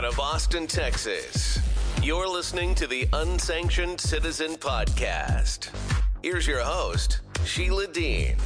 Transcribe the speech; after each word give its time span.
out 0.00 0.06
of 0.06 0.18
Austin, 0.18 0.66
Texas. 0.66 1.60
You're 2.02 2.26
listening 2.26 2.74
to 2.76 2.86
the 2.86 3.06
Unsanctioned 3.12 4.00
Citizen 4.00 4.52
Podcast. 4.52 5.68
Here's 6.22 6.46
your 6.46 6.60
host, 6.60 7.20
Sheila 7.44 7.86
Dean. 7.86 8.38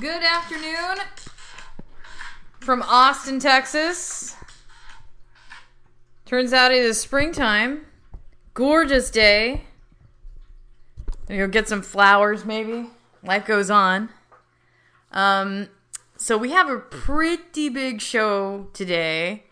Good 0.00 0.22
afternoon 0.22 1.04
from 2.60 2.80
Austin, 2.80 3.40
Texas. 3.40 4.34
Turns 6.24 6.54
out 6.54 6.72
it 6.72 6.78
is 6.78 6.98
springtime. 6.98 7.84
Gorgeous 8.54 9.10
day. 9.10 9.64
Go 11.30 11.46
get 11.46 11.68
some 11.68 11.82
flowers, 11.82 12.44
maybe. 12.44 12.90
Life 13.22 13.46
goes 13.46 13.70
on. 13.70 14.08
Um, 15.12 15.68
so 16.16 16.36
we 16.36 16.50
have 16.50 16.68
a 16.68 16.78
pretty 16.78 17.68
big 17.68 18.00
show 18.00 18.68
today, 18.72 19.44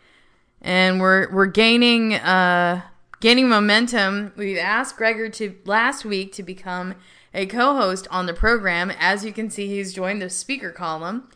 and 0.60 1.00
we're 1.00 1.33
we're 1.33 1.46
gaining 1.46 2.14
uh 2.14 2.83
gaining 3.20 3.48
momentum. 3.48 4.33
We've 4.36 4.59
asked 4.59 4.96
Gregor 4.96 5.28
to 5.30 5.56
last 5.64 6.05
week 6.05 6.33
to 6.34 6.42
become 6.42 6.96
a 7.33 7.46
co-host 7.46 8.08
on 8.10 8.27
the 8.27 8.34
program. 8.34 8.91
As 8.98 9.24
you 9.24 9.33
can 9.33 9.48
see, 9.48 9.69
he's 9.69 9.95
joined 9.95 10.20
the 10.20 10.30
speaker 10.30 10.72
column. 10.72 11.28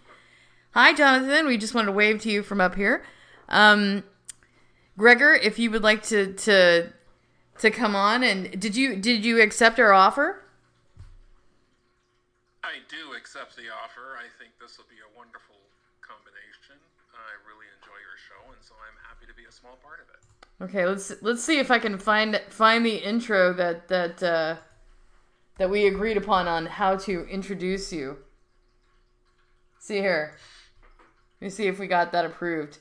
Hi, 0.72 0.92
Jonathan. 0.92 1.46
We 1.46 1.56
just 1.56 1.74
wanted 1.74 1.86
to 1.86 1.92
wave 1.92 2.20
to 2.22 2.30
you 2.30 2.42
from 2.42 2.60
up 2.60 2.74
here. 2.74 3.04
Um, 3.48 4.02
Gregor, 4.98 5.34
if 5.34 5.58
you 5.58 5.70
would 5.70 5.82
like 5.82 6.02
to 6.04 6.32
to 6.32 6.92
to 7.62 7.70
come 7.70 7.96
on, 7.96 8.22
and 8.22 8.60
did 8.60 8.76
you 8.76 8.96
did 8.96 9.24
you 9.24 9.40
accept 9.40 9.78
our 9.78 9.92
offer? 9.92 10.42
I 12.62 12.78
do 12.88 13.14
accept 13.16 13.56
the 13.56 13.70
offer. 13.70 14.18
I 14.18 14.26
think 14.38 14.52
this 14.60 14.76
will 14.76 14.90
be 14.90 14.98
a 14.98 15.16
wonderful 15.16 15.56
combination. 16.00 16.76
I 17.14 17.38
really 17.46 17.66
enjoy 17.78 17.98
your 18.02 18.18
show, 18.18 18.50
and 18.52 18.60
so 18.60 18.74
I'm 18.82 18.98
happy 19.08 19.26
to 19.26 19.34
be 19.34 19.44
a 19.48 19.52
small 19.52 19.78
part 19.82 20.00
of 20.00 20.08
it. 20.10 20.20
Okay, 20.64 20.86
let's 20.86 21.12
let's 21.22 21.42
see 21.42 21.60
if 21.60 21.70
I 21.70 21.78
can 21.78 21.98
find 21.98 22.40
find 22.50 22.84
the 22.84 22.96
intro 22.96 23.52
that 23.52 23.86
that 23.88 24.22
uh, 24.22 24.56
that 25.58 25.70
we 25.70 25.86
agreed 25.86 26.16
upon 26.16 26.48
on 26.48 26.66
how 26.66 26.96
to 26.96 27.26
introduce 27.28 27.92
you. 27.92 28.18
See 29.78 29.98
here. 29.98 30.34
Let 31.40 31.46
me 31.46 31.50
see 31.50 31.68
if 31.68 31.78
we 31.78 31.86
got 31.86 32.10
that 32.10 32.24
approved. 32.24 32.78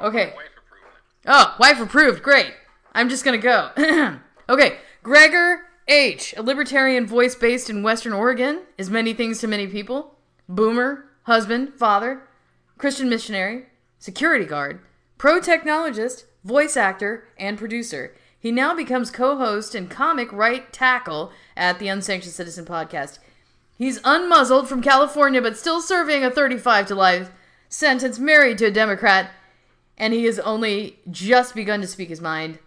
Okay. 0.00 0.28
Approved 0.28 0.46
it. 0.46 1.26
Oh, 1.26 1.56
wife 1.58 1.80
approved. 1.80 2.22
Great. 2.22 2.52
I'm 2.92 3.08
just 3.08 3.24
gonna 3.24 3.38
go. 3.38 3.70
okay, 4.48 4.78
Gregor 5.02 5.62
H, 5.86 6.34
a 6.36 6.42
libertarian 6.42 7.06
voice 7.06 7.34
based 7.34 7.70
in 7.70 7.82
Western 7.82 8.12
Oregon, 8.12 8.62
is 8.76 8.90
many 8.90 9.14
things 9.14 9.38
to 9.40 9.46
many 9.46 9.66
people. 9.66 10.16
Boomer, 10.48 11.06
husband, 11.22 11.74
father, 11.74 12.22
Christian 12.76 13.08
missionary, 13.08 13.66
security 13.98 14.44
guard, 14.44 14.80
pro 15.16 15.40
technologist, 15.40 16.24
voice 16.44 16.76
actor, 16.76 17.24
and 17.38 17.58
producer. 17.58 18.14
He 18.38 18.52
now 18.52 18.74
becomes 18.74 19.10
co-host 19.10 19.74
and 19.74 19.90
comic 19.90 20.32
right 20.32 20.72
tackle 20.72 21.32
at 21.56 21.78
the 21.78 21.88
Unsanctioned 21.88 22.34
Citizen 22.34 22.64
podcast. 22.64 23.18
He's 23.76 24.00
unmuzzled 24.00 24.66
from 24.66 24.82
California, 24.82 25.42
but 25.42 25.56
still 25.56 25.80
serving 25.80 26.24
a 26.24 26.30
35 26.30 26.86
to 26.86 26.94
life 26.94 27.30
sentence, 27.68 28.18
married 28.18 28.58
to 28.58 28.66
a 28.66 28.70
Democrat, 28.70 29.30
and 29.96 30.14
he 30.14 30.24
has 30.24 30.38
only 30.38 30.98
just 31.10 31.54
begun 31.54 31.80
to 31.80 31.86
speak 31.86 32.08
his 32.08 32.20
mind. 32.20 32.58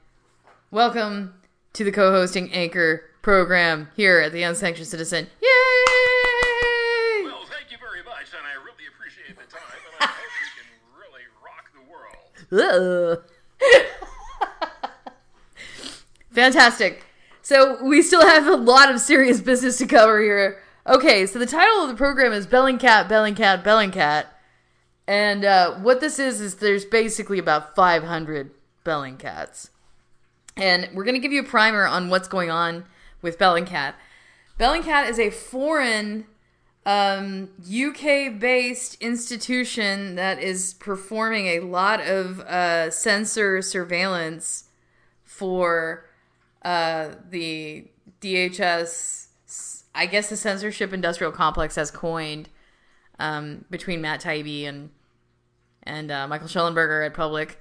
Welcome 0.73 1.33
to 1.73 1.83
the 1.83 1.91
co-hosting 1.91 2.53
anchor 2.53 3.03
program 3.22 3.89
here 3.94 4.22
at 4.22 4.31
the 4.31 4.44
Unsanctioned 4.44 4.88
Citizen. 4.88 5.28
Yay! 5.41 5.50
Well, 7.25 7.44
thank 7.45 7.69
you 7.72 7.78
very 7.78 8.02
much, 8.05 8.31
and 8.31 8.47
I 8.47 8.53
really 8.63 8.88
appreciate 8.88 9.38
the 9.38 9.53
time, 9.53 9.62
and 9.75 9.95
I 10.00 10.06
hope 10.06 10.31
we 10.40 10.47
can 10.56 10.69
really 10.97 11.28
rock 11.44 11.73
the 11.75 11.84
world. 11.91 13.23
Fantastic. 16.31 17.03
So 17.41 17.84
we 17.84 18.01
still 18.01 18.25
have 18.25 18.47
a 18.47 18.56
lot 18.56 18.90
of 18.90 19.01
serious 19.01 19.41
business 19.41 19.78
to 19.79 19.85
cover 19.85 20.22
here. 20.22 20.63
Okay, 20.88 21.25
so 21.25 21.38
the 21.38 21.45
title 21.45 21.84
of 21.84 21.90
the 21.90 21.95
program 21.95 22.31
is 22.31 22.47
Bellingcat, 22.47 23.09
Bellingcat, 23.09 23.62
Bellingcat. 23.62 24.28
And 25.06 25.44
uh, 25.44 25.79
what 25.79 26.00
this 26.00 26.18
is, 26.18 26.40
is 26.40 26.56
there's 26.56 26.85
basically 26.85 27.40
about 27.40 27.75
500 27.75 28.51
Bellingcats. 28.85 29.68
And 30.57 30.89
we're 30.94 31.03
going 31.03 31.16
to 31.16 31.22
give 31.22 31.31
you 31.31 31.41
a 31.41 31.45
primer 31.45 31.85
on 31.85 32.09
what's 32.09 32.28
going 32.28 32.51
on 32.51 32.85
with 33.22 33.39
Bellingcat. 33.39 33.94
Bellingcat 34.59 35.09
is 35.09 35.19
a 35.19 35.29
foreign 35.29 36.25
um, 36.85 37.50
UK 37.62 38.39
based 38.39 38.95
institution 39.01 40.16
that 40.16 40.39
is 40.39 40.73
performing 40.75 41.47
a 41.47 41.59
lot 41.59 42.01
of 42.01 42.39
uh, 42.41 42.89
censor 42.89 43.62
surveillance 43.62 44.66
for 45.23 46.06
uh, 46.63 47.09
the 47.29 47.88
DHS, 48.19 49.28
I 49.95 50.06
guess 50.06 50.29
the 50.29 50.38
censorship 50.38 50.94
industrial 50.94 51.31
complex 51.31 51.75
has 51.75 51.91
coined 51.91 52.50
um, 53.19 53.66
between 53.69 54.01
Matt 54.01 54.22
Taibbi 54.22 54.68
and 54.68 54.89
and 55.83 56.12
uh, 56.12 56.28
Michael 56.28 56.47
Shellenberger 56.47 57.06
at 57.06 57.13
Public. 57.13 57.60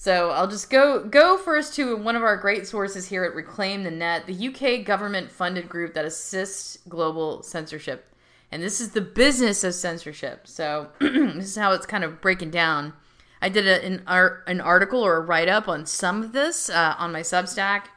So 0.00 0.30
I'll 0.30 0.48
just 0.48 0.70
go 0.70 1.04
go 1.04 1.36
first 1.36 1.74
to 1.74 1.94
one 1.94 2.16
of 2.16 2.22
our 2.22 2.38
great 2.38 2.66
sources 2.66 3.08
here 3.08 3.22
at 3.22 3.34
Reclaim 3.34 3.82
the 3.82 3.90
Net, 3.90 4.26
the 4.26 4.48
UK 4.48 4.82
government 4.82 5.30
funded 5.30 5.68
group 5.68 5.92
that 5.92 6.06
assists 6.06 6.78
global 6.88 7.42
censorship. 7.42 8.06
And 8.50 8.62
this 8.62 8.80
is 8.80 8.92
the 8.92 9.02
business 9.02 9.62
of 9.62 9.74
censorship. 9.74 10.46
So 10.46 10.88
this 11.00 11.44
is 11.44 11.56
how 11.56 11.72
it's 11.72 11.84
kind 11.84 12.02
of 12.02 12.22
breaking 12.22 12.50
down. 12.50 12.94
I 13.42 13.50
did 13.50 13.68
a, 13.68 13.84
an, 13.84 14.02
art, 14.06 14.42
an 14.46 14.62
article 14.62 15.02
or 15.02 15.18
a 15.18 15.20
write 15.20 15.50
up 15.50 15.68
on 15.68 15.84
some 15.84 16.22
of 16.22 16.32
this 16.32 16.70
uh, 16.70 16.94
on 16.96 17.12
my 17.12 17.20
Substack, 17.20 17.88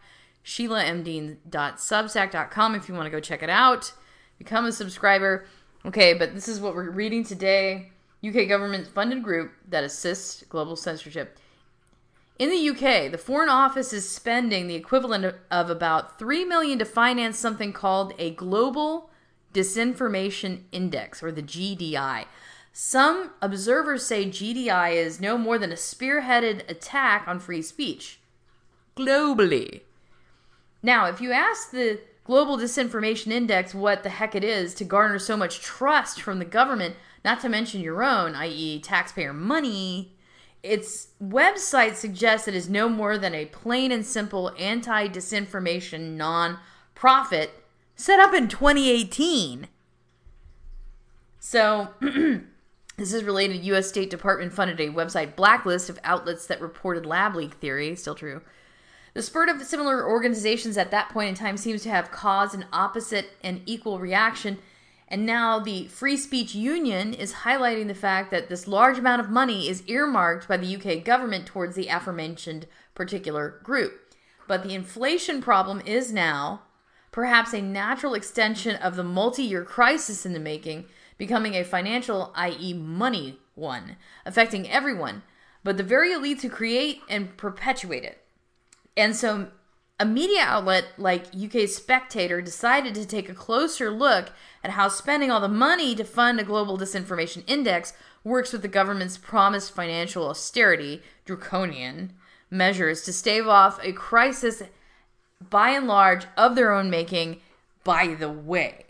sheilamdean.substack.com 0.44 2.76
if 2.76 2.90
you 2.90 2.96
want 2.96 3.06
to 3.06 3.12
go 3.12 3.22
check 3.22 3.42
it 3.42 3.50
out. 3.50 3.94
Become 4.40 4.66
a 4.66 4.74
subscriber. 4.74 5.46
Okay, 5.86 6.14
but 6.14 6.36
this 6.36 6.50
is 6.50 6.60
what 6.60 6.76
we're 6.76 6.90
reading 6.90 7.24
today. 7.24 7.94
UK 8.28 8.50
government 8.50 8.88
funded 8.88 9.24
group 9.24 9.54
that 9.70 9.86
assists 9.86 10.44
global 10.50 10.76
censorship. 10.76 11.40
In 12.40 12.50
the 12.50 12.70
UK, 12.70 13.12
the 13.12 13.18
Foreign 13.18 13.50
Office 13.50 13.94
is 13.94 14.10
spending 14.10 14.68
the 14.68 14.76
equivalent 14.76 15.36
of, 15.52 15.70
about 15.70 16.18
3 16.18 16.46
million 16.46 16.80
to 16.80 16.86
finance 16.86 17.38
something 17.38 17.72
called 17.72 18.14
a 18.18 18.32
Global 18.32 19.12
Disinformation 19.54 20.62
Index 20.72 21.22
or 21.22 21.32
the 21.32 21.44
GDI. 21.44 22.26
Some 22.72 23.32
observers 23.40 24.04
say 24.04 24.26
GDI 24.26 24.96
is 24.96 25.22
no 25.22 25.38
more 25.38 25.60
than 25.60 25.72
a 25.72 25.76
spearheaded 25.76 26.68
attack 26.68 27.28
on 27.28 27.40
free 27.40 27.62
speech 27.62 28.20
globally. 28.98 29.82
Now, 30.82 31.06
if 31.06 31.22
you 31.22 31.32
ask 31.32 31.70
the 31.70 32.00
Global 32.24 32.58
Disinformation 32.58 33.32
Index 33.32 33.76
what 33.76 34.02
the 34.02 34.10
heck 34.10 34.34
it 34.34 34.44
is 34.44 34.74
to 34.76 34.84
garner 34.84 35.20
so 35.20 35.38
much 35.38 35.62
trust 35.62 36.20
from 36.20 36.40
the 36.40 36.46
government, 36.46 36.96
not 37.24 37.42
to 37.42 37.50
mention 37.50 37.82
your 37.82 38.02
own, 38.02 38.34
i.e., 38.34 38.80
taxpayer 38.80 39.34
money, 39.34 40.13
its 40.64 41.10
website 41.22 41.96
suggests 41.96 42.48
it 42.48 42.56
is 42.56 42.70
no 42.70 42.88
more 42.88 43.18
than 43.18 43.36
a 43.36 43.46
plain 43.48 43.92
and 43.92 44.06
simple 44.06 44.54
anti 44.58 45.10
disinformation 45.10 46.16
non 46.16 46.58
profit 46.96 47.52
set 47.96 48.20
up 48.20 48.34
in 48.34 48.48
2018. 48.48 49.68
So, 51.40 51.90
this 52.98 53.14
is 53.14 53.26
related. 53.26 53.66
U.S. 53.66 53.90
State 53.90 54.10
Department 54.10 54.54
funded 54.54 54.80
a 54.80 54.88
website 54.88 55.36
blacklist 55.36 55.90
of 55.90 56.00
outlets 56.06 56.48
that 56.48 56.62
reported 56.62 57.06
lab 57.06 57.36
leak 57.36 57.56
theory, 57.56 57.94
still 57.98 58.16
true. 58.16 58.42
The 59.14 59.22
spurt 59.22 59.50
of 59.50 59.62
similar 59.62 60.08
organizations 60.08 60.78
at 60.78 60.90
that 60.92 61.10
point 61.10 61.30
in 61.30 61.36
time 61.36 61.58
seems 61.58 61.84
to 61.84 61.90
have 61.90 62.10
caused 62.10 62.56
an 62.56 62.66
opposite 62.72 63.32
and 63.44 63.62
equal 63.66 64.00
reaction. 64.00 64.58
And 65.08 65.26
now 65.26 65.60
the 65.60 65.88
Free 65.88 66.18
Speech 66.18 66.56
Union 66.56 67.14
is 67.14 67.34
highlighting 67.34 67.88
the 67.88 67.96
fact 67.96 68.32
that 68.32 68.50
this 68.50 68.68
large 68.68 68.98
amount 68.98 69.22
of 69.22 69.30
money 69.30 69.68
is 69.70 69.84
earmarked 69.88 70.48
by 70.48 70.58
the 70.58 70.76
UK 70.76 71.04
government 71.04 71.46
towards 71.46 71.76
the 71.76 71.88
aforementioned 71.88 72.68
particular 72.96 73.60
group. 73.64 74.16
But 74.48 74.64
the 74.64 74.74
inflation 74.74 75.42
problem 75.42 75.82
is 75.86 76.12
now 76.12 76.64
perhaps 77.12 77.54
a 77.54 77.62
natural 77.62 78.14
extension 78.14 78.76
of 78.78 78.96
the 78.96 79.04
multi 79.04 79.44
year 79.44 79.64
crisis 79.64 80.26
in 80.26 80.34
the 80.34 80.40
making, 80.40 80.86
becoming 81.18 81.54
a 81.54 81.64
financial, 81.64 82.32
i.e., 82.36 82.74
money 82.74 83.40
one, 83.56 83.98
affecting 84.26 84.70
everyone, 84.70 85.24
but 85.64 85.78
the 85.78 85.84
very 85.84 86.10
elites 86.10 86.42
who 86.42 86.50
create 86.50 87.02
and 87.08 87.38
perpetuate 87.38 88.04
it. 88.04 88.24
And 88.98 89.16
so 89.16 89.50
a 90.00 90.06
media 90.06 90.42
outlet 90.42 90.86
like 90.98 91.28
UK 91.36 91.68
Spectator 91.68 92.42
decided 92.42 92.96
to 92.96 93.06
take 93.06 93.30
a 93.30 93.34
closer 93.34 93.92
look 93.92 94.32
at 94.64 94.72
how 94.72 94.88
spending 94.88 95.30
all 95.32 95.40
the 95.40 95.48
money 95.48 95.96
to 95.96 96.04
fund 96.04 96.40
a 96.40 96.44
global 96.44 96.78
disinformation 96.78 97.44
index 97.48 97.94
works 98.24 98.52
with 98.52 98.62
the 98.62 98.68
government's 98.68 99.18
promised 99.18 99.74
financial 99.74 100.28
austerity, 100.28 101.02
draconian 101.26 102.14
measures 102.50 103.04
to 103.04 103.14
stave 103.14 103.48
off 103.48 103.80
a 103.84 103.92
crisis 103.92 104.64
by 105.50 105.70
and 105.70 105.88
large 105.88 106.26
of 106.38 106.56
their 106.56 106.72
own 106.72 106.90
making, 106.90 107.42
by 107.84 108.16
the 108.16 108.30
way. 108.30 108.86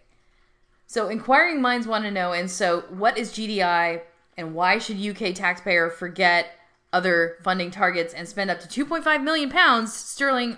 So 0.85 1.09
inquiring 1.09 1.61
minds 1.61 1.87
want 1.87 2.03
to 2.05 2.11
know, 2.11 2.33
and 2.33 2.49
so 2.49 2.81
what 2.89 3.17
is 3.17 3.33
GDI 3.33 4.01
and 4.37 4.53
why 4.53 4.77
should 4.77 4.97
UK 4.97 5.33
taxpayer 5.33 5.89
forget 5.89 6.51
other 6.91 7.37
funding 7.41 7.71
targets 7.71 8.13
and 8.13 8.27
spend 8.27 8.51
up 8.51 8.59
to 8.59 8.85
2.5 8.85 9.23
million 9.23 9.49
pounds 9.49 9.93
sterling 9.93 10.57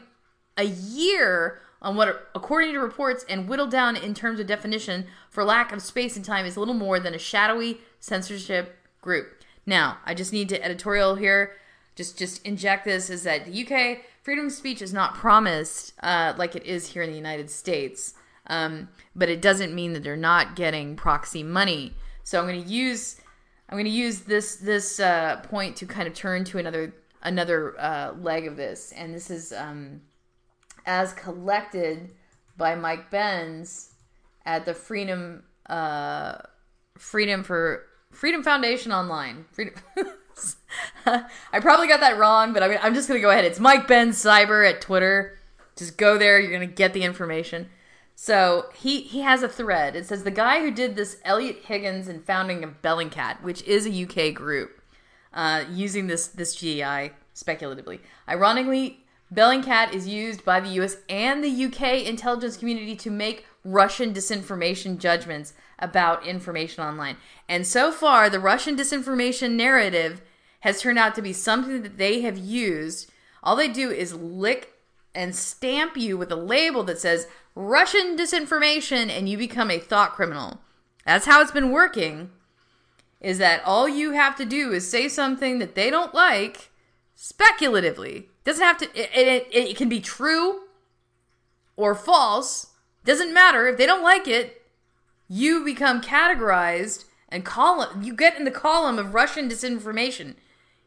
a 0.57 0.63
year 0.63 1.60
on 1.81 1.96
what, 1.96 2.30
according 2.34 2.74
to 2.74 2.80
reports 2.80 3.25
and 3.30 3.48
whittled 3.48 3.72
down 3.72 3.96
in 3.96 4.13
terms 4.13 4.40
of 4.40 4.48
definition 4.48 5.06
for 5.30 5.44
lack 5.44 5.72
of 5.72 5.81
space 5.81 6.16
and 6.16 6.25
time, 6.25 6.46
is 6.46 6.57
little 6.57 6.74
more 6.74 7.00
than 7.00 7.13
a 7.13 7.19
shadowy 7.19 7.80
censorship 8.00 8.78
group. 9.02 9.44
Now, 9.66 9.98
I 10.06 10.13
just 10.13 10.34
need 10.34 10.50
to 10.50 10.63
editorial 10.63 11.16
here, 11.16 11.54
just 11.96 12.18
just 12.18 12.46
inject 12.46 12.86
this: 12.86 13.10
is 13.10 13.24
that 13.24 13.46
the 13.46 13.66
UK 13.66 14.00
freedom 14.22 14.48
of 14.48 14.52
speech 14.52 14.81
is 14.81 14.94
not 14.94 15.13
promised 15.16 15.94
uh, 16.02 16.34
like 16.38 16.56
it 16.56 16.66
is 16.66 16.88
here 16.88 17.04
in 17.04 17.10
the 17.10 17.16
United 17.16 17.50
States, 17.50 18.16
um, 18.48 18.90
but 19.16 19.30
it 19.30 19.42
doesn't 19.42 19.74
mean 19.74 19.94
that 19.94 20.04
they're 20.04 20.18
not 20.18 20.56
getting 20.56 20.96
proxy 20.96 21.44
money. 21.44 21.94
So 22.24 22.40
I'm 22.40 22.48
going 22.48 22.63
to 22.63 22.69
use 22.69 23.22
I'm 23.69 23.75
going 23.75 23.86
to 23.86 23.92
use 23.92 24.22
this 24.22 24.57
this 24.57 25.00
uh, 25.00 25.42
point 25.44 25.75
to 25.78 25.86
kind 25.86 26.07
of 26.07 26.13
turn 26.13 26.44
to 26.46 26.57
another 26.57 26.94
another 27.24 27.80
uh, 27.80 28.13
leg 28.19 28.46
of 28.46 28.56
this, 28.56 28.92
and 28.96 29.13
this 29.13 29.31
is 29.31 29.52
um, 29.54 30.02
as 30.86 31.14
collected 31.14 32.12
by 32.58 32.76
Mike 32.76 33.10
Benz 33.10 33.92
at 34.46 34.66
the 34.66 34.74
Freedom 34.74 35.44
uh, 35.68 36.38
Freedom 36.98 37.44
for 37.44 37.84
Freedom 38.12 38.44
Foundation 38.44 38.92
online. 38.92 39.46
Freedom. 39.52 39.74
I 41.06 41.60
probably 41.60 41.88
got 41.88 42.00
that 42.02 42.18
wrong, 42.18 42.54
but 42.54 42.64
I 42.64 42.68
mean, 42.68 42.80
I'm 42.82 42.94
just 42.94 43.08
gonna 43.08 43.20
go 43.20 43.30
ahead. 43.30 43.46
It's 43.46 43.60
Mike 43.60 43.88
Benz 43.88 44.24
Cyber 44.24 44.68
at 44.70 44.82
Twitter. 44.82 45.38
Just 45.76 45.98
go 45.98 46.18
there. 46.18 46.40
You're 46.40 46.52
gonna 46.52 46.66
get 46.68 46.94
the 46.94 47.04
information. 47.04 47.70
So 48.16 48.68
he 48.74 49.02
he 49.02 49.22
has 49.22 49.44
a 49.44 49.50
thread. 49.50 49.96
It 49.96 50.06
says 50.06 50.24
the 50.24 50.31
guy 50.31 50.62
who 50.62 50.72
did 50.72 50.96
this, 50.96 51.18
Elliot 51.26 51.64
Higgins, 51.66 52.08
and 52.08 52.24
founding 52.24 52.64
of 52.64 52.81
Bellingcat, 52.81 53.42
which 53.44 53.62
is 53.64 53.86
a 53.86 54.04
UK 54.04 54.34
group, 54.34 54.81
uh, 55.34 55.66
using 55.70 56.08
this 56.08 56.28
this 56.28 56.56
GEI 56.56 57.12
speculatively. 57.34 58.00
Ironically, 58.30 59.05
Bellingcat 59.33 59.94
is 59.94 60.07
used 60.07 60.45
by 60.45 60.60
the 60.60 60.69
US 60.81 60.98
and 61.10 61.44
the 61.44 61.66
UK 61.66 62.06
intelligence 62.06 62.57
community 62.57 62.95
to 62.95 63.10
make 63.10 63.45
Russian 63.63 64.13
disinformation 64.13 64.98
judgments 64.98 65.54
about 65.80 66.25
information 66.25 66.83
online. 66.83 67.18
And 67.50 67.66
so 67.66 67.92
far, 67.92 68.30
the 68.30 68.39
Russian 68.39 68.77
disinformation 68.77 69.51
narrative 69.51 70.22
has 70.62 70.81
turned 70.81 71.00
out 71.00 71.16
to 71.16 71.22
be 71.22 71.33
something 71.33 71.81
that 71.81 71.98
they 71.98 72.22
have 72.22 72.38
used. 72.38 73.12
All 73.44 73.56
they 73.56 73.68
do 73.68 73.89
is 73.89 74.13
lick 74.13 74.74
and 75.13 75.36
stamp 75.36 75.98
you 75.98 76.18
with 76.18 76.31
a 76.31 76.36
label 76.36 76.83
that 76.83 77.00
says 77.00 77.28
Russian 77.56 78.18
disinformation 78.18 79.10
and 79.10 79.28
you 79.28 79.38
become 79.38 79.71
a 79.71 79.80
thought 79.80 80.13
criminal. 80.13 80.60
That's 81.06 81.25
how 81.25 81.42
it's 81.42 81.51
been 81.51 81.71
working. 81.71 82.31
Is 83.21 83.38
that 83.39 83.63
all 83.63 83.88
you 83.88 84.12
have 84.12 84.36
to 84.38 84.45
do 84.45 84.71
is 84.71 84.89
say 84.89 85.07
something 85.07 85.60
that 85.60 85.75
they 85.75 85.89
don't 85.89 86.13
like 86.13 86.69
speculatively. 87.16 88.30
Doesn't 88.45 88.63
have 88.63 88.77
to 88.77 88.86
it, 88.95 89.09
it, 89.13 89.47
it 89.51 89.77
can 89.77 89.89
be 89.89 90.00
true 90.00 90.62
or 91.75 91.94
false. 91.94 92.68
Doesn't 93.03 93.33
matter 93.33 93.68
if 93.68 93.77
they 93.77 93.86
don't 93.86 94.03
like 94.03 94.27
it, 94.27 94.63
you 95.27 95.65
become 95.65 96.01
categorized 96.01 97.06
and 97.27 97.44
column 97.44 98.01
you 98.01 98.15
get 98.15 98.38
in 98.38 98.45
the 98.45 98.51
column 98.51 98.97
of 98.97 99.13
Russian 99.13 99.50
disinformation. 99.50 100.36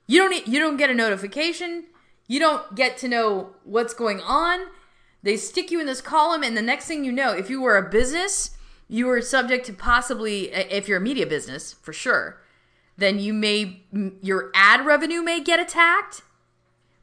You 0.07 0.21
don't 0.21 0.49
you 0.49 0.59
don't 0.59 0.79
get 0.79 0.91
a 0.91 0.95
notification. 0.95 1.85
You 2.27 2.39
don't 2.39 2.75
get 2.75 2.97
to 2.99 3.09
know 3.09 3.55
what's 3.65 3.95
going 3.95 4.21
on. 4.21 4.67
They 5.23 5.37
stick 5.37 5.71
you 5.71 5.81
in 5.81 5.87
this 5.87 6.01
column, 6.01 6.43
and 6.43 6.57
the 6.57 6.63
next 6.63 6.87
thing 6.87 7.05
you 7.05 7.11
know, 7.11 7.33
if 7.33 7.51
you 7.51 7.61
were 7.61 7.77
a 7.77 7.91
business, 7.91 8.57
you 8.89 9.09
are 9.11 9.21
subject 9.21 9.67
to 9.67 9.73
possibly, 9.73 10.53
if 10.53 10.89
you're 10.89 10.99
a 10.99 11.01
media 11.01 11.27
business, 11.27 11.73
for 11.73 11.93
sure, 11.93 12.41
then 12.97 13.19
you 13.19 13.33
may, 13.33 13.83
your 14.23 14.51
ad 14.55 14.87
revenue 14.87 15.23
may 15.23 15.41
get 15.41 15.59
attacked 15.59 16.23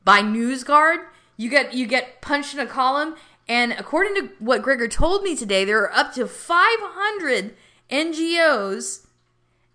by 0.05 0.21
NewsGuard. 0.21 0.99
You 1.35 1.49
get, 1.49 1.73
you 1.73 1.85
get 1.85 2.21
punched 2.21 2.53
in 2.53 2.61
a 2.61 2.65
column. 2.65 3.15
And 3.47 3.73
according 3.73 4.15
to 4.15 4.29
what 4.39 4.61
Gregor 4.61 4.87
told 4.87 5.23
me 5.23 5.35
today, 5.35 5.65
there 5.65 5.81
are 5.81 5.93
up 5.93 6.13
to 6.13 6.27
500 6.27 7.53
NGOs 7.91 9.05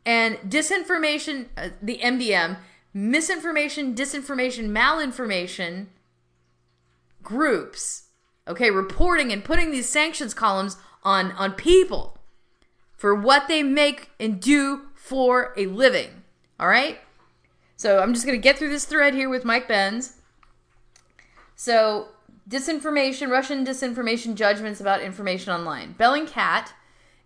and 0.06 0.36
disinformation, 0.38 1.46
uh, 1.56 1.68
the 1.82 1.98
MDM, 1.98 2.56
misinformation, 2.94 3.94
disinformation, 3.94 4.70
malinformation 4.70 5.88
groups 7.22 8.04
okay, 8.50 8.70
reporting 8.70 9.32
and 9.32 9.44
putting 9.44 9.70
these 9.70 9.88
sanctions 9.88 10.34
columns 10.34 10.76
on 11.02 11.32
on 11.32 11.52
people 11.52 12.18
for 12.96 13.14
what 13.14 13.48
they 13.48 13.62
make 13.62 14.10
and 14.18 14.40
do 14.40 14.82
for 14.94 15.54
a 15.56 15.66
living. 15.66 16.24
All 16.58 16.68
right? 16.68 16.98
So 17.76 18.00
I'm 18.00 18.12
just 18.12 18.26
going 18.26 18.38
to 18.38 18.42
get 18.42 18.58
through 18.58 18.68
this 18.68 18.84
thread 18.84 19.14
here 19.14 19.30
with 19.30 19.44
Mike 19.44 19.66
Benz. 19.66 20.16
So, 21.62 22.08
disinformation, 22.48 23.28
Russian 23.28 23.66
disinformation 23.66 24.34
judgments 24.34 24.80
about 24.80 25.02
information 25.02 25.52
online. 25.52 25.94
Bellingcat 25.98 26.72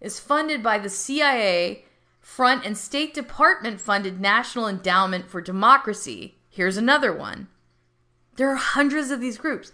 is 0.00 0.19
funded 0.19 0.60
by 0.60 0.76
the 0.76 0.88
CIA 0.88 1.84
Front 2.19 2.66
and 2.66 2.76
State 2.76 3.14
Department 3.14 3.81
funded 3.81 4.20
National 4.20 4.66
Endowment 4.66 5.28
for 5.31 5.40
Democracy. 5.40 6.34
Here's 6.50 6.76
another 6.76 7.12
one. 7.12 7.46
There 8.34 8.50
are 8.50 8.56
hundreds 8.56 9.12
of 9.12 9.20
these 9.20 9.38
groups. 9.38 9.70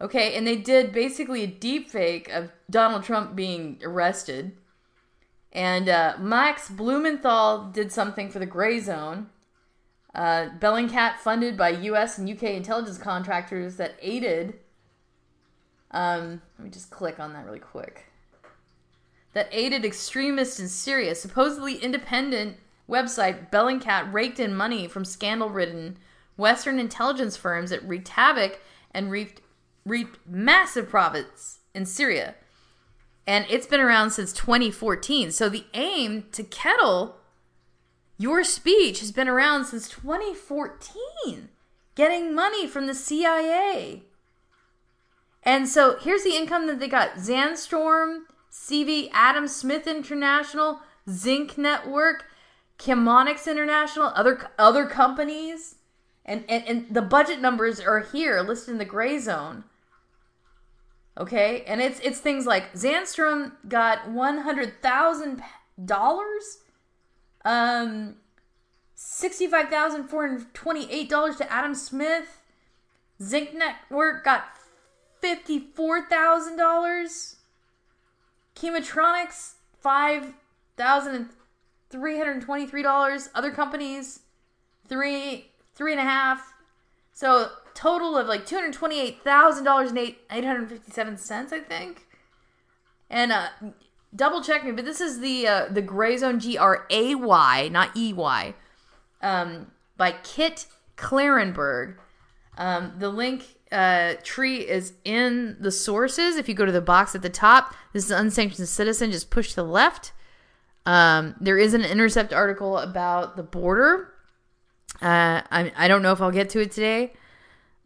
Okay, 0.00 0.36
and 0.36 0.46
they 0.46 0.54
did 0.54 0.92
basically 0.92 1.42
a 1.42 1.48
deep 1.48 1.90
fake 1.90 2.28
of 2.28 2.52
Donald 2.70 3.02
Trump 3.02 3.34
being 3.34 3.80
arrested. 3.82 4.52
And 5.52 5.88
uh, 5.88 6.14
Max 6.20 6.70
Blumenthal 6.70 7.72
did 7.72 7.90
something 7.90 8.30
for 8.30 8.38
the 8.38 8.46
Gray 8.46 8.78
Zone. 8.78 9.28
Uh, 10.14 10.48
Bellingcat 10.58 11.18
funded 11.18 11.56
by 11.56 11.70
U.S. 11.70 12.18
and 12.18 12.28
UK 12.28 12.42
intelligence 12.54 12.98
contractors 12.98 13.76
that 13.76 13.96
aided. 14.00 14.54
Um, 15.92 16.42
let 16.58 16.64
me 16.64 16.70
just 16.70 16.90
click 16.90 17.20
on 17.20 17.32
that 17.32 17.44
really 17.44 17.60
quick. 17.60 18.06
That 19.32 19.48
aided 19.52 19.84
extremists 19.84 20.58
in 20.58 20.68
Syria. 20.68 21.14
Supposedly 21.14 21.76
independent 21.76 22.56
website 22.88 23.50
Bellingcat 23.50 24.12
raked 24.12 24.40
in 24.40 24.54
money 24.54 24.88
from 24.88 25.04
scandal-ridden 25.04 25.96
Western 26.36 26.80
intelligence 26.80 27.36
firms 27.36 27.70
that 27.70 27.86
wreaked 27.86 28.08
havoc 28.08 28.60
and 28.92 29.10
reaped 29.10 29.42
reaped 29.86 30.18
massive 30.26 30.88
profits 30.88 31.60
in 31.74 31.86
Syria. 31.86 32.34
And 33.26 33.46
it's 33.48 33.66
been 33.66 33.80
around 33.80 34.10
since 34.10 34.32
2014. 34.32 35.30
So 35.30 35.48
the 35.48 35.64
aim 35.74 36.24
to 36.32 36.42
kettle 36.42 37.16
your 38.20 38.44
speech 38.44 39.00
has 39.00 39.12
been 39.12 39.28
around 39.28 39.64
since 39.64 39.88
2014, 39.88 41.48
getting 41.94 42.34
money 42.34 42.66
from 42.66 42.86
the 42.86 42.94
CIA. 42.94 44.02
And 45.42 45.66
so 45.66 45.96
here's 45.98 46.22
the 46.22 46.36
income 46.36 46.66
that 46.66 46.78
they 46.78 46.86
got 46.86 47.14
Zandstorm, 47.14 48.24
CV, 48.52 49.08
Adam 49.14 49.48
Smith 49.48 49.86
International, 49.86 50.80
Zinc 51.08 51.56
Network, 51.56 52.26
Chemonics 52.78 53.50
International, 53.50 54.12
other 54.14 54.50
other 54.58 54.84
companies. 54.84 55.76
And, 56.26 56.44
and, 56.46 56.64
and 56.68 56.94
the 56.94 57.00
budget 57.00 57.40
numbers 57.40 57.80
are 57.80 58.00
here 58.00 58.42
listed 58.42 58.72
in 58.72 58.78
the 58.78 58.84
gray 58.84 59.18
zone. 59.18 59.64
Okay, 61.16 61.64
and 61.66 61.80
it's 61.80 62.00
it's 62.00 62.20
things 62.20 62.44
like 62.44 62.74
Zandstorm 62.74 63.52
got 63.66 64.10
one 64.10 64.38
hundred 64.38 64.82
thousand 64.82 65.42
dollars, 65.82 66.58
um, 67.44 68.16
sixty 68.94 69.46
five 69.46 69.68
thousand 69.68 70.08
four 70.08 70.26
hundred 70.26 70.52
twenty 70.54 70.90
eight 70.90 71.08
dollars 71.08 71.36
to 71.36 71.52
Adam 71.52 71.74
Smith. 71.74 72.42
Zinc 73.22 73.54
Network 73.54 74.24
got 74.24 74.44
fifty 75.20 75.58
four 75.58 76.06
thousand 76.08 76.56
dollars. 76.56 77.36
Chemotronics 78.54 79.54
five 79.78 80.34
thousand 80.76 81.30
three 81.90 82.18
hundred 82.18 82.42
twenty 82.42 82.66
three 82.66 82.82
dollars. 82.82 83.28
Other 83.34 83.50
companies 83.50 84.20
three 84.88 85.50
three 85.74 85.92
and 85.92 86.00
a 86.00 86.04
half. 86.04 86.52
So 87.12 87.50
total 87.74 88.16
of 88.16 88.26
like 88.26 88.46
two 88.46 88.56
hundred 88.56 88.72
twenty 88.72 89.00
eight 89.00 89.22
thousand 89.22 89.64
dollars 89.64 89.90
and 89.90 89.98
eight 89.98 90.18
eight 90.30 90.44
hundred 90.44 90.68
fifty 90.68 90.90
seven 90.92 91.16
cents, 91.16 91.52
I 91.52 91.60
think. 91.60 92.06
And 93.08 93.32
uh, 93.32 93.48
double 94.14 94.42
check 94.42 94.64
me, 94.64 94.72
but 94.72 94.84
this 94.84 95.00
is 95.00 95.20
the 95.20 95.46
uh, 95.46 95.66
the 95.70 95.82
Gray 95.82 96.16
Zone 96.16 96.40
G 96.40 96.58
R 96.58 96.86
A 96.90 97.14
Y, 97.14 97.68
not 97.70 97.96
E 97.96 98.12
Y, 98.12 98.54
um, 99.22 99.70
by 99.96 100.12
Kit 100.12 100.66
Klarenberg. 100.96 101.96
Um, 102.58 102.94
the 102.98 103.08
link 103.08 103.44
uh, 103.72 104.14
tree 104.22 104.58
is 104.58 104.94
in 105.04 105.56
the 105.60 105.70
sources. 105.70 106.36
If 106.36 106.48
you 106.48 106.54
go 106.54 106.66
to 106.66 106.72
the 106.72 106.80
box 106.80 107.14
at 107.14 107.22
the 107.22 107.30
top, 107.30 107.74
this 107.92 108.04
is 108.04 108.10
unsanctioned 108.10 108.68
citizen. 108.68 109.12
Just 109.12 109.30
push 109.30 109.50
to 109.50 109.56
the 109.56 109.64
left. 109.64 110.12
Um, 110.86 111.36
there 111.40 111.58
is 111.58 111.74
an 111.74 111.84
intercept 111.84 112.32
article 112.32 112.78
about 112.78 113.36
the 113.36 113.42
border. 113.42 114.12
Uh, 115.00 115.40
I, 115.50 115.72
I 115.76 115.88
don't 115.88 116.02
know 116.02 116.12
if 116.12 116.20
I'll 116.20 116.30
get 116.30 116.50
to 116.50 116.60
it 116.60 116.72
today. 116.72 117.12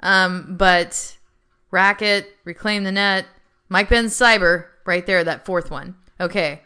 Um, 0.00 0.56
but 0.56 1.16
Racket, 1.70 2.26
Reclaim 2.44 2.84
the 2.84 2.92
Net, 2.92 3.26
Mike 3.68 3.88
Benz 3.88 4.14
Cyber, 4.14 4.66
right 4.86 5.06
there, 5.06 5.22
that 5.24 5.44
fourth 5.44 5.70
one. 5.70 5.96
Okay. 6.21 6.62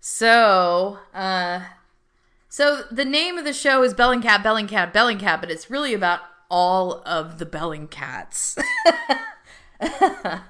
So, 0.00 0.98
uh, 1.12 1.60
so 2.48 2.82
the 2.90 3.04
name 3.04 3.36
of 3.36 3.44
the 3.44 3.52
show 3.52 3.82
is 3.82 3.94
Bellingcat, 3.94 4.42
Bellingcat, 4.42 4.92
Bellingcat, 4.92 5.40
but 5.40 5.50
it's 5.50 5.70
really 5.70 5.94
about 5.94 6.20
all 6.50 7.02
of 7.06 7.38
the 7.38 7.46
Bellingcats. 7.46 8.58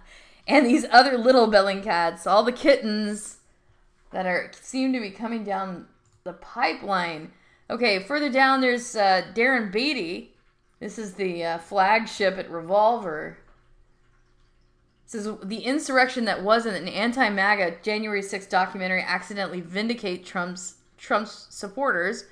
and 0.47 0.67
these 0.67 0.87
other 0.91 1.19
little 1.19 1.49
Bellingcats, 1.49 2.27
all 2.27 2.43
the 2.43 2.53
kittens 2.53 3.39
that 4.13 4.27
are 4.27 4.51
seem 4.61 4.93
to 4.93 5.01
be 5.01 5.11
coming 5.11 5.45
down 5.45 5.87
the 6.25 6.33
pipeline. 6.33 7.33
Okay, 7.69 8.03
further 8.03 8.31
down 8.31 8.61
there's 8.61 8.97
uh, 8.97 9.23
Darren 9.35 9.73
Beattie. 9.73 10.35
This 10.79 10.99
is 10.99 11.15
the 11.15 11.45
uh, 11.45 11.59
flagship 11.59 12.39
at 12.39 12.51
Revolver. 12.51 13.39
Is 15.13 15.29
the 15.43 15.59
insurrection 15.59 16.25
that 16.27 16.43
wasn't 16.43 16.77
an 16.77 16.87
anti-MAGA 16.87 17.79
January 17.83 18.23
6th 18.23 18.49
documentary 18.49 19.03
accidentally 19.03 19.61
vindicate 19.61 20.25
Trump's 20.25 20.77
Trump's 20.99 21.47
supporters. 21.51 22.27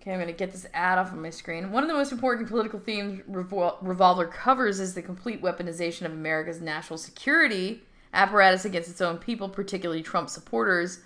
Okay, 0.00 0.12
I'm 0.12 0.18
going 0.18 0.28
to 0.28 0.32
get 0.32 0.52
this 0.52 0.66
ad 0.72 0.98
off 0.98 1.12
of 1.12 1.18
my 1.18 1.30
screen. 1.30 1.72
One 1.72 1.82
of 1.82 1.88
the 1.88 1.94
most 1.94 2.12
important 2.12 2.48
political 2.48 2.78
themes 2.78 3.22
Revol- 3.28 3.78
Revolver 3.82 4.26
covers 4.26 4.78
is 4.78 4.94
the 4.94 5.02
complete 5.02 5.42
weaponization 5.42 6.02
of 6.06 6.12
America's 6.12 6.60
national 6.60 6.98
security 6.98 7.82
apparatus 8.14 8.64
against 8.64 8.88
its 8.88 9.00
own 9.00 9.18
people, 9.18 9.48
particularly 9.48 10.02
Trump 10.02 10.30
supporters. 10.30 11.00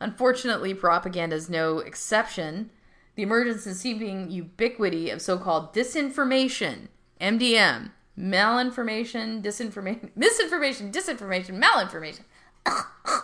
Unfortunately, 0.00 0.74
propaganda 0.74 1.36
is 1.36 1.50
no 1.50 1.78
exception. 1.78 2.70
The 3.16 3.22
emergence 3.22 3.66
and 3.66 3.76
seeming 3.76 4.30
ubiquity 4.30 5.10
of 5.10 5.20
so 5.20 5.38
called 5.38 5.74
disinformation, 5.74 6.88
MDM, 7.20 7.90
malinformation, 8.18 9.42
disinformation, 9.42 10.10
misinformation, 10.16 10.90
disinformation, 10.92 11.62
malinformation. 11.62 12.22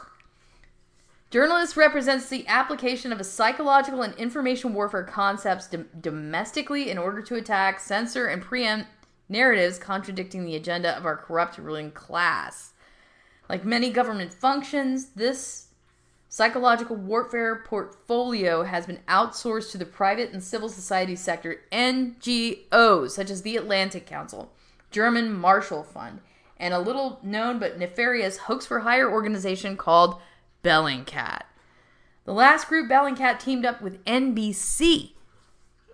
Journalist 1.30 1.76
represents 1.76 2.28
the 2.28 2.46
application 2.48 3.12
of 3.12 3.20
a 3.20 3.24
psychological 3.24 4.02
and 4.02 4.14
information 4.16 4.74
warfare 4.74 5.04
concepts 5.04 5.68
dom- 5.68 5.88
domestically 6.00 6.90
in 6.90 6.98
order 6.98 7.22
to 7.22 7.36
attack, 7.36 7.78
censor, 7.78 8.26
and 8.26 8.42
preempt 8.42 8.88
narratives 9.28 9.78
contradicting 9.78 10.44
the 10.44 10.56
agenda 10.56 10.96
of 10.96 11.06
our 11.06 11.16
corrupt 11.16 11.56
ruling 11.56 11.92
class. 11.92 12.72
Like 13.48 13.64
many 13.64 13.90
government 13.90 14.32
functions, 14.32 15.10
this 15.10 15.68
psychological 16.28 16.96
warfare 16.96 17.62
portfolio 17.64 18.64
has 18.64 18.86
been 18.86 19.00
outsourced 19.08 19.70
to 19.70 19.78
the 19.78 19.84
private 19.84 20.32
and 20.32 20.42
civil 20.42 20.68
society 20.68 21.16
sector 21.16 21.62
NGOs, 21.70 23.10
such 23.10 23.30
as 23.30 23.42
the 23.42 23.56
Atlantic 23.56 24.06
Council, 24.06 24.52
German 24.90 25.32
Marshall 25.32 25.82
Fund, 25.82 26.20
and 26.56 26.74
a 26.74 26.78
little 26.78 27.18
known 27.22 27.58
but 27.58 27.78
nefarious 27.78 28.36
hoax 28.38 28.66
for 28.66 28.80
hire 28.80 29.10
organization 29.10 29.76
called 29.76 30.20
Bellingcat. 30.62 31.42
The 32.24 32.32
last 32.32 32.68
group, 32.68 32.88
Bellingcat, 32.88 33.40
teamed 33.40 33.64
up 33.64 33.80
with 33.80 34.04
NBC 34.04 35.12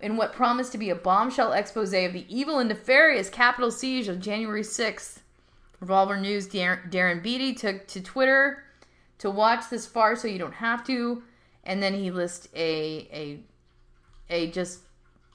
in 0.01 0.17
what 0.17 0.33
promised 0.33 0.71
to 0.73 0.77
be 0.77 0.89
a 0.89 0.95
bombshell 0.95 1.53
expose 1.53 1.93
of 1.93 2.13
the 2.13 2.25
evil 2.27 2.59
and 2.59 2.69
nefarious 2.69 3.29
Capitol 3.29 3.71
siege 3.71 4.07
of 4.07 4.19
January 4.19 4.61
6th. 4.61 5.19
Revolver 5.79 6.17
News 6.17 6.47
Darren 6.47 7.21
Beattie 7.21 7.53
took 7.53 7.87
to 7.87 8.01
Twitter 8.01 8.63
to 9.19 9.29
watch 9.29 9.69
this 9.69 9.85
far 9.85 10.15
so 10.15 10.27
you 10.27 10.39
don't 10.39 10.55
have 10.55 10.83
to, 10.85 11.23
and 11.63 11.81
then 11.81 11.93
he 11.93 12.11
lists 12.11 12.47
a 12.55 13.07
a 13.11 13.39
a 14.29 14.51
just 14.51 14.81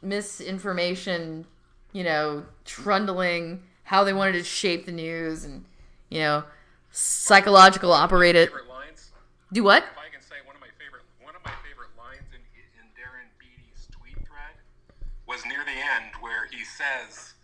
misinformation, 0.03 1.47
you 1.93 2.05
know, 2.05 2.45
trundling 2.65 3.63
how 3.85 4.05
they 4.05 4.13
wanted 4.13 4.33
to 4.33 4.45
shape 4.45 4.87
the 4.87 4.93
news 4.93 5.45
and 5.45 5.65
you 6.09 6.21
know 6.21 6.45
psychological 6.91 7.93
operated 7.93 8.49
Favorite 8.49 8.69
lines? 8.69 9.11
do 9.53 9.63
what? 9.63 9.85
If 9.85 9.99
I 9.99 10.09
can 10.09 10.23
say 10.23 10.37
one 10.45 10.57
of 10.57 10.61
my 10.61 10.73
favorite 10.81 11.05
one 11.21 11.37
of 11.37 11.45
my 11.45 11.53
favorite 11.65 11.93
lines 11.97 12.25
in 12.33 12.41
in 12.81 12.87
Darren 12.97 13.29
Beattie's 13.39 13.89
tweet 13.93 14.17
thread 14.27 14.57
was 15.27 15.45
near 15.45 15.65
the 15.65 15.77
end 15.77 16.17
where 16.21 16.49
he 16.51 16.65
says, 16.65 17.35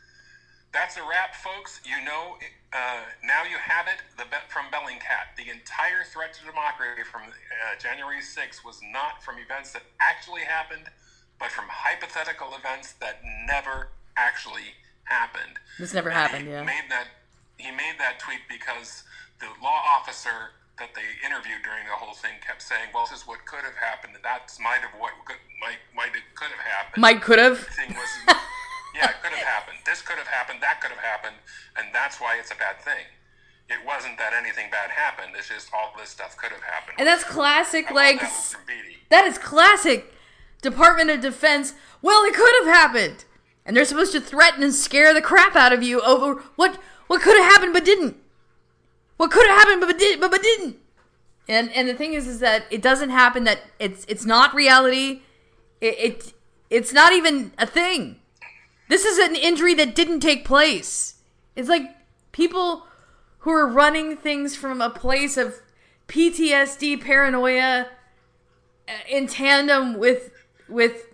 "That's 0.72 0.96
a 0.96 1.02
wrap, 1.02 1.34
folks. 1.36 1.80
You 1.84 2.04
know, 2.04 2.36
uh, 2.72 3.04
now 3.24 3.44
you 3.44 3.56
have 3.56 3.86
it. 3.88 4.00
The 4.16 4.24
bet 4.30 4.50
from 4.52 4.66
Bellingcat. 4.72 5.36
The 5.36 5.50
entire 5.50 6.04
threat 6.04 6.34
to 6.34 6.44
democracy 6.44 7.04
from 7.04 7.22
uh, 7.28 7.76
January 7.80 8.20
6th 8.20 8.64
was 8.64 8.80
not 8.92 9.22
from 9.22 9.36
events 9.38 9.72
that 9.72 9.82
actually 10.00 10.42
happened, 10.42 10.88
but 11.40 11.50
from 11.50 11.64
hypothetical 11.68 12.52
events 12.56 12.92
that 13.00 13.20
never 13.46 13.88
actually 14.18 14.74
happened." 15.04 15.58
This 15.78 15.94
never 15.94 16.10
And 16.10 16.18
happened, 16.18 16.46
he 16.46 16.50
yeah. 16.52 16.64
Made 16.64 16.90
that 16.90 17.06
he 17.56 17.70
made 17.70 17.96
that 17.98 18.18
tweet 18.18 18.40
because 18.48 19.04
the 19.40 19.46
law 19.62 19.80
officer 19.96 20.52
that 20.78 20.94
they 20.94 21.06
interviewed 21.26 21.62
during 21.64 21.86
the 21.86 21.94
whole 21.98 22.14
thing 22.14 22.38
kept 22.44 22.62
saying, 22.62 22.90
"Well, 22.94 23.06
this 23.10 23.20
is 23.22 23.26
what 23.26 23.44
could 23.46 23.64
have 23.64 23.76
happened. 23.76 24.14
That's 24.22 24.58
might 24.60 24.80
have 24.82 24.94
what 24.98 25.12
could 25.24 25.38
might 25.60 25.78
might 25.94 26.14
it 26.14 26.22
could 26.34 26.50
have 26.50 26.64
happened." 26.66 27.00
Mike 27.02 27.22
could 27.22 27.38
have. 27.38 27.58
thing 27.58 27.94
was, 27.94 28.10
yeah, 28.94 29.10
it 29.10 29.16
could 29.22 29.32
have 29.32 29.46
happened. 29.46 29.78
This 29.86 30.02
could 30.02 30.18
have 30.18 30.28
happened. 30.28 30.60
That 30.62 30.80
could 30.80 30.90
have 30.90 31.00
happened, 31.02 31.36
and 31.76 31.88
that's 31.94 32.20
why 32.20 32.36
it's 32.38 32.50
a 32.50 32.56
bad 32.56 32.80
thing. 32.82 33.06
It 33.68 33.84
wasn't 33.84 34.16
that 34.18 34.32
anything 34.32 34.70
bad 34.70 34.90
happened. 34.90 35.34
It's 35.36 35.48
just 35.48 35.68
all 35.74 35.92
this 35.98 36.08
stuff 36.10 36.36
could 36.38 36.52
have 36.52 36.62
happened. 36.62 36.96
And 36.98 37.06
that's 37.06 37.22
classic, 37.24 37.90
like 37.90 38.20
that 38.20 38.30
was 38.30 38.52
from 38.54 38.62
Beattie. 38.66 38.96
that 39.10 39.26
is 39.26 39.36
classic 39.36 40.14
Department 40.62 41.10
of 41.10 41.20
Defense. 41.20 41.74
Well, 42.00 42.22
it 42.24 42.34
could 42.34 42.54
have 42.64 42.72
happened, 42.74 43.24
and 43.68 43.76
they're 43.76 43.84
supposed 43.84 44.12
to 44.12 44.20
threaten 44.20 44.62
and 44.62 44.74
scare 44.74 45.12
the 45.12 45.20
crap 45.20 45.54
out 45.54 45.74
of 45.74 45.82
you 45.82 46.00
over 46.00 46.40
what 46.56 46.80
what 47.06 47.20
could 47.20 47.36
have 47.36 47.52
happened 47.52 47.74
but 47.74 47.84
didn't. 47.84 48.16
What 49.18 49.30
could 49.30 49.46
have 49.46 49.58
happened 49.58 49.82
but 49.82 49.98
did 49.98 50.18
but, 50.18 50.30
but 50.30 50.42
didn't. 50.42 50.78
And 51.48 51.70
and 51.72 51.86
the 51.86 51.94
thing 51.94 52.14
is, 52.14 52.26
is 52.26 52.40
that 52.40 52.64
it 52.70 52.80
doesn't 52.80 53.10
happen. 53.10 53.44
That 53.44 53.60
it's 53.78 54.06
it's 54.08 54.24
not 54.24 54.54
reality. 54.54 55.20
It, 55.82 55.98
it 55.98 56.32
it's 56.70 56.94
not 56.94 57.12
even 57.12 57.52
a 57.58 57.66
thing. 57.66 58.16
This 58.88 59.04
is 59.04 59.18
an 59.18 59.36
injury 59.36 59.74
that 59.74 59.94
didn't 59.94 60.20
take 60.20 60.46
place. 60.46 61.16
It's 61.54 61.68
like 61.68 61.94
people 62.32 62.86
who 63.40 63.50
are 63.50 63.66
running 63.66 64.16
things 64.16 64.56
from 64.56 64.80
a 64.80 64.88
place 64.88 65.36
of 65.36 65.60
PTSD, 66.08 67.02
paranoia, 67.02 67.88
uh, 68.88 68.92
in 69.10 69.26
tandem 69.26 69.98
with 69.98 70.30
with 70.70 71.06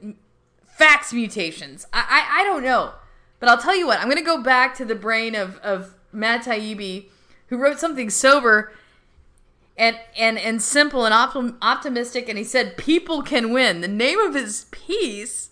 fax 0.76 1.12
mutations. 1.12 1.86
I, 1.92 2.04
I 2.08 2.40
I 2.40 2.44
don't 2.44 2.62
know, 2.62 2.92
but 3.40 3.48
I'll 3.48 3.58
tell 3.58 3.76
you 3.76 3.86
what. 3.86 4.00
I'm 4.00 4.08
gonna 4.08 4.22
go 4.22 4.42
back 4.42 4.74
to 4.76 4.84
the 4.84 4.94
brain 4.94 5.34
of 5.34 5.58
of 5.58 5.94
Matt 6.12 6.44
Taibbi, 6.44 7.06
who 7.48 7.56
wrote 7.56 7.78
something 7.78 8.10
sober 8.10 8.72
and 9.76 9.98
and 10.16 10.38
and 10.38 10.62
simple 10.62 11.04
and 11.04 11.14
optim- 11.14 11.56
optimistic, 11.62 12.28
and 12.28 12.38
he 12.38 12.44
said 12.44 12.76
people 12.76 13.22
can 13.22 13.52
win. 13.52 13.80
The 13.80 13.88
name 13.88 14.18
of 14.18 14.34
his 14.34 14.66
piece 14.70 15.50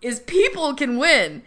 is 0.00 0.20
"People 0.20 0.74
Can 0.74 0.98
Win," 0.98 1.42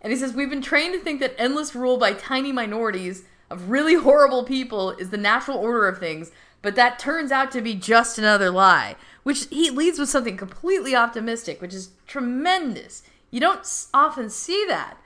and 0.00 0.12
he 0.12 0.18
says 0.18 0.32
we've 0.32 0.50
been 0.50 0.62
trained 0.62 0.94
to 0.94 1.00
think 1.00 1.20
that 1.20 1.34
endless 1.38 1.74
rule 1.74 1.96
by 1.96 2.12
tiny 2.12 2.52
minorities 2.52 3.24
of 3.50 3.70
really 3.70 3.94
horrible 3.94 4.44
people 4.44 4.90
is 4.92 5.10
the 5.10 5.16
natural 5.16 5.58
order 5.58 5.86
of 5.86 5.98
things, 5.98 6.30
but 6.62 6.74
that 6.74 6.98
turns 6.98 7.30
out 7.30 7.50
to 7.52 7.60
be 7.60 7.74
just 7.74 8.18
another 8.18 8.50
lie. 8.50 8.96
Which 9.26 9.46
he 9.46 9.70
leads 9.70 9.98
with 9.98 10.08
something 10.08 10.36
completely 10.36 10.94
optimistic, 10.94 11.60
which 11.60 11.74
is 11.74 11.90
tremendous. 12.06 13.02
You 13.32 13.40
don't 13.40 13.66
often 13.92 14.30
see 14.30 14.64
that. 14.68 14.98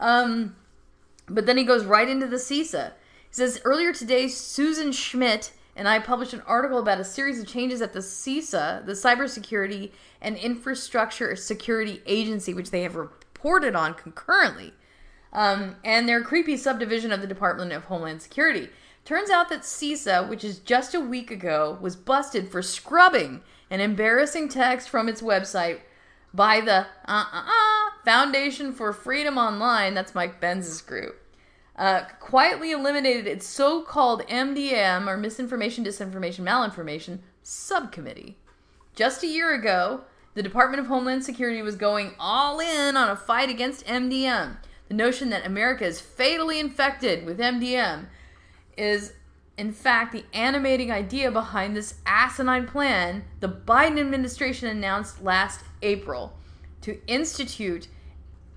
Um, 0.00 0.56
but 1.28 1.46
then 1.46 1.56
he 1.56 1.62
goes 1.62 1.84
right 1.84 2.08
into 2.08 2.26
the 2.26 2.34
CISA. 2.34 2.94
He 3.28 3.34
says 3.34 3.60
earlier 3.64 3.92
today, 3.92 4.26
Susan 4.26 4.90
Schmidt 4.90 5.52
and 5.76 5.86
I 5.86 6.00
published 6.00 6.32
an 6.32 6.42
article 6.48 6.80
about 6.80 6.98
a 6.98 7.04
series 7.04 7.38
of 7.38 7.46
changes 7.46 7.80
at 7.80 7.92
the 7.92 8.00
CISA, 8.00 8.84
the 8.86 8.94
Cybersecurity 8.94 9.92
and 10.20 10.36
Infrastructure 10.36 11.36
Security 11.36 12.02
Agency, 12.06 12.52
which 12.52 12.72
they 12.72 12.82
have 12.82 12.96
reported 12.96 13.76
on 13.76 13.94
concurrently. 13.94 14.74
Um, 15.32 15.76
and 15.84 16.08
they're 16.08 16.24
creepy 16.24 16.56
subdivision 16.56 17.12
of 17.12 17.20
the 17.20 17.28
Department 17.28 17.70
of 17.70 17.84
Homeland 17.84 18.20
Security. 18.20 18.68
Turns 19.04 19.30
out 19.30 19.48
that 19.48 19.62
CISA, 19.62 20.28
which 20.28 20.42
is 20.42 20.58
just 20.58 20.92
a 20.92 21.00
week 21.00 21.30
ago, 21.30 21.78
was 21.80 21.94
busted 21.94 22.48
for 22.48 22.62
scrubbing 22.62 23.42
an 23.70 23.80
embarrassing 23.80 24.48
text 24.48 24.88
from 24.88 25.08
its 25.08 25.22
website 25.22 25.80
by 26.34 26.60
the 26.60 26.86
uh, 27.06 27.24
uh, 27.32 27.44
uh, 27.46 27.90
Foundation 28.04 28.72
for 28.72 28.92
Freedom 28.92 29.38
Online. 29.38 29.94
That's 29.94 30.14
Mike 30.14 30.40
Benz's 30.40 30.82
group. 30.82 31.16
Uh, 31.76 32.02
quietly 32.18 32.72
eliminated 32.72 33.26
its 33.26 33.46
so-called 33.46 34.26
MDM 34.26 35.06
or 35.06 35.16
misinformation, 35.16 35.84
disinformation, 35.84 36.40
malinformation 36.40 37.20
subcommittee. 37.42 38.36
Just 38.94 39.22
a 39.22 39.28
year 39.28 39.54
ago, 39.54 40.02
the 40.34 40.42
Department 40.42 40.80
of 40.80 40.88
Homeland 40.88 41.24
Security 41.24 41.62
was 41.62 41.76
going 41.76 42.12
all 42.18 42.60
in 42.60 42.96
on 42.96 43.08
a 43.08 43.16
fight 43.16 43.48
against 43.48 43.86
MDM. 43.86 44.56
The 44.88 44.94
notion 44.94 45.30
that 45.30 45.46
America 45.46 45.84
is 45.84 46.00
fatally 46.00 46.60
infected 46.60 47.24
with 47.24 47.38
MDM 47.38 48.06
is, 48.76 49.12
in 49.60 49.72
fact, 49.72 50.12
the 50.12 50.24
animating 50.32 50.90
idea 50.90 51.30
behind 51.30 51.76
this 51.76 51.96
asinine 52.06 52.66
plan 52.66 53.24
the 53.40 53.48
Biden 53.48 54.00
administration 54.00 54.68
announced 54.68 55.22
last 55.22 55.62
April 55.82 56.32
to 56.80 56.98
institute 57.06 57.86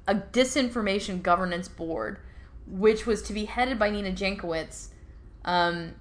a 0.08 0.16
disinformation 0.16 1.22
governance 1.22 1.68
board 1.68 2.20
which 2.66 3.06
was 3.06 3.22
to 3.24 3.34
be 3.34 3.44
headed 3.44 3.78
by 3.78 3.90
Nina 3.90 4.14
Jankowicz, 4.14 4.88
um, 5.44 5.96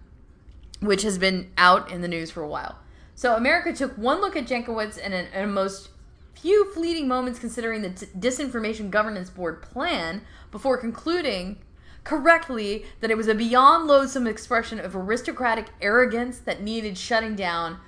which 0.78 1.02
has 1.02 1.18
been 1.18 1.50
out 1.58 1.90
in 1.90 2.00
the 2.00 2.06
news 2.06 2.30
for 2.30 2.40
a 2.40 2.48
while. 2.48 2.78
So 3.16 3.34
America 3.34 3.72
took 3.72 3.98
one 3.98 4.20
look 4.20 4.36
at 4.36 4.46
Jankowicz 4.46 5.00
and 5.02 5.12
in, 5.12 5.26
in 5.34 5.52
most 5.52 5.88
few 6.36 6.72
fleeting 6.72 7.08
moments 7.08 7.40
considering 7.40 7.82
the 7.82 7.90
t- 7.90 8.06
Disinformation 8.16 8.88
Governance 8.88 9.30
Board 9.30 9.62
plan 9.62 10.22
before 10.52 10.78
concluding 10.78 11.58
correctly 12.04 12.84
that 13.00 13.10
it 13.10 13.16
was 13.16 13.28
a 13.28 13.34
beyond 13.34 13.86
loathsome 13.86 14.26
expression 14.26 14.80
of 14.80 14.96
aristocratic 14.96 15.66
arrogance 15.80 16.38
that 16.38 16.62
needed 16.62 16.98
shutting 16.98 17.36
down 17.36 17.78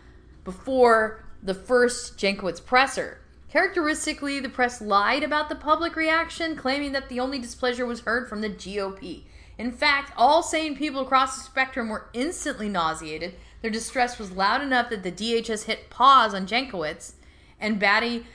before 0.44 1.24
the 1.42 1.54
first 1.54 2.16
Jankowicz 2.16 2.64
presser. 2.64 3.18
Characteristically, 3.50 4.40
the 4.40 4.48
press 4.48 4.80
lied 4.80 5.22
about 5.22 5.48
the 5.48 5.54
public 5.54 5.94
reaction, 5.94 6.56
claiming 6.56 6.92
that 6.92 7.08
the 7.08 7.20
only 7.20 7.38
displeasure 7.38 7.86
was 7.86 8.00
heard 8.00 8.28
from 8.28 8.40
the 8.40 8.50
GOP. 8.50 9.22
In 9.56 9.70
fact, 9.70 10.12
all 10.16 10.42
sane 10.42 10.76
people 10.76 11.00
across 11.00 11.36
the 11.36 11.44
spectrum 11.44 11.88
were 11.88 12.08
instantly 12.12 12.68
nauseated. 12.68 13.34
Their 13.62 13.70
distress 13.70 14.18
was 14.18 14.32
loud 14.32 14.60
enough 14.60 14.90
that 14.90 15.04
the 15.04 15.12
DHS 15.12 15.64
hit 15.64 15.88
pause 15.88 16.34
on 16.34 16.46
Jankowicz 16.46 17.12
and 17.60 17.78
Batty 17.78 18.26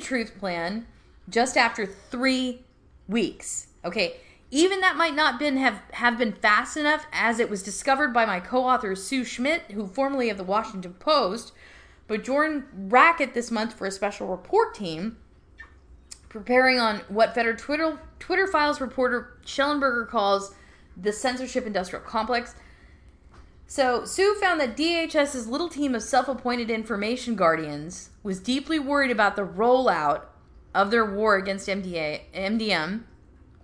Truth 0.00 0.38
plan 0.38 0.86
just 1.28 1.56
after 1.56 1.86
three 1.86 2.62
weeks. 3.08 3.68
Okay, 3.84 4.16
even 4.50 4.80
that 4.80 4.96
might 4.96 5.14
not 5.14 5.38
been 5.38 5.56
have, 5.56 5.82
have 5.92 6.18
been 6.18 6.32
fast 6.32 6.76
enough, 6.76 7.06
as 7.12 7.40
it 7.40 7.50
was 7.50 7.62
discovered 7.62 8.12
by 8.12 8.24
my 8.24 8.40
co-author 8.40 8.94
Sue 8.94 9.24
Schmidt, 9.24 9.62
who 9.72 9.86
formerly 9.86 10.30
of 10.30 10.36
the 10.36 10.44
Washington 10.44 10.94
Post, 10.94 11.52
but 12.06 12.22
joined 12.22 12.64
Racket 12.72 13.34
this 13.34 13.50
month 13.50 13.74
for 13.74 13.86
a 13.86 13.90
special 13.90 14.28
report 14.28 14.74
team 14.74 15.16
preparing 16.28 16.78
on 16.78 16.98
what 17.08 17.34
Federal 17.34 17.56
Twitter, 17.56 17.98
Twitter 18.18 18.46
Files 18.46 18.80
reporter 18.80 19.38
Shellenberger 19.44 20.08
calls 20.08 20.54
the 20.96 21.12
censorship 21.12 21.66
industrial 21.66 22.04
complex. 22.04 22.54
So, 23.66 24.04
Sue 24.04 24.36
found 24.36 24.60
that 24.60 24.76
DHS's 24.76 25.48
little 25.48 25.68
team 25.68 25.94
of 25.94 26.02
self 26.02 26.28
appointed 26.28 26.70
information 26.70 27.34
guardians 27.34 28.10
was 28.22 28.38
deeply 28.38 28.78
worried 28.78 29.10
about 29.10 29.34
the 29.34 29.46
rollout 29.46 30.22
of 30.74 30.90
their 30.90 31.04
war 31.04 31.36
against 31.36 31.68
MDA, 31.68 32.20
MDM, 32.32 33.02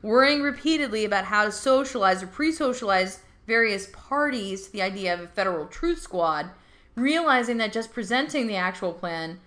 worrying 0.03 0.43
repeatedly 0.43 1.05
about 1.05 1.25
how 1.25 1.45
to 1.45 1.53
socialize 1.53 2.23
or 2.23 2.27
pre 2.27 2.53
socialize 2.53 3.21
various 3.47 3.89
parties 3.93 4.67
to 4.67 4.73
the 4.73 4.83
idea 4.83 5.15
of 5.15 5.21
a 5.21 5.29
federal 5.29 5.67
truth 5.67 6.01
squad 6.01 6.51
realizing 6.95 7.57
that 7.57 7.73
just 7.73 7.93
presenting 7.93 8.47
the 8.47 8.57
actual 8.57 8.93
plan 8.93 9.41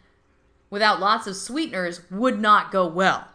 without 0.70 1.00
lots 1.00 1.28
of 1.28 1.36
sweeteners 1.36 2.02
would 2.10 2.40
not 2.40 2.72
go 2.72 2.88
well. 2.88 3.28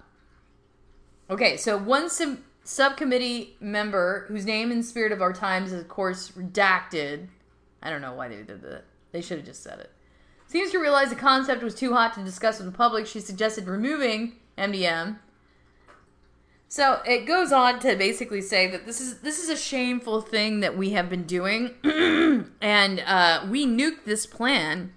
Okay, 1.29 1.57
so 1.57 1.77
one 1.77 2.11
sub- 2.11 2.41
subcommittee 2.65 3.57
member 3.61 4.25
whose 4.29 4.45
name 4.45 4.73
and 4.73 4.85
spirit 4.85 5.13
of 5.13 5.23
our 5.23 5.33
times 5.33 5.73
is, 5.73 5.81
of 5.81 5.89
course, 5.89 6.33
redacted. 6.33 7.29
I 7.83 7.91
don't 7.91 8.03
know 8.03 8.15
why 8.15 8.29
they 8.29 8.43
did 8.43 8.63
that. 8.63 8.85
They 9.13 9.21
should 9.21 9.39
have 9.39 9.47
just 9.47 9.63
said 9.63 9.79
it. 9.79 9.93
Seems 10.49 10.73
to 10.73 10.79
realize 10.79 11.11
the 11.11 11.17
concept 11.17 11.63
was 11.63 11.77
too 11.77 11.95
hot 11.95 12.15
to 12.15 12.25
discuss 12.25 12.59
with 12.59 12.67
the 12.67 12.77
public. 12.77 13.07
She 13.07 13.21
suggested 13.21 13.69
removing 13.69 14.35
MDM 14.59 15.19
so 16.71 17.01
it 17.05 17.27
goes 17.27 17.51
on 17.51 17.81
to 17.81 17.97
basically 17.97 18.41
say 18.41 18.69
that 18.69 18.87
this 18.87 19.01
is 19.01 19.19
this 19.23 19.43
is 19.43 19.49
a 19.49 19.57
shameful 19.57 20.21
thing 20.21 20.61
that 20.61 20.79
we 20.79 20.91
have 20.91 21.11
been 21.11 21.25
doing, 21.25 21.75
and 22.63 23.01
uh, 23.01 23.45
we 23.51 23.67
nuked 23.67 24.05
this 24.07 24.25
plan 24.25 24.93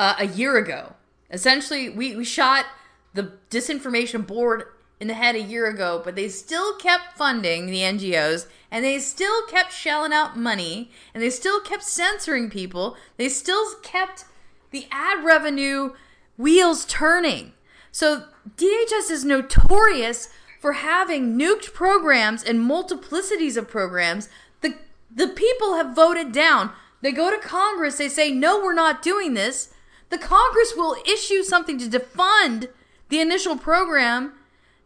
uh, 0.00 0.16
a 0.18 0.26
year 0.26 0.56
ago. 0.56 0.94
Essentially, 1.30 1.90
we, 1.90 2.16
we 2.16 2.24
shot 2.24 2.66
the 3.14 3.34
disinformation 3.50 4.26
board 4.26 4.64
in 4.98 5.06
the 5.06 5.14
head 5.14 5.36
a 5.36 5.40
year 5.40 5.68
ago, 5.68 6.02
but 6.04 6.16
they 6.16 6.28
still 6.28 6.74
kept 6.74 7.16
funding 7.16 7.66
the 7.66 7.82
NGOs 7.82 8.46
and 8.68 8.84
they 8.84 8.98
still 8.98 9.46
kept 9.46 9.72
shelling 9.72 10.12
out 10.12 10.36
money 10.36 10.90
and 11.14 11.22
they 11.22 11.30
still 11.30 11.60
kept 11.60 11.84
censoring 11.84 12.50
people. 12.50 12.96
They 13.16 13.28
still 13.28 13.76
kept 13.82 14.24
the 14.72 14.88
ad 14.90 15.24
revenue 15.24 15.92
wheels 16.36 16.84
turning. 16.84 17.52
So 17.92 18.24
DHS 18.56 19.10
is 19.10 19.24
notorious 19.24 20.28
for 20.60 20.74
having 20.74 21.38
nuked 21.38 21.72
programs 21.72 22.42
and 22.42 22.60
multiplicities 22.60 23.56
of 23.56 23.68
programs. 23.68 24.28
The 24.60 24.74
the 25.10 25.28
people 25.28 25.74
have 25.74 25.94
voted 25.94 26.32
down. 26.32 26.72
They 27.02 27.12
go 27.12 27.30
to 27.30 27.38
Congress, 27.38 27.96
they 27.96 28.08
say, 28.08 28.30
no, 28.30 28.62
we're 28.62 28.74
not 28.74 29.02
doing 29.02 29.34
this. 29.34 29.72
The 30.10 30.18
Congress 30.18 30.74
will 30.76 30.96
issue 31.06 31.42
something 31.42 31.78
to 31.78 31.88
defund 31.88 32.68
the 33.08 33.20
initial 33.20 33.56
program. 33.56 34.34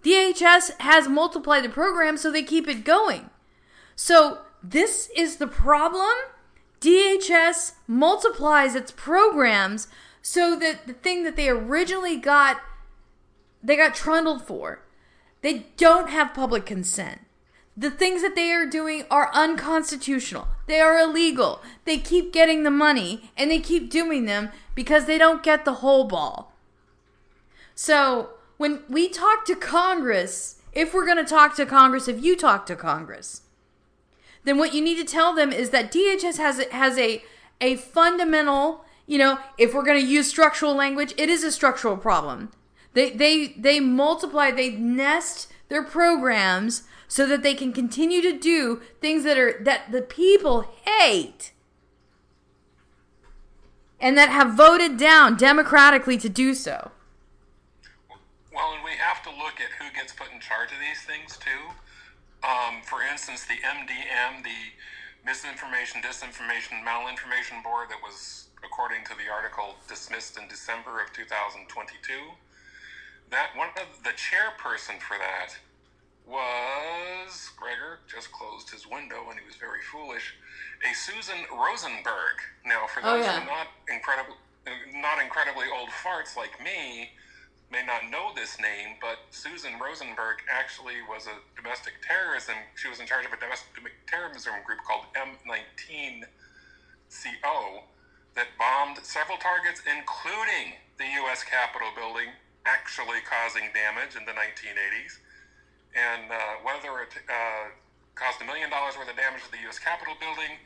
DHS 0.03 0.81
has 0.81 1.09
multiplied 1.09 1.65
the 1.65 1.69
program, 1.71 2.17
so 2.17 2.31
they 2.31 2.43
keep 2.43 2.69
it 2.69 2.85
going. 2.85 3.31
So 3.97 4.39
this 4.63 5.11
is 5.17 5.37
the 5.37 5.47
problem. 5.47 6.15
DHS 6.81 7.73
multiplies 7.87 8.75
its 8.75 8.93
programs 8.93 9.89
so 10.21 10.57
that 10.59 10.87
the 10.87 10.93
thing 10.93 11.25
that 11.25 11.37
they 11.37 11.49
originally 11.49 12.17
got 12.17 12.61
they 13.65 13.77
got 13.77 13.95
trundled 13.95 14.43
for. 14.43 14.81
They 15.41 15.67
don't 15.77 16.11
have 16.11 16.35
public 16.35 16.67
consent. 16.67 17.23
The 17.77 17.91
things 17.91 18.23
that 18.23 18.37
they 18.37 18.53
are 18.53 18.67
doing 18.67 19.05
are 19.11 19.31
unconstitutional. 19.33 20.49
They 20.67 20.81
are 20.81 20.97
illegal. 20.97 21.61
They 21.85 21.99
keep 21.99 22.33
getting 22.33 22.63
the 22.63 22.71
money 22.71 23.33
and 23.37 23.51
they 23.51 23.59
keep 23.59 23.91
doing 23.91 24.27
them 24.27 24.51
because 24.75 25.07
they 25.07 25.19
don't 25.19 25.43
get 25.43 25.65
the 25.65 25.75
whole 25.75 26.05
ball. 26.05 26.53
So, 27.75 28.31
when 28.57 28.83
we 28.89 29.09
talk 29.09 29.45
to 29.47 29.57
Congress, 29.57 30.63
if 30.73 30.95
we're 30.95 31.07
going 31.07 31.17
to 31.17 31.25
talk 31.25 31.57
to 31.57 31.67
Congress, 31.67 32.07
if 32.07 32.23
you 32.23 32.37
talk 32.37 32.67
to 32.67 32.77
Congress, 32.77 33.43
then 34.45 34.59
what 34.59 34.73
you 34.73 34.81
need 34.81 34.99
to 34.99 35.05
tell 35.05 35.35
them 35.35 35.53
is 35.53 35.71
that 35.71 35.91
DHS 35.91 36.37
has 36.37 36.65
has 36.67 36.97
a 36.99 37.25
a 37.61 37.77
fundamental, 37.77 38.85
you 39.07 39.19
know, 39.19 39.39
if 39.59 39.75
we're 39.75 39.85
going 39.85 40.01
to 40.01 40.07
use 40.07 40.29
structural 40.29 40.75
language, 40.75 41.13
it 41.17 41.29
is 41.29 41.43
a 41.43 41.51
structural 41.51 41.97
problem. 41.97 42.51
They 42.95 43.11
they 43.11 43.49
they 43.59 43.81
multiply, 43.81 44.51
they 44.51 44.71
nest 44.71 45.53
their 45.69 45.83
programs 45.83 46.85
so 47.09 47.27
that 47.27 47.43
they 47.43 47.55
can 47.55 47.73
continue 47.73 48.23
to 48.23 48.39
do 48.39 48.81
things 49.01 49.25
that 49.25 49.37
are 49.37 49.63
that 49.63 49.93
the 49.93 50.03
people 50.03 50.67
hate 50.85 51.53
and 54.01 54.17
that 54.17 54.29
have 54.29 54.55
voted 54.55 54.97
down 54.97 55.37
democratically 55.37 56.17
to 56.19 56.29
do 56.29 56.55
so. 56.55 56.93
Well, 58.55 58.75
and 58.75 58.85
we 58.85 58.93
have 58.93 59.23
to 59.25 59.31
look 59.31 59.59
at 59.61 59.71
who 59.79 59.93
gets 59.95 60.13
put 60.13 60.31
in 60.33 60.41
charge 60.41 60.71
of 60.71 60.79
these 60.79 61.03
things 61.03 61.37
too. 61.37 61.75
Um, 62.47 62.83
for 62.83 63.03
instance, 63.03 63.45
the 63.45 63.59
MDM, 63.65 64.45
the 64.45 64.61
Misinformation, 65.25 66.03
Disinformation, 66.03 66.85
Malinformation 66.85 67.65
Board 67.65 67.89
that 67.89 67.99
was, 68.05 68.49
according 68.63 69.03
to 69.07 69.15
the 69.17 69.33
article, 69.33 69.75
dismissed 69.89 70.37
in 70.39 70.47
December 70.49 71.01
of 71.01 71.13
2022 71.13 72.13
that 73.31 73.51
one 73.57 73.69
of 73.77 74.03
the 74.05 74.11
chairperson 74.11 75.01
for 75.01 75.17
that 75.19 75.57
was 76.27 77.51
Gregor 77.57 78.01
just 78.09 78.33
closed 78.33 78.71
his 78.71 78.87
window 78.87 79.29
and 79.29 79.39
he 79.39 79.45
was 79.45 79.57
very 79.57 79.83
foolish. 79.93 80.35
A 80.89 80.95
Susan 80.95 81.45
Rosenberg. 81.53 82.41
Now, 82.65 82.87
for 82.87 83.01
oh, 83.05 83.17
those 83.17 83.27
oh, 83.27 83.29
yeah. 83.29 83.41
who 83.41 83.51
are 83.51 83.57
not 83.57 83.69
incredibly 83.93 84.37
not 84.97 85.21
incredibly 85.21 85.67
old 85.69 85.91
farts 85.91 86.37
like 86.37 86.57
me, 86.65 87.11
may 87.71 87.85
not 87.85 88.09
know 88.09 88.33
this 88.35 88.57
name, 88.61 88.97
but 89.01 89.19
Susan 89.29 89.77
Rosenberg 89.77 90.41
actually 90.49 91.05
was 91.05 91.27
a 91.27 91.37
domestic 91.61 91.95
terrorism. 92.01 92.55
She 92.77 92.89
was 92.89 93.01
in 93.01 93.07
charge 93.07 93.27
of 93.27 93.33
a 93.33 93.37
domestic 93.37 93.75
terrorism 94.07 94.55
group 94.65 94.81
called 94.87 95.05
M19CO 95.13 96.25
that 98.37 98.49
bombed 98.57 99.05
several 99.05 99.37
targets, 99.39 99.83
including 99.85 100.81
the 100.97 101.05
U.S. 101.27 101.45
Capitol 101.45 101.89
building 101.95 102.33
actually 102.67 103.21
causing 103.25 103.69
damage 103.73 104.17
in 104.17 104.25
the 104.25 104.33
1980s. 104.33 105.21
And 105.95 106.31
uh, 106.31 106.65
whether 106.65 106.91
it 107.05 107.15
uh, 107.29 107.71
caused 108.15 108.43
a 108.43 108.45
million 108.45 108.71
dollars 108.71 108.99
worth 108.99 109.09
of 109.09 109.17
damage 109.17 109.45
to 109.45 109.51
the 109.53 109.63
U.S. 109.71 109.79
Capitol 109.79 110.15
building, 110.19 110.59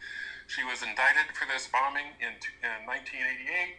she 0.47 0.65
was 0.65 0.83
indicted 0.83 1.29
for 1.37 1.45
this 1.45 1.69
bombing 1.69 2.17
in, 2.21 2.33
in 2.65 2.87
1988. 2.89 3.77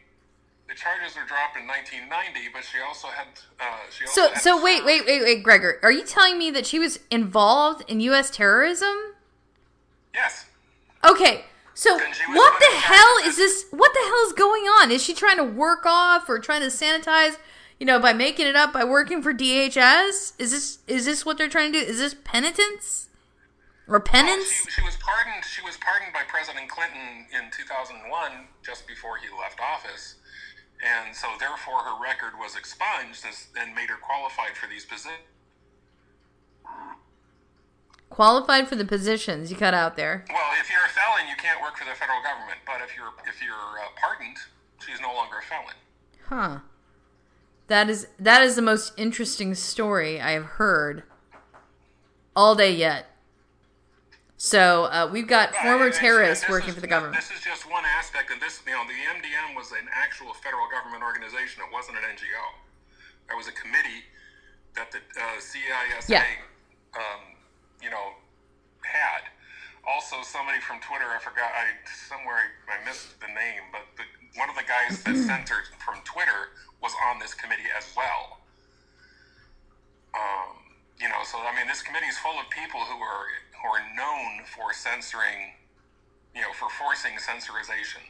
The 0.70 0.76
charges 0.76 1.18
were 1.18 1.26
dropped 1.26 1.58
in 1.58 1.66
1990, 1.66 2.54
but 2.54 2.62
she 2.62 2.78
also 2.78 3.08
had. 3.08 3.28
Uh, 3.58 3.90
she 3.90 4.06
also 4.06 4.22
so, 4.22 4.30
had 4.30 4.42
so 4.42 4.64
wait, 4.64 4.86
wait, 4.86 5.02
wait, 5.08 5.24
wait, 5.24 5.42
Gregor. 5.42 5.80
Are 5.82 5.92
you 5.92 6.06
telling 6.06 6.38
me 6.38 6.52
that 6.52 6.68
she 6.68 6.78
was 6.78 7.00
involved 7.10 7.84
in 7.90 8.00
U.S. 8.14 8.30
terrorism? 8.30 9.18
Yes. 10.14 10.46
Okay, 11.04 11.46
so 11.74 11.98
what 11.98 12.60
the 12.60 12.76
hell 12.76 13.16
is 13.24 13.38
this? 13.38 13.66
What 13.72 13.94
the 13.94 14.00
hell 14.00 14.28
is 14.28 14.34
going 14.34 14.64
on? 14.64 14.92
Is 14.92 15.02
she 15.02 15.14
trying 15.14 15.38
to 15.38 15.44
work 15.44 15.86
off 15.86 16.30
or 16.30 16.38
trying 16.38 16.62
to 16.62 16.68
sanitize 16.68 17.38
you 17.80 17.86
know, 17.86 18.00
by 18.00 18.14
making 18.14 18.46
it 18.46 18.56
up 18.56 18.74
by 18.74 18.84
working 18.84 19.22
for 19.22 19.34
DHS? 19.34 20.34
Is 20.38 20.52
this 20.52 20.80
is 20.88 21.06
this 21.06 21.26
what 21.26 21.38
they're 21.38 21.50
trying 21.50 21.72
to 21.74 21.80
do? 21.80 21.86
Is 21.86 22.00
this 22.00 22.16
penitence 22.24 23.10
or 23.88 24.00
penance? 24.00 24.46
Well, 24.66 24.66
she, 24.66 24.72
she, 24.72 24.82
was 24.84 24.98
pardoned. 24.98 25.46
She 25.46 25.62
was 25.64 25.78
pardoned 25.78 26.14
by 26.14 26.24
President 26.28 26.70
Clinton 26.70 27.26
in 27.32 27.50
2001, 27.52 28.04
just 28.64 28.86
before 28.86 29.18
he 29.18 29.28
left 29.40 29.60
office, 29.60 30.16
and 30.84 31.16
so 31.16 31.28
therefore 31.40 31.80
her 31.80 32.04
record 32.04 32.38
was 32.38 32.56
expunged 32.58 33.26
and 33.56 33.74
made 33.74 33.90
her 33.90 33.98
qualified 34.02 34.58
for 34.58 34.68
these 34.68 34.86
positions. 34.86 35.24
Qualified 38.10 38.68
for 38.68 38.76
the 38.76 38.86
positions 38.86 39.52
you 39.52 39.56
cut 39.56 39.74
out 39.74 39.96
there. 39.96 40.26
Well, 40.30 40.52
if 40.60 40.70
you're 40.70 40.84
a 40.84 40.90
felon, 40.90 41.30
you 41.30 41.36
can't 41.38 41.62
work 41.62 41.78
for 41.78 41.86
the 41.86 41.96
federal 41.96 42.22
government. 42.24 42.60
But 42.66 42.82
if 42.84 42.98
you're 42.98 43.14
if 43.26 43.42
you're 43.42 43.54
uh, 43.56 43.88
pardoned, 43.96 44.36
she's 44.84 45.00
no 45.00 45.14
longer 45.14 45.38
a 45.38 45.44
felon. 45.44 45.78
Huh. 46.28 46.60
That 47.70 47.90
is 47.90 48.08
that 48.20 48.42
is 48.42 48.56
the 48.56 48.62
most 48.62 48.94
interesting 48.98 49.54
story 49.56 50.20
I 50.20 50.32
have 50.32 50.58
heard 50.60 51.04
all 52.36 52.56
day 52.56 52.74
yet. 52.74 53.06
So 54.38 54.86
uh, 54.86 55.10
we've 55.12 55.28
got 55.28 55.52
Well, 55.52 55.62
former 55.78 55.90
terrorists 55.92 56.48
working 56.50 56.70
is- 56.70 56.76
for 56.76 56.82
the 56.82 56.88
government. 56.88 57.16
This 57.16 57.30
is 57.32 57.42
just 57.44 57.70
one 57.70 57.84
aspect, 57.86 58.32
and 58.32 58.42
this, 58.42 58.62
you 58.66 58.72
know, 58.72 58.84
the 58.88 58.96
MDM 59.20 59.54
was 59.56 59.72
an 59.72 59.86
actual 59.92 60.34
federal 60.34 60.66
government 60.72 61.04
organization. 61.04 61.62
It 61.62 61.72
wasn't 61.74 61.98
an 61.98 62.04
NGO. 62.16 62.46
There 63.28 63.36
was 63.38 63.48
a 63.48 63.52
committee 63.52 64.08
that 64.76 64.92
the 64.92 65.00
uh, 65.20 65.38
CISA, 65.44 66.08
Yeah. 66.10 66.24
um, 66.96 67.36
you 67.84 67.90
know, 67.92 68.16
had. 68.82 69.28
Also, 69.86 70.24
somebody 70.24 70.60
from 70.62 70.80
Twitter, 70.80 71.06
I 71.06 71.20
forgot, 71.20 71.52
I 71.54 71.76
somewhere 72.08 72.40
I 72.72 72.80
missed 72.88 73.20
the 73.20 73.28
name, 73.28 73.68
but 73.76 73.84
the, 74.00 74.04
one 74.40 74.50
of 74.50 74.56
the 74.56 74.64
guys 74.66 75.04
that 75.04 75.16
censored 75.28 75.68
from 75.84 76.00
Twitter 76.06 76.56
was 76.82 76.94
on 77.10 77.20
this 77.20 77.34
committee 77.34 77.70
as 77.78 77.86
well. 77.96 78.40
Um, 80.14 80.58
you 81.00 81.08
know, 81.08 81.24
so 81.24 81.38
I 81.40 81.56
mean, 81.56 81.68
this 81.68 81.82
committee 81.82 82.08
is 82.08 82.18
full 82.18 82.40
of 82.40 82.50
people 82.50 82.82
who 82.82 83.02
are 83.02 83.26
who 83.62 83.68
are 83.68 83.84
known 83.96 84.46
for 84.46 84.74
censoring, 84.74 85.54
you 86.36 86.42
know, 86.42 86.52
for 86.54 86.70
forcing 86.70 87.14
censorization. 87.14 88.04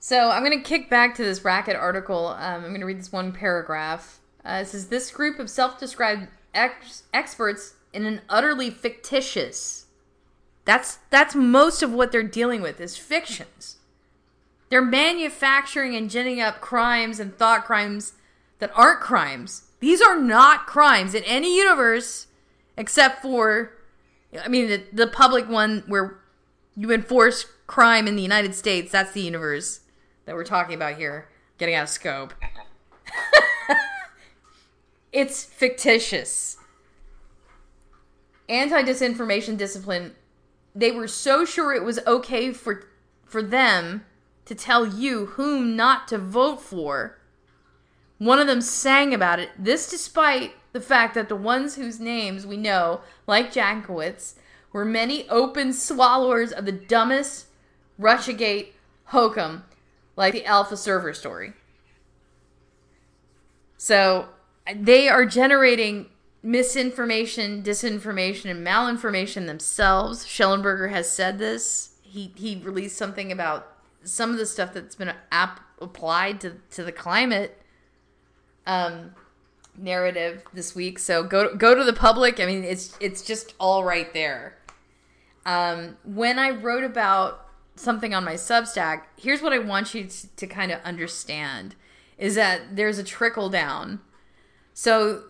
So 0.00 0.30
I'm 0.30 0.44
going 0.44 0.56
to 0.56 0.64
kick 0.64 0.88
back 0.88 1.14
to 1.16 1.24
this 1.24 1.44
Racket 1.44 1.76
article. 1.76 2.28
Um, 2.28 2.64
I'm 2.64 2.68
going 2.68 2.80
to 2.80 2.86
read 2.86 2.98
this 2.98 3.12
one 3.12 3.32
paragraph. 3.32 4.20
Uh, 4.44 4.60
it 4.62 4.68
says 4.68 4.88
this 4.88 5.10
group 5.10 5.38
of 5.38 5.50
self-described 5.50 6.28
ex- 6.54 7.02
experts 7.12 7.74
in 7.92 8.06
an 8.06 8.20
utterly 8.28 8.70
fictitious. 8.70 9.86
That's 10.64 10.98
that's 11.10 11.34
most 11.34 11.82
of 11.82 11.92
what 11.92 12.12
they're 12.12 12.22
dealing 12.22 12.62
with 12.62 12.80
is 12.80 12.96
fictions. 12.96 13.77
They're 14.68 14.84
manufacturing 14.84 15.94
and 15.96 16.10
ginning 16.10 16.40
up 16.40 16.60
crimes 16.60 17.18
and 17.20 17.36
thought 17.36 17.64
crimes 17.64 18.12
that 18.58 18.70
aren't 18.74 19.00
crimes. 19.00 19.62
These 19.80 20.02
are 20.02 20.18
not 20.18 20.66
crimes 20.66 21.14
in 21.14 21.22
any 21.24 21.56
universe 21.56 22.26
except 22.76 23.22
for, 23.22 23.72
I 24.42 24.48
mean, 24.48 24.68
the, 24.68 24.82
the 24.92 25.06
public 25.06 25.48
one 25.48 25.84
where 25.86 26.18
you 26.76 26.92
enforce 26.92 27.46
crime 27.66 28.06
in 28.06 28.16
the 28.16 28.22
United 28.22 28.54
States. 28.54 28.92
That's 28.92 29.12
the 29.12 29.22
universe 29.22 29.80
that 30.26 30.34
we're 30.34 30.44
talking 30.44 30.74
about 30.74 30.96
here, 30.96 31.28
getting 31.58 31.74
out 31.74 31.84
of 31.84 31.88
scope. 31.88 32.34
it's 35.12 35.44
fictitious. 35.44 36.56
Anti 38.48 38.82
disinformation 38.82 39.56
discipline, 39.56 40.14
they 40.74 40.90
were 40.90 41.08
so 41.08 41.44
sure 41.44 41.74
it 41.74 41.84
was 41.84 41.98
okay 42.06 42.52
for 42.52 42.86
for 43.24 43.42
them 43.42 44.04
to 44.48 44.54
tell 44.54 44.86
you 44.86 45.26
whom 45.26 45.76
not 45.76 46.08
to 46.08 46.18
vote 46.18 46.60
for. 46.60 47.18
One 48.16 48.38
of 48.38 48.46
them 48.46 48.60
sang 48.60 49.14
about 49.14 49.38
it, 49.38 49.50
this 49.58 49.90
despite 49.90 50.54
the 50.72 50.80
fact 50.80 51.14
that 51.14 51.28
the 51.28 51.36
ones 51.36 51.76
whose 51.76 52.00
names 52.00 52.46
we 52.46 52.56
know, 52.56 53.02
like 53.26 53.52
Jankowicz, 53.52 54.34
were 54.72 54.84
many 54.84 55.28
open 55.28 55.72
swallowers 55.72 56.50
of 56.50 56.64
the 56.64 56.72
dumbest 56.72 57.46
Russiagate 58.00 58.68
hokum, 59.06 59.64
like 60.16 60.32
the 60.32 60.46
Alfa 60.46 60.76
server 60.76 61.12
story. 61.12 61.52
So 63.76 64.28
they 64.74 65.08
are 65.08 65.24
generating 65.24 66.06
misinformation, 66.42 67.62
disinformation, 67.62 68.50
and 68.50 68.66
malinformation 68.66 69.46
themselves. 69.46 70.24
Shellenberger 70.24 70.90
has 70.90 71.10
said 71.10 71.38
this. 71.38 71.90
He 72.02 72.32
he 72.36 72.56
released 72.56 72.96
something 72.96 73.30
about 73.30 73.77
some 74.04 74.30
of 74.30 74.38
the 74.38 74.46
stuff 74.46 74.72
that's 74.72 74.94
been 74.94 75.12
ap- 75.30 75.60
applied 75.80 76.40
to, 76.40 76.56
to 76.70 76.84
the 76.84 76.92
climate 76.92 77.60
um, 78.66 79.12
narrative 79.76 80.42
this 80.52 80.74
week. 80.74 80.98
So 80.98 81.22
go 81.22 81.54
go 81.54 81.74
to 81.74 81.84
the 81.84 81.92
public. 81.92 82.40
I 82.40 82.46
mean, 82.46 82.64
it's 82.64 82.96
it's 83.00 83.22
just 83.22 83.54
all 83.58 83.84
right 83.84 84.12
there. 84.12 84.56
Um, 85.46 85.96
when 86.04 86.38
I 86.38 86.50
wrote 86.50 86.84
about 86.84 87.46
something 87.74 88.12
on 88.14 88.24
my 88.24 88.34
Substack, 88.34 89.02
here's 89.16 89.40
what 89.40 89.52
I 89.52 89.58
want 89.58 89.94
you 89.94 90.04
to, 90.04 90.36
to 90.36 90.46
kind 90.46 90.70
of 90.70 90.80
understand: 90.82 91.74
is 92.18 92.34
that 92.34 92.76
there's 92.76 92.98
a 92.98 93.04
trickle 93.04 93.48
down. 93.48 94.00
So 94.74 95.24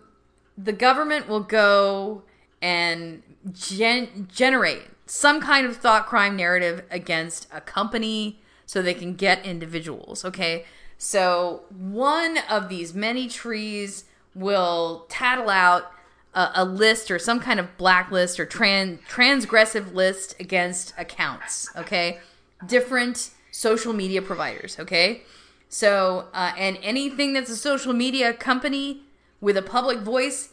the 0.57 0.73
government 0.73 1.27
will 1.27 1.39
go 1.39 2.23
and 2.61 3.23
gen- 3.51 4.27
generate 4.31 4.83
some 5.05 5.41
kind 5.41 5.65
of 5.65 5.77
thought 5.77 6.05
crime 6.05 6.35
narrative 6.35 6.83
against 6.91 7.47
a 7.51 7.61
company 7.61 8.41
so 8.69 8.83
they 8.83 8.93
can 8.93 9.15
get 9.15 9.43
individuals. 9.43 10.23
Okay. 10.23 10.63
So 10.99 11.63
one 11.75 12.37
of 12.51 12.69
these 12.69 12.93
many 12.93 13.27
trees 13.27 14.03
will 14.35 15.07
tattle 15.09 15.49
out 15.49 15.91
a, 16.35 16.51
a 16.53 16.65
list 16.65 17.09
or 17.09 17.17
some 17.17 17.39
kind 17.39 17.59
of 17.59 17.75
blacklist 17.79 18.39
or 18.39 18.45
tran- 18.45 18.99
transgressive 19.09 19.95
list 19.95 20.39
against 20.39 20.93
accounts. 20.99 21.67
Okay. 21.75 22.19
Different 22.67 23.31
social 23.49 23.91
media 23.91 24.21
providers. 24.21 24.77
Okay. 24.79 25.23
So, 25.67 26.27
uh, 26.31 26.51
and 26.55 26.77
anything 26.83 27.33
that's 27.33 27.49
a 27.49 27.57
social 27.57 27.93
media 27.93 28.33
company 28.33 29.01
with 29.41 29.57
a 29.57 29.63
public 29.63 29.97
voice, 30.01 30.49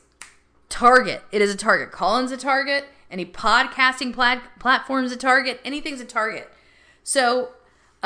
target. 0.70 1.20
It 1.32 1.42
is 1.42 1.52
a 1.52 1.56
target. 1.56 1.92
Callin's 1.92 2.32
a 2.32 2.38
target. 2.38 2.86
Any 3.10 3.26
podcasting 3.26 4.14
plat- 4.14 4.58
platform's 4.58 5.12
a 5.12 5.16
target. 5.16 5.60
Anything's 5.66 6.00
a 6.00 6.06
target. 6.06 6.50
So 7.02 7.50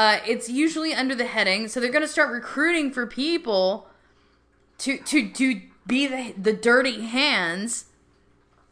uh, 0.00 0.18
it's 0.26 0.48
usually 0.48 0.94
under 0.94 1.14
the 1.14 1.26
heading. 1.26 1.68
So 1.68 1.78
they're 1.78 1.92
going 1.92 2.00
to 2.00 2.08
start 2.08 2.32
recruiting 2.32 2.90
for 2.90 3.06
people 3.06 3.86
to 4.78 4.96
to 4.96 5.28
to 5.28 5.60
be 5.86 6.06
the 6.06 6.32
the 6.40 6.54
dirty 6.54 7.02
hands 7.02 7.84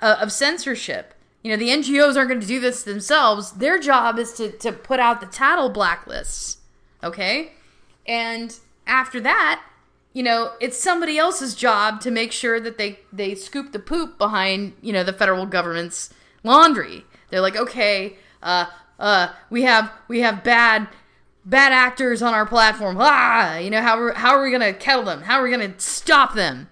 uh, 0.01 0.17
of 0.23 0.33
censorship. 0.33 1.13
You 1.43 1.51
know, 1.51 1.59
the 1.59 1.69
NGOs 1.69 2.17
aren't 2.17 2.31
going 2.31 2.41
to 2.41 2.47
do 2.47 2.61
this 2.61 2.83
themselves. 2.83 3.53
Their 3.53 3.79
job 3.79 4.19
is 4.19 4.33
to 4.35 4.53
to 4.53 4.73
put 4.73 5.01
out 5.01 5.21
the 5.21 5.27
tattle 5.27 5.71
blacklists. 5.71 6.57
Okay, 7.05 7.53
and 8.07 8.57
after 8.87 9.21
that, 9.21 9.63
you 10.15 10.23
know, 10.23 10.53
it's 10.63 10.79
somebody 10.79 11.19
else's 11.19 11.55
job 11.55 12.01
to 12.01 12.11
make 12.11 12.33
sure 12.33 12.59
that 12.59 12.79
they 12.79 13.01
they 13.13 13.35
scoop 13.35 13.73
the 13.73 13.79
poop 13.79 14.17
behind 14.17 14.73
you 14.81 14.95
know 14.95 15.05
the 15.05 15.13
federal 15.13 15.45
government's 15.45 16.09
laundry. 16.43 17.05
They're 17.29 17.43
like, 17.43 17.57
okay, 17.57 18.17
uh, 18.43 18.65
uh, 18.99 19.29
we 19.51 19.63
have 19.65 19.93
we 20.09 20.21
have 20.21 20.43
bad 20.43 20.89
bad 21.49 21.73
actors 21.73 22.23
on 22.23 22.35
our 22.35 22.47
platform. 22.47 22.97
Ah, 23.01 23.57
you 23.57 23.71
know 23.71 23.81
how 23.81 24.13
how 24.15 24.35
are 24.35 24.43
we 24.43 24.51
gonna 24.51 24.73
kettle 24.73 25.05
them? 25.05 25.23
How 25.23 25.41
are 25.41 25.43
we 25.43 25.51
gonna 25.51 25.75
stop 25.79 26.35
them? 26.35 26.69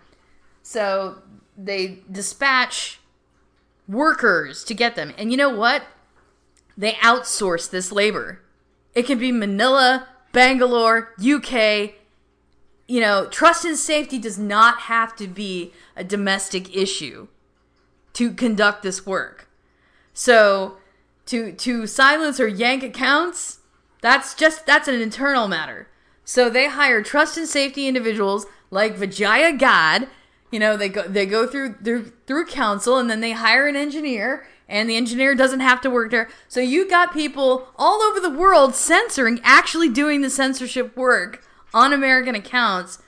So 0.63 1.23
they 1.57 2.01
dispatch 2.11 3.01
workers 3.89 4.65
to 4.65 4.75
get 4.75 4.95
them, 4.95 5.15
and 5.17 5.31
you 5.31 5.37
know 5.37 5.51
what? 5.51 5.85
They 6.77 6.93
outsource 6.95 7.71
this 7.71 7.91
labor. 7.91 8.43
It 8.95 9.07
can 9.07 9.19
be 9.19 9.33
Manila, 9.33 10.09
Bangalore, 10.33 11.15
UK, 11.19 11.95
you 12.87 13.01
know, 13.01 13.27
trust 13.27 13.65
and 13.65 13.77
safety 13.77 14.19
does 14.19 14.39
not 14.39 14.81
have 14.83 15.17
to 15.17 15.27
be 15.27 15.73
a 15.97 16.05
domestic 16.05 16.75
issue 16.77 17.29
to 18.13 18.33
conduct 18.33 18.83
this 18.83 19.07
work. 19.07 19.49
So, 20.13 20.77
to 21.27 21.53
to 21.53 21.87
silence 21.87 22.39
or 22.39 22.47
yank 22.47 22.83
accounts, 22.83 23.61
that's 24.01 24.35
just 24.35 24.67
that's 24.67 24.89
an 24.89 25.01
internal 25.01 25.49
matter. 25.49 25.89
So 26.25 26.51
they 26.51 26.69
hire 26.69 27.03
trust 27.03 27.37
and 27.37 27.49
safety 27.49 27.87
individuals 27.87 28.47
like 28.71 28.97
Vijaya 28.97 29.53
Gadde. 29.53 30.09
You 30.51 30.59
know, 30.59 30.77
they 30.77 30.89
go 30.89 31.03
they 31.03 31.27
go 31.27 31.47
through 31.47 31.75
through 31.83 32.13
through 32.27 32.47
council 32.47 32.99
and 32.99 33.09
then 33.09 33.21
they 33.21 33.33
hire 33.33 33.67
an 33.67 33.77
engineer 33.77 34.47
and 34.69 34.91
the 34.91 34.97
engineer 34.97 35.35
doesn't 35.35 35.61
have 35.61 35.81
to 35.83 35.91
work 35.91 36.11
there. 36.11 36.29
So 36.49 36.61
you 36.61 36.89
got 36.89 37.13
people 37.13 37.69
all 37.77 38.03
over 38.03 38.21
the 38.21 38.31
world 38.31 38.75
censoring, 38.75 39.41
actually 39.43 39.89
doing 39.89 40.21
the 40.21 40.31
censorship 40.31 40.97
work 40.97 41.45
on 41.73 41.93
American 41.93 42.35
accounts 42.35 42.99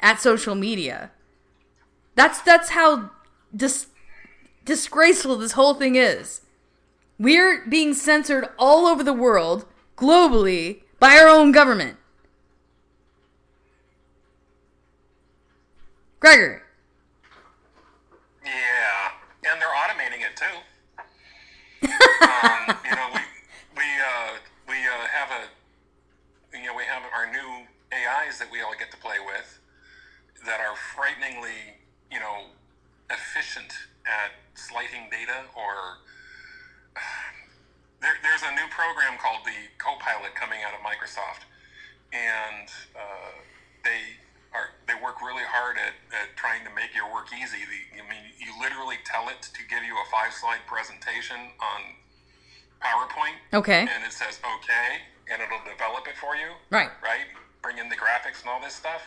at 0.00 0.20
social 0.20 0.54
media. 0.54 1.10
That's 2.14 2.40
that's 2.42 2.70
how 2.70 3.10
dis- 3.54 3.88
disgraceful 4.64 5.36
this 5.36 5.52
whole 5.52 5.74
thing 5.74 5.96
is. 5.96 6.42
We're 7.18 7.66
being 7.66 7.94
censored 7.94 8.48
all 8.58 8.86
over 8.86 9.02
the 9.02 9.12
world, 9.12 9.66
globally, 9.98 10.82
by 11.00 11.18
our 11.18 11.28
own 11.28 11.52
government. 11.52 11.96
Gregor. 16.20 16.62
Yeah, 18.44 19.50
and 19.52 19.60
they're 19.60 19.68
automating 19.68 20.22
it 20.22 20.36
too. 20.36 20.56
um, 21.86 22.76
you 22.84 22.96
know, 22.96 23.08
we 23.14 23.20
we 23.76 23.84
uh, 23.84 24.34
we 24.68 24.74
uh, 24.74 25.06
have 25.12 25.30
a 25.30 26.56
you 26.56 26.66
know 26.66 26.74
we 26.76 26.84
have 26.84 27.02
our 27.14 27.30
new 27.30 27.66
AIs 27.92 28.38
that 28.38 28.50
we 28.50 28.60
all 28.60 28.74
get 28.78 28.90
to 28.90 28.96
play 28.96 29.16
with 29.24 29.58
that 30.44 30.60
are 30.60 30.74
frighteningly 30.94 31.78
you 32.10 32.18
know 32.18 32.50
efficient 33.10 33.72
at 34.06 34.32
slighting 34.54 35.08
data 35.10 35.44
or 35.56 35.98
there, 38.00 38.14
there's 38.22 38.42
a 38.46 38.52
new 38.54 38.66
program 38.70 39.18
called 39.18 39.42
the 39.44 39.56
Copilot 39.78 40.34
coming 40.34 40.60
out 40.66 40.74
of 40.74 40.80
Microsoft, 40.86 41.46
and 42.14 42.68
uh, 42.94 43.34
they 43.84 44.16
are 44.54 44.72
they 44.88 44.94
work 45.02 45.20
really 45.20 45.44
hard 45.44 45.76
at, 45.76 45.92
at 46.14 46.32
trying 46.36 46.64
to 46.64 46.72
make 46.72 46.94
your 46.94 47.10
work 47.12 47.28
easy. 47.34 47.60
The, 47.68 48.00
I 48.00 48.04
mean, 48.08 48.24
you 48.40 48.48
literally 48.62 48.96
tell 49.04 49.28
it 49.28 49.42
to 49.42 49.60
give 49.68 49.82
you 49.84 49.92
a 49.98 50.06
five 50.10 50.32
slide 50.32 50.62
presentation 50.66 51.36
on 51.60 51.80
PowerPoint, 52.80 53.36
Okay. 53.52 53.82
and 53.82 54.00
it 54.06 54.12
says 54.12 54.38
okay, 54.40 55.02
and 55.30 55.42
it'll 55.42 55.62
develop 55.68 56.06
it 56.06 56.16
for 56.16 56.36
you, 56.36 56.54
Right. 56.70 56.90
right? 57.02 57.26
Bring 57.62 57.78
in 57.78 57.88
the 57.88 57.96
graphics 57.98 58.40
and 58.40 58.48
all 58.48 58.60
this 58.62 58.74
stuff. 58.74 59.02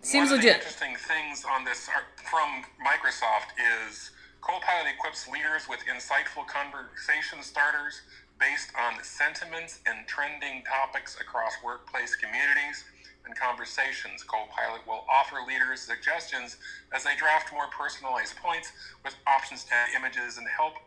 Seems 0.00 0.30
One 0.30 0.38
of 0.38 0.44
legit. 0.44 0.62
the 0.62 0.66
interesting 0.66 0.96
things 0.96 1.44
on 1.44 1.64
this 1.64 1.88
are- 1.88 2.06
from 2.30 2.64
Microsoft 2.80 3.52
is 3.84 4.10
Copilot 4.48 4.88
equips 4.88 5.28
leaders 5.28 5.68
with 5.68 5.80
insightful 5.84 6.46
conversation 6.48 7.42
starters 7.42 8.00
based 8.40 8.72
on 8.80 8.96
sentiments 9.04 9.80
and 9.84 10.08
trending 10.08 10.64
topics 10.64 11.20
across 11.20 11.52
workplace 11.62 12.16
communities 12.16 12.84
and 13.26 13.36
conversations. 13.36 14.24
Copilot 14.24 14.86
will 14.86 15.04
offer 15.12 15.44
leaders 15.46 15.82
suggestions 15.82 16.56
as 16.96 17.04
they 17.04 17.14
draft 17.16 17.52
more 17.52 17.68
personalized 17.76 18.36
points 18.36 18.72
with 19.04 19.14
options 19.26 19.64
to 19.64 19.74
add 19.74 19.88
images 19.94 20.38
and 20.38 20.48
help 20.48 20.80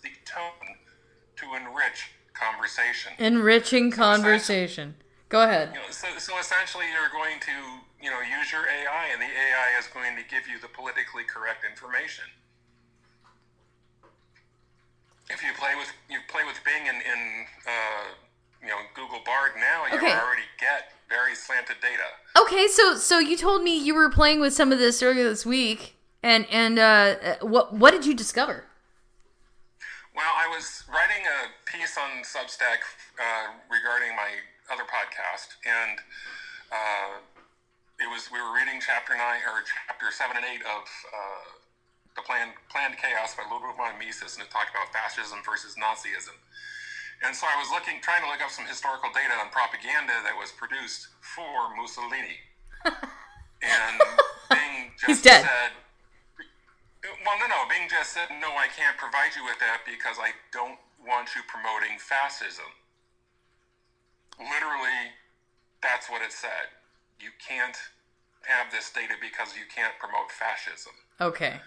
the 0.00 0.08
tone 0.24 0.72
to 1.36 1.44
enrich 1.60 2.08
conversation. 2.32 3.12
Enriching 3.18 3.90
conversation. 3.90 4.94
Go 5.28 5.42
ahead. 5.42 5.76
You 5.76 5.80
know, 5.80 5.90
so, 5.90 6.08
so 6.16 6.38
essentially, 6.38 6.86
you're 6.88 7.12
going 7.12 7.36
to, 7.40 7.52
you 8.00 8.08
know, 8.08 8.20
use 8.24 8.50
your 8.50 8.64
AI, 8.64 9.12
and 9.12 9.20
the 9.20 9.28
AI 9.28 9.78
is 9.78 9.88
going 9.92 10.16
to 10.16 10.22
give 10.24 10.48
you 10.48 10.58
the 10.58 10.68
politically 10.68 11.24
correct 11.24 11.68
information. 11.68 12.24
If 15.30 15.42
you 15.42 15.50
play 15.58 15.74
with 15.76 15.88
you 16.10 16.18
play 16.28 16.42
with 16.44 16.60
Bing 16.64 16.88
and 16.88 16.98
in 16.98 17.46
uh, 17.66 18.04
you 18.62 18.68
know 18.68 18.78
Google 18.94 19.20
Bard 19.24 19.52
now, 19.58 19.86
you 19.86 19.96
Okay. 19.96 20.12
already 20.14 20.42
get 20.60 20.92
very 21.08 21.34
slanted 21.34 21.76
data. 21.80 22.08
Okay, 22.38 22.66
so 22.68 22.96
so 22.96 23.18
you 23.18 23.36
told 23.36 23.62
me 23.62 23.76
you 23.78 23.94
were 23.94 24.10
playing 24.10 24.40
with 24.40 24.52
some 24.52 24.72
of 24.72 24.78
this 24.78 25.02
earlier 25.02 25.24
this 25.28 25.46
week, 25.46 25.96
and 26.22 26.46
and 26.50 26.78
uh, 26.78 27.36
what 27.40 27.72
what 27.74 27.92
did 27.92 28.04
you 28.06 28.14
discover? 28.14 28.64
Well, 30.14 30.30
I 30.36 30.46
was 30.46 30.84
writing 30.88 31.24
a 31.26 31.50
piece 31.66 31.98
on 31.98 32.22
Substack 32.22 32.86
uh, 33.18 33.58
regarding 33.66 34.14
my 34.14 34.30
other 34.70 34.84
podcast, 34.84 35.56
and 35.66 35.98
uh, 36.70 37.18
it 37.98 38.06
was 38.12 38.28
we 38.30 38.40
were 38.40 38.54
reading 38.54 38.78
chapter 38.84 39.16
nine 39.16 39.40
or 39.42 39.64
chapter 39.88 40.12
seven 40.12 40.36
and 40.36 40.46
eight 40.46 40.62
of 40.62 40.84
uh, 41.10 41.44
the 42.16 42.22
planned 42.22 42.54
planned 42.70 42.96
chaos 42.96 43.34
by 43.34 43.42
Ludwig 43.50 43.76
von 43.76 43.98
Mises, 43.98 44.38
and 44.38 44.42
it 44.46 44.50
talked 44.50 44.70
about 44.70 44.90
fascism 44.94 45.42
versus 45.42 45.74
Nazism. 45.74 46.34
And 47.22 47.34
so 47.34 47.46
I 47.46 47.56
was 47.58 47.70
looking, 47.70 48.02
trying 48.02 48.22
to 48.22 48.28
look 48.28 48.42
up 48.42 48.50
some 48.50 48.66
historical 48.66 49.08
data 49.14 49.32
on 49.38 49.48
propaganda 49.50 50.12
that 50.26 50.34
was 50.36 50.52
produced 50.52 51.08
for 51.22 51.72
Mussolini, 51.74 52.42
and 52.84 53.96
Bing 54.50 54.92
just 54.98 55.06
He's 55.06 55.22
dead. 55.22 55.42
said. 55.42 55.72
Well, 57.24 57.36
no, 57.38 57.46
no. 57.48 57.68
Bing 57.68 57.88
just 57.88 58.12
said, 58.12 58.28
no, 58.40 58.48
I 58.56 58.68
can't 58.72 58.96
provide 58.96 59.36
you 59.36 59.44
with 59.44 59.58
that 59.60 59.84
because 59.84 60.16
I 60.20 60.32
don't 60.52 60.78
want 61.04 61.36
you 61.36 61.42
promoting 61.48 62.00
fascism. 62.00 62.68
Literally, 64.40 65.12
that's 65.82 66.08
what 66.08 66.22
it 66.22 66.32
said. 66.32 66.72
You 67.20 67.28
can't 67.36 67.76
have 68.48 68.72
this 68.72 68.90
data 68.92 69.14
because 69.20 69.56
you 69.56 69.64
can't 69.68 69.92
promote 70.00 70.32
fascism. 70.32 70.92
Okay. 71.20 71.60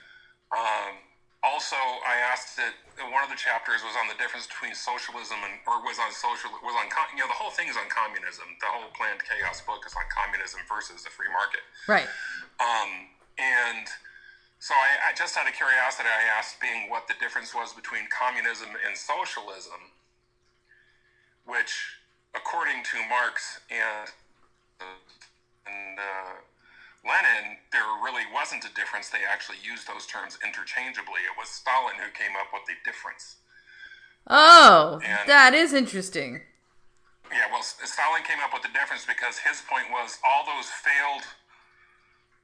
Um, 0.52 1.04
also, 1.44 1.78
I 1.78 2.18
asked 2.28 2.58
that 2.58 2.74
one 3.14 3.22
of 3.22 3.30
the 3.30 3.38
chapters 3.38 3.86
was 3.86 3.94
on 3.96 4.10
the 4.10 4.18
difference 4.18 4.50
between 4.50 4.74
socialism 4.74 5.38
and, 5.46 5.62
or 5.70 5.80
was 5.86 6.02
on 6.02 6.10
social, 6.10 6.50
was 6.66 6.74
on, 6.74 6.90
you 7.14 7.22
know, 7.22 7.30
the 7.30 7.38
whole 7.38 7.54
thing 7.54 7.70
is 7.70 7.78
on 7.78 7.86
communism. 7.88 8.58
The 8.60 8.68
whole 8.68 8.90
planned 8.98 9.22
chaos 9.22 9.62
book 9.62 9.86
is 9.86 9.94
on 9.94 10.08
communism 10.10 10.66
versus 10.66 11.06
the 11.06 11.12
free 11.14 11.30
market. 11.30 11.62
Right. 11.86 12.10
Um, 12.58 13.14
and 13.38 13.86
so 14.60 14.74
I, 14.74 15.12
I 15.12 15.16
just 15.16 15.38
out 15.38 15.46
of 15.46 15.54
curiosity, 15.54 16.10
I 16.10 16.26
asked 16.26 16.60
Bing 16.60 16.90
what 16.90 17.08
the 17.08 17.14
difference 17.22 17.54
was 17.54 17.72
between 17.72 18.10
communism 18.10 18.74
and 18.74 18.98
socialism, 18.98 19.94
which, 21.46 22.02
according 22.34 22.82
to 22.92 22.98
Marx 23.08 23.62
and 23.70 24.10
and 25.68 26.00
uh, 26.00 26.34
Lenin, 27.08 27.58
there 27.72 27.88
really 28.04 28.28
wasn't 28.34 28.66
a 28.68 28.74
difference. 28.76 29.10
They 29.10 29.24
actually 29.24 29.58
used 29.64 29.88
those 29.88 30.06
terms 30.06 30.38
interchangeably. 30.44 31.24
It 31.24 31.40
was 31.40 31.48
Stalin 31.48 31.96
who 31.96 32.12
came 32.12 32.36
up 32.36 32.52
with 32.52 32.68
the 32.68 32.76
difference. 32.84 33.38
Oh, 34.28 35.00
And- 35.04 35.28
that 35.30 35.54
is 35.56 35.72
interesting. 35.74 36.44
Yeah, 37.32 37.48
well, 37.52 37.64
Stalin 37.64 38.24
came 38.24 38.40
up 38.40 38.54
with 38.54 38.64
the 38.64 38.72
difference 38.76 39.06
because 39.06 39.40
his 39.40 39.62
point 39.68 39.92
was 39.92 40.20
all 40.24 40.46
those 40.46 40.68
failed, 40.72 41.24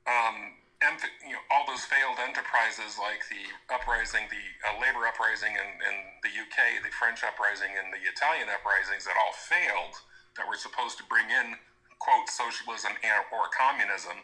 um, 0.07 0.59
emph- 0.83 1.07
you 1.23 1.31
know, 1.33 1.43
all 1.51 1.63
those 1.67 1.83
failed 1.87 2.19
enterprises 2.19 2.99
like 2.99 3.23
the 3.31 3.47
uprising, 3.73 4.27
the 4.27 4.43
uh, 4.67 4.79
labor 4.79 5.07
uprising 5.07 5.55
in, 5.55 5.69
in 5.87 5.95
the 6.23 6.31
UK, 6.35 6.83
the 6.83 6.91
French 6.91 7.23
uprising, 7.23 7.71
and 7.79 7.93
the 7.95 8.03
Italian 8.09 8.49
uprisings 8.51 9.05
that 9.05 9.15
all 9.15 9.31
failed, 9.31 9.95
that 10.35 10.47
were 10.47 10.59
supposed 10.59 10.97
to 10.99 11.03
bring 11.07 11.29
in 11.31 11.55
quote 12.03 12.27
socialism 12.27 12.91
and 12.99 13.23
or 13.31 13.47
communism. 13.55 14.19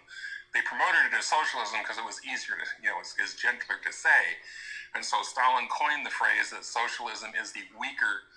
They 0.52 0.60
promoted 0.68 1.08
it 1.08 1.16
as 1.16 1.32
socialism 1.32 1.80
because 1.80 1.96
it 1.96 2.04
was 2.04 2.20
easier 2.28 2.60
to, 2.60 2.68
you 2.84 2.92
know, 2.92 3.00
is, 3.00 3.16
is 3.24 3.40
gentler 3.40 3.80
to 3.80 3.92
say. 3.96 4.42
And 4.92 5.06
so 5.06 5.22
Stalin 5.24 5.72
coined 5.72 6.04
the 6.04 6.12
phrase 6.12 6.52
that 6.52 6.66
socialism 6.66 7.32
is 7.40 7.54
the 7.56 7.64
weaker 7.80 8.28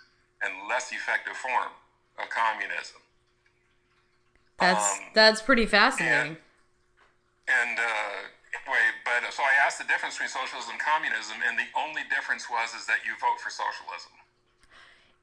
and 0.44 0.68
less 0.68 0.92
effective 0.92 1.34
form 1.34 1.74
of 2.20 2.28
communism. 2.28 3.00
That's 4.60 5.00
Um, 5.00 5.10
that's 5.16 5.40
pretty 5.42 5.66
fascinating. 5.66 6.36
And 7.48 7.74
uh, 7.80 8.30
anyway, 8.54 8.84
but 9.02 9.26
so 9.32 9.42
I 9.42 9.56
asked 9.64 9.80
the 9.80 9.88
difference 9.88 10.14
between 10.20 10.30
socialism 10.30 10.76
and 10.76 10.80
communism, 10.80 11.40
and 11.42 11.58
the 11.58 11.66
only 11.74 12.02
difference 12.12 12.46
was 12.52 12.76
is 12.76 12.86
that 12.86 13.02
you 13.02 13.16
vote 13.18 13.40
for 13.40 13.50
socialism. 13.50 14.12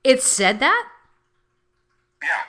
It 0.04 0.22
said 0.26 0.60
that? 0.60 0.84
Yeah. 2.24 2.44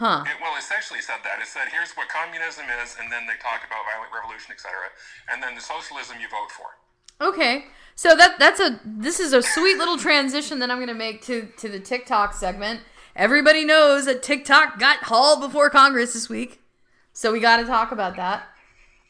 Huh. 0.00 0.24
It, 0.24 0.40
well, 0.40 0.56
essentially 0.58 1.02
said 1.02 1.20
that. 1.24 1.42
It 1.42 1.46
said, 1.46 1.68
here's 1.70 1.92
what 1.92 2.08
communism 2.08 2.64
is, 2.82 2.96
and 2.98 3.12
then 3.12 3.26
they 3.26 3.36
talked 3.36 3.68
about 3.68 3.84
violent 3.84 4.08
revolution, 4.08 4.48
etc. 4.50 4.88
And 5.28 5.42
then 5.42 5.54
the 5.54 5.60
socialism 5.60 6.16
you 6.18 6.26
vote 6.32 6.48
for. 6.56 6.72
Okay. 7.20 7.66
So 7.96 8.16
that 8.16 8.38
that's 8.38 8.60
a 8.60 8.80
this 8.82 9.20
is 9.20 9.34
a 9.34 9.42
sweet 9.42 9.76
little 9.76 9.98
transition 9.98 10.58
that 10.60 10.70
I'm 10.70 10.78
going 10.78 10.88
to 10.88 10.94
make 10.94 11.20
to 11.26 11.48
to 11.58 11.68
the 11.68 11.78
TikTok 11.78 12.32
segment. 12.32 12.80
Everybody 13.14 13.66
knows 13.66 14.06
that 14.06 14.22
TikTok 14.22 14.78
got 14.78 15.04
hauled 15.04 15.42
before 15.42 15.68
Congress 15.68 16.14
this 16.14 16.30
week. 16.30 16.62
So 17.12 17.30
we 17.30 17.40
got 17.40 17.58
to 17.58 17.66
talk 17.66 17.92
about 17.92 18.16
that. 18.16 18.44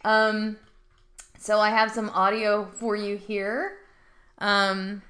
Um 0.04 0.56
so 1.38 1.60
I 1.60 1.70
have 1.70 1.92
some 1.92 2.10
audio 2.10 2.66
for 2.66 2.96
you 2.96 3.16
here. 3.16 3.76
Um 4.38 5.02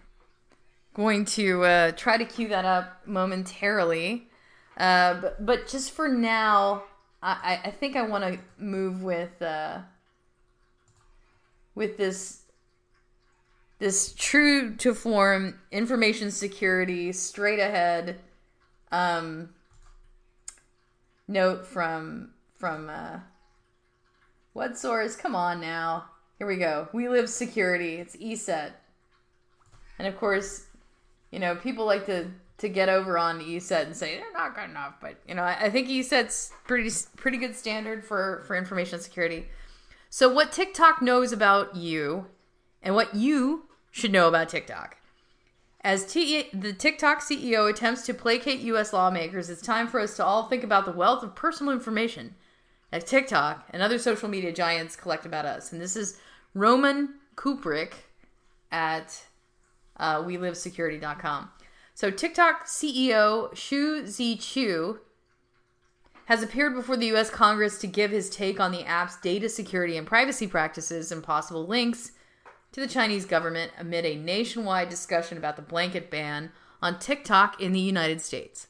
going 0.92 1.24
to 1.24 1.64
uh, 1.64 1.92
try 1.92 2.18
to 2.18 2.24
cue 2.26 2.48
that 2.48 2.66
up 2.66 3.00
momentarily. 3.06 4.29
Uh, 4.76 5.14
but, 5.20 5.44
but 5.46 5.68
just 5.68 5.90
for 5.92 6.08
now, 6.08 6.84
I, 7.22 7.60
I- 7.64 7.70
think 7.70 7.96
I 7.96 8.02
want 8.02 8.24
to 8.24 8.38
move 8.58 9.02
with 9.02 9.40
uh, 9.42 9.78
with 11.74 11.96
this 11.96 12.42
this 13.78 14.12
true 14.16 14.74
to 14.76 14.94
form 14.94 15.58
information 15.70 16.30
security 16.30 17.12
straight 17.12 17.58
ahead 17.58 18.20
um, 18.92 19.50
note 21.28 21.66
from 21.66 22.30
from 22.58 22.90
uh, 22.90 23.20
what 24.52 24.78
source? 24.78 25.16
Come 25.16 25.34
on 25.34 25.60
now. 25.60 26.06
Here 26.38 26.46
we 26.46 26.56
go. 26.56 26.88
We 26.92 27.08
live 27.08 27.28
security. 27.28 27.96
It's 27.96 28.16
ESET. 28.16 28.72
And 29.98 30.08
of 30.08 30.16
course, 30.16 30.66
you 31.30 31.38
know, 31.38 31.54
people 31.54 31.84
like 31.84 32.06
to 32.06 32.30
to 32.60 32.68
get 32.68 32.88
over 32.88 33.16
on 33.16 33.40
ESET 33.40 33.86
and 33.86 33.96
say 33.96 34.18
they're 34.18 34.32
not 34.32 34.54
good 34.54 34.68
enough, 34.68 34.94
but 35.00 35.16
you 35.26 35.34
know, 35.34 35.42
I, 35.42 35.64
I 35.64 35.70
think 35.70 35.88
ESET's 35.88 36.52
pretty 36.64 36.90
pretty 37.16 37.38
good 37.38 37.56
standard 37.56 38.04
for 38.04 38.44
for 38.46 38.54
information 38.54 39.00
security. 39.00 39.48
So 40.10 40.32
what 40.32 40.52
TikTok 40.52 41.00
knows 41.00 41.32
about 41.32 41.74
you 41.74 42.26
and 42.82 42.94
what 42.94 43.14
you 43.14 43.68
should 43.90 44.12
know 44.12 44.28
about 44.28 44.48
TikTok. 44.48 44.96
As 45.82 46.04
T- 46.12 46.50
the 46.52 46.74
TikTok 46.74 47.20
CEO 47.20 47.70
attempts 47.70 48.04
to 48.06 48.14
placate 48.14 48.60
US 48.60 48.92
lawmakers, 48.92 49.48
it's 49.48 49.62
time 49.62 49.88
for 49.88 49.98
us 49.98 50.16
to 50.16 50.24
all 50.24 50.48
think 50.48 50.62
about 50.62 50.84
the 50.84 50.92
wealth 50.92 51.22
of 51.22 51.34
personal 51.34 51.72
information 51.72 52.34
that 52.90 53.06
TikTok 53.06 53.66
and 53.70 53.82
other 53.82 53.98
social 53.98 54.28
media 54.28 54.52
giants 54.52 54.96
collect 54.96 55.24
about 55.24 55.46
us. 55.46 55.72
And 55.72 55.80
this 55.80 55.96
is 55.96 56.18
Roman 56.52 57.14
Cuprik 57.36 57.92
at 58.70 59.24
uh, 59.96 60.22
WeLiveSecurity.com. 60.22 61.50
So 62.00 62.10
TikTok 62.10 62.64
CEO 62.64 63.54
Shou 63.54 64.06
Zi 64.06 64.34
Chew 64.34 65.00
has 66.24 66.42
appeared 66.42 66.74
before 66.74 66.96
the 66.96 67.08
U.S. 67.08 67.28
Congress 67.28 67.76
to 67.76 67.86
give 67.86 68.10
his 68.10 68.30
take 68.30 68.58
on 68.58 68.72
the 68.72 68.86
app's 68.86 69.20
data 69.20 69.50
security 69.50 69.98
and 69.98 70.06
privacy 70.06 70.46
practices 70.46 71.12
and 71.12 71.22
possible 71.22 71.66
links 71.66 72.12
to 72.72 72.80
the 72.80 72.86
Chinese 72.86 73.26
government 73.26 73.72
amid 73.78 74.06
a 74.06 74.16
nationwide 74.16 74.88
discussion 74.88 75.36
about 75.36 75.56
the 75.56 75.62
blanket 75.62 76.10
ban 76.10 76.52
on 76.80 76.98
TikTok 76.98 77.60
in 77.60 77.72
the 77.72 77.80
United 77.80 78.22
States. 78.22 78.68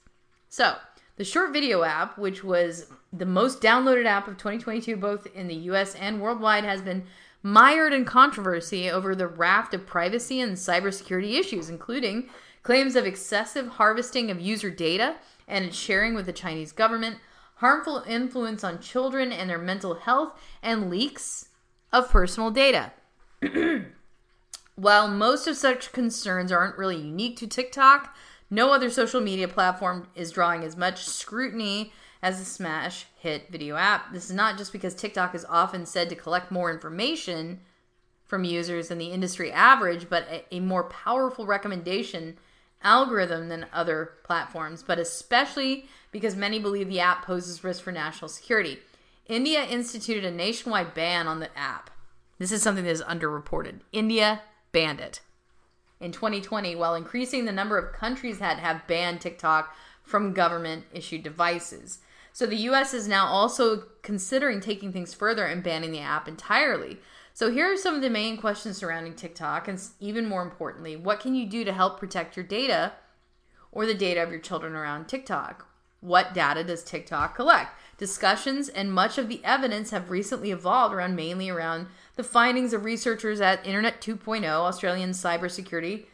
So, 0.49 0.79
the 1.15 1.25
short 1.25 1.53
video 1.53 1.85
app, 1.85 2.19
which 2.19 2.43
was 2.43 2.89
the 3.13 3.27
most 3.27 3.63
downloaded 3.63 4.07
app 4.07 4.27
of 4.27 4.39
2022, 4.39 4.97
both 4.97 5.29
in 5.37 5.47
the 5.47 5.55
US 5.55 5.95
and 5.95 6.21
worldwide, 6.21 6.65
has 6.65 6.83
been 6.83 7.05
mired 7.45 7.93
in 7.93 8.05
controversy 8.05 8.91
over 8.91 9.15
the 9.15 9.29
raft 9.29 9.73
of 9.73 9.87
privacy 9.87 10.41
and 10.41 10.57
cybersecurity 10.57 11.39
issues, 11.39 11.71
including 11.71 12.29
claims 12.63 12.97
of 12.97 13.07
excessive 13.07 13.69
harvesting 13.69 14.31
of 14.31 14.41
user 14.41 14.71
data 14.71 15.17
and 15.49 15.65
its 15.65 15.77
sharing 15.77 16.15
with 16.15 16.27
the 16.27 16.33
Chinese 16.33 16.73
government, 16.73 17.19
harmful 17.57 18.05
influence 18.07 18.65
on 18.65 18.81
children 18.81 19.33
and 19.33 19.51
their 19.51 19.59
mental 19.59 19.95
health, 19.95 20.39
and 20.63 20.91
leaks 20.91 21.49
of 21.93 22.11
personal 22.11 22.51
data. 22.51 22.93
While 24.77 25.09
most 25.09 25.47
of 25.47 25.57
such 25.57 25.93
concerns 25.93 26.53
aren't 26.53 26.79
really 26.79 26.97
unique 26.97 27.37
to 27.39 27.47
TikTok, 27.47 28.15
no 28.49 28.73
other 28.73 28.91
social 28.91 29.21
media 29.21 29.47
platform 29.47 30.09
is 30.15 30.33
drawing 30.33 30.65
as 30.65 30.77
much 30.77 31.05
scrutiny 31.05 31.93
as 32.23 32.39
the 32.39 32.45
smash 32.45 33.07
hit 33.19 33.51
video 33.51 33.77
app. 33.77 34.13
This 34.13 34.27
is 34.27 34.37
not 34.37 34.59
just 34.59 34.73
because 34.73 34.95
TikTok 34.95 35.35
is 35.35 35.45
often 35.49 35.87
said 35.87 36.09
to 36.09 36.15
collect 36.15 36.51
more 36.51 36.71
information 36.71 37.61
from 38.27 38.45
users 38.45 38.89
than 38.89 38.99
the 38.99 39.13
industry 39.13 39.51
average, 39.53 40.09
but 40.09 40.27
a, 40.31 40.57
a 40.57 40.61
more 40.61 40.85
powerful 40.85 41.47
recommendation 41.47 42.39
algorithm 42.83 43.49
than 43.49 43.67
other 43.73 44.13
platforms, 44.25 44.83
but 44.83 44.99
especially 44.99 45.87
because 46.13 46.37
many 46.37 46.59
believe 46.59 46.89
the 46.89 47.01
app 47.01 47.25
poses 47.25 47.63
risk 47.65 47.83
for 47.83 47.93
national 47.93 48.29
security. 48.29 48.79
India 49.27 49.65
instituted 49.65 50.25
a 50.25 50.31
nationwide 50.31 50.95
ban 50.95 51.27
on 51.27 51.41
the 51.41 51.57
app. 51.57 51.91
This 52.39 52.53
is 52.53 52.63
something 52.63 52.85
that 52.85 52.91
is 52.91 53.03
underreported. 53.03 53.81
India 53.93 54.43
banned 54.73 55.01
it 55.01 55.21
in 56.01 56.13
2020 56.13 56.75
while 56.75 56.95
increasing 56.95 57.45
the 57.45 57.53
number 57.53 57.79
of 57.79 57.93
countries 57.93 58.39
that 58.39 58.59
have 58.59 58.87
banned 58.87 59.21
TikTok 59.21 59.75
from 60.03 60.33
government 60.33 60.85
issued 60.93 61.23
devices. 61.23 61.99
So 62.33 62.47
the 62.47 62.57
US 62.57 62.95
is 62.95 63.07
now 63.07 63.27
also 63.27 63.85
considering 64.03 64.61
taking 64.61 64.93
things 64.93 65.15
further 65.15 65.45
and 65.45 65.63
banning 65.63 65.93
the 65.93 66.01
app 66.01 66.27
entirely. 66.27 66.99
So 67.41 67.51
here 67.51 67.73
are 67.73 67.77
some 67.79 67.95
of 67.95 68.03
the 68.03 68.11
main 68.11 68.37
questions 68.37 68.77
surrounding 68.77 69.15
TikTok 69.15 69.67
and 69.67 69.81
even 69.99 70.27
more 70.27 70.43
importantly, 70.43 70.95
what 70.95 71.21
can 71.21 71.35
you 71.35 71.47
do 71.47 71.65
to 71.65 71.73
help 71.73 71.99
protect 71.99 72.37
your 72.37 72.45
data 72.45 72.93
or 73.73 73.87
the 73.87 73.95
data 73.95 74.23
of 74.23 74.31
your 74.31 74.41
children 74.41 74.75
around 74.75 75.07
TikTok? 75.09 75.67
What 76.03 76.35
data 76.35 76.63
does 76.63 76.85
TikTok 76.85 77.35
collect? 77.35 77.71
Discussions 77.97 78.69
and 78.69 78.93
much 78.93 79.17
of 79.17 79.31
the 79.31 79.43
evidence 79.43 79.89
have 79.91 80.11
recently 80.11 80.51
evolved 80.51 80.95
around 80.95 81.17
mainly 81.17 81.49
around 81.49 81.87
the 82.17 82.23
findings 82.23 82.75
of 82.75 82.85
researchers 82.85 83.41
at 83.41 83.67
Internet 83.67 84.03
2.0, 84.03 84.45
Australian 84.45 85.13
cybersecurity. 85.13 86.05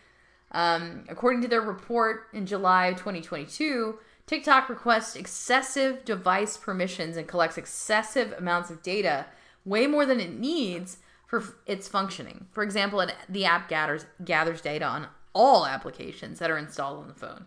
Um, 0.52 1.06
according 1.08 1.42
to 1.42 1.48
their 1.48 1.60
report 1.60 2.28
in 2.34 2.46
July 2.46 2.86
of 2.86 2.98
2022, 2.98 3.98
TikTok 4.28 4.68
requests 4.68 5.16
excessive 5.16 6.04
device 6.04 6.56
permissions 6.56 7.16
and 7.16 7.26
collects 7.26 7.58
excessive 7.58 8.32
amounts 8.38 8.70
of 8.70 8.80
data, 8.80 9.26
way 9.64 9.88
more 9.88 10.06
than 10.06 10.20
it 10.20 10.38
needs 10.38 10.98
for 11.26 11.42
its 11.66 11.88
functioning. 11.88 12.46
For 12.52 12.62
example, 12.62 13.00
it, 13.00 13.14
the 13.28 13.44
app 13.44 13.68
gathers, 13.68 14.06
gathers 14.24 14.60
data 14.60 14.84
on 14.84 15.08
all 15.34 15.66
applications 15.66 16.38
that 16.38 16.50
are 16.50 16.58
installed 16.58 17.00
on 17.00 17.08
the 17.08 17.14
phone. 17.14 17.46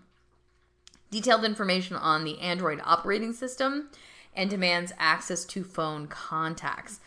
Detailed 1.09 1.43
information 1.43 1.95
on 1.95 2.23
the 2.23 2.39
Android 2.39 2.81
operating 2.83 3.33
system 3.33 3.89
and 4.35 4.49
demands 4.49 4.93
access 4.99 5.43
to 5.45 5.63
phone 5.63 6.07
contacts. 6.07 6.99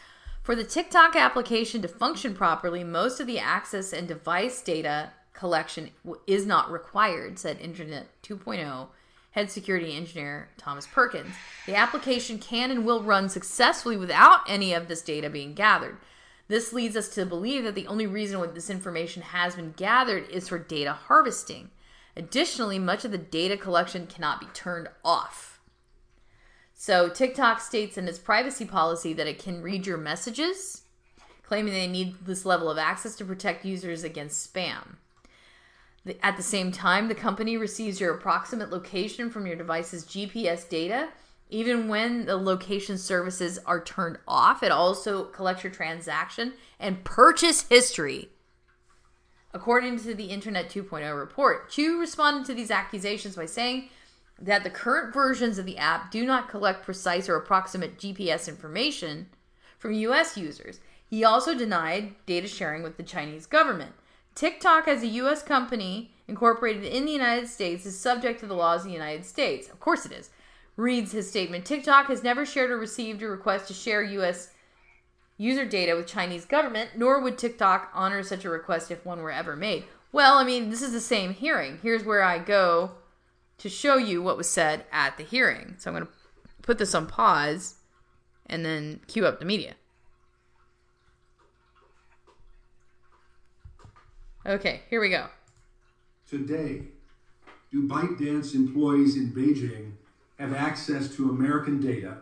For 0.42 0.56
the 0.56 0.64
TikTok 0.64 1.14
application 1.14 1.82
to 1.82 1.88
function 1.88 2.34
properly, 2.34 2.82
most 2.82 3.20
of 3.20 3.28
the 3.28 3.38
access 3.38 3.92
and 3.92 4.08
device 4.08 4.60
data 4.60 5.12
collection 5.34 5.90
is 6.26 6.46
not 6.46 6.70
required, 6.70 7.38
said 7.38 7.60
Internet 7.60 8.08
2.0 8.24 8.88
head 9.32 9.50
security 9.50 9.96
engineer 9.96 10.48
Thomas 10.58 10.86
Perkins. 10.86 11.34
The 11.66 11.74
application 11.74 12.38
can 12.38 12.70
and 12.70 12.84
will 12.84 13.02
run 13.02 13.28
successfully 13.28 13.96
without 13.96 14.40
any 14.46 14.72
of 14.72 14.88
this 14.88 15.02
data 15.02 15.30
being 15.30 15.54
gathered. 15.54 15.96
This 16.52 16.74
leads 16.74 16.98
us 16.98 17.08
to 17.14 17.24
believe 17.24 17.64
that 17.64 17.74
the 17.74 17.86
only 17.86 18.06
reason 18.06 18.38
why 18.38 18.46
this 18.46 18.68
information 18.68 19.22
has 19.22 19.54
been 19.54 19.72
gathered 19.74 20.28
is 20.28 20.50
for 20.50 20.58
data 20.58 20.92
harvesting. 20.92 21.70
Additionally, 22.14 22.78
much 22.78 23.06
of 23.06 23.10
the 23.10 23.16
data 23.16 23.56
collection 23.56 24.06
cannot 24.06 24.38
be 24.38 24.44
turned 24.52 24.88
off. 25.02 25.62
So 26.74 27.08
TikTok 27.08 27.62
states 27.62 27.96
in 27.96 28.06
its 28.06 28.18
privacy 28.18 28.66
policy 28.66 29.14
that 29.14 29.26
it 29.26 29.38
can 29.38 29.62
read 29.62 29.86
your 29.86 29.96
messages, 29.96 30.82
claiming 31.42 31.72
they 31.72 31.86
need 31.86 32.16
this 32.26 32.44
level 32.44 32.70
of 32.70 32.76
access 32.76 33.16
to 33.16 33.24
protect 33.24 33.64
users 33.64 34.04
against 34.04 34.52
spam. 34.52 34.96
At 36.22 36.36
the 36.36 36.42
same 36.42 36.70
time, 36.70 37.08
the 37.08 37.14
company 37.14 37.56
receives 37.56 37.98
your 37.98 38.12
approximate 38.12 38.68
location 38.68 39.30
from 39.30 39.46
your 39.46 39.56
device's 39.56 40.04
GPS 40.04 40.68
data. 40.68 41.08
Even 41.52 41.86
when 41.86 42.24
the 42.24 42.38
location 42.38 42.96
services 42.96 43.58
are 43.66 43.84
turned 43.84 44.18
off, 44.26 44.62
it 44.62 44.72
also 44.72 45.24
collects 45.24 45.62
your 45.62 45.70
transaction 45.70 46.54
and 46.80 47.04
purchase 47.04 47.66
history. 47.68 48.30
According 49.52 49.98
to 49.98 50.14
the 50.14 50.30
Internet 50.30 50.70
2.0 50.70 51.14
report, 51.14 51.70
Chew 51.70 52.00
responded 52.00 52.46
to 52.46 52.54
these 52.54 52.70
accusations 52.70 53.36
by 53.36 53.44
saying 53.44 53.90
that 54.40 54.64
the 54.64 54.70
current 54.70 55.12
versions 55.12 55.58
of 55.58 55.66
the 55.66 55.76
app 55.76 56.10
do 56.10 56.24
not 56.24 56.48
collect 56.48 56.86
precise 56.86 57.28
or 57.28 57.36
approximate 57.36 57.98
GPS 57.98 58.48
information 58.48 59.26
from 59.78 59.92
US 59.92 60.38
users. 60.38 60.80
He 61.04 61.22
also 61.22 61.54
denied 61.54 62.14
data 62.24 62.48
sharing 62.48 62.82
with 62.82 62.96
the 62.96 63.02
Chinese 63.02 63.44
government. 63.44 63.92
TikTok, 64.34 64.88
as 64.88 65.02
a 65.02 65.06
US 65.06 65.42
company 65.42 66.14
incorporated 66.26 66.84
in 66.84 67.04
the 67.04 67.12
United 67.12 67.46
States, 67.46 67.84
is 67.84 68.00
subject 68.00 68.40
to 68.40 68.46
the 68.46 68.54
laws 68.54 68.80
of 68.80 68.86
the 68.86 68.92
United 68.94 69.26
States. 69.26 69.68
Of 69.68 69.80
course 69.80 70.06
it 70.06 70.12
is. 70.12 70.30
Reads 70.76 71.12
his 71.12 71.28
statement 71.28 71.64
TikTok 71.64 72.06
has 72.06 72.22
never 72.22 72.46
shared 72.46 72.70
or 72.70 72.78
received 72.78 73.22
a 73.22 73.28
request 73.28 73.68
to 73.68 73.74
share 73.74 74.02
US 74.02 74.50
user 75.36 75.64
data 75.64 75.94
with 75.94 76.06
Chinese 76.06 76.44
government, 76.44 76.90
nor 76.96 77.20
would 77.20 77.36
TikTok 77.36 77.90
honor 77.94 78.22
such 78.22 78.44
a 78.44 78.50
request 78.50 78.90
if 78.90 79.04
one 79.04 79.20
were 79.20 79.30
ever 79.30 79.56
made. 79.56 79.84
Well, 80.12 80.38
I 80.38 80.44
mean, 80.44 80.70
this 80.70 80.82
is 80.82 80.92
the 80.92 81.00
same 81.00 81.34
hearing. 81.34 81.78
Here's 81.82 82.04
where 82.04 82.22
I 82.22 82.38
go 82.38 82.92
to 83.58 83.68
show 83.68 83.96
you 83.96 84.22
what 84.22 84.36
was 84.36 84.48
said 84.48 84.84
at 84.92 85.16
the 85.16 85.24
hearing. 85.24 85.74
So 85.78 85.90
I'm 85.90 85.96
going 85.96 86.06
to 86.06 86.12
put 86.62 86.78
this 86.78 86.94
on 86.94 87.06
pause 87.06 87.76
and 88.46 88.64
then 88.64 89.00
cue 89.06 89.26
up 89.26 89.38
the 89.38 89.44
media. 89.44 89.74
Okay, 94.44 94.82
here 94.90 95.00
we 95.00 95.08
go. 95.08 95.26
Today, 96.28 96.82
do 97.70 97.86
ByteDance 97.86 98.54
employees 98.54 99.16
in 99.16 99.32
Beijing 99.32 99.92
have 100.42 100.54
access 100.54 101.14
to 101.16 101.30
American 101.30 101.80
data? 101.80 102.18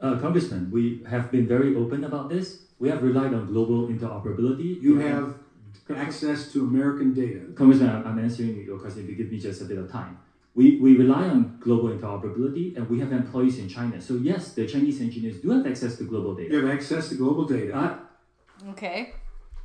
Uh, 0.00 0.18
Congressman, 0.18 0.70
we 0.70 1.02
have 1.08 1.30
been 1.30 1.46
very 1.46 1.76
open 1.76 2.04
about 2.04 2.30
this. 2.30 2.62
We 2.78 2.88
have 2.88 3.02
relied 3.02 3.34
on 3.34 3.46
global 3.46 3.88
interoperability. 3.88 4.80
You 4.80 4.98
have 5.00 5.34
access 5.94 6.50
to 6.52 6.64
American 6.64 7.12
data. 7.12 7.40
Congressman, 7.54 7.90
I'm 8.06 8.18
answering 8.18 8.64
your 8.64 8.78
question 8.78 9.02
if 9.04 9.10
you 9.10 9.16
give 9.16 9.30
me 9.30 9.38
just 9.38 9.60
a 9.60 9.66
bit 9.66 9.76
of 9.76 9.92
time. 9.92 10.18
We, 10.54 10.80
we 10.80 10.96
rely 10.96 11.28
on 11.28 11.58
global 11.60 11.90
interoperability 11.90 12.76
and 12.76 12.88
we 12.88 12.98
have 13.00 13.12
employees 13.12 13.58
in 13.58 13.68
China. 13.68 14.00
So, 14.00 14.14
yes, 14.14 14.52
the 14.52 14.66
Chinese 14.66 15.00
engineers 15.00 15.40
do 15.40 15.50
have 15.50 15.66
access 15.66 15.96
to 15.98 16.04
global 16.04 16.34
data. 16.34 16.54
You 16.54 16.64
have 16.64 16.74
access 16.74 17.10
to 17.10 17.16
global 17.16 17.44
data. 17.44 17.76
Uh, 17.76 17.98
Okay. 18.72 19.14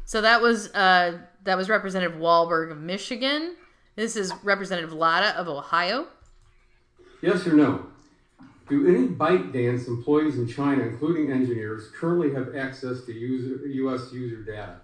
So 0.06 0.22
that 0.22 0.42
was 0.42 0.74
uh, 0.74 1.18
that 1.44 1.58
was 1.58 1.68
Representative 1.68 2.18
Walberg 2.18 2.72
of 2.72 2.80
Michigan. 2.80 3.58
This 3.96 4.16
is 4.16 4.34
Representative 4.44 4.92
Latta 4.94 5.38
of 5.40 5.48
Ohio. 5.48 6.08
Yes 7.22 7.48
or 7.48 7.54
no? 7.54 7.86
Do 8.68 8.88
any 8.88 9.08
ByteDance 9.08 9.88
employees 9.88 10.38
in 10.38 10.48
China, 10.48 10.84
including 10.84 11.32
engineers, 11.32 11.90
currently 11.98 12.34
have 12.34 12.56
access 12.56 13.06
to 13.06 13.14
user, 13.14 13.66
U.S. 13.68 14.12
user 14.12 14.42
data? 14.42 14.78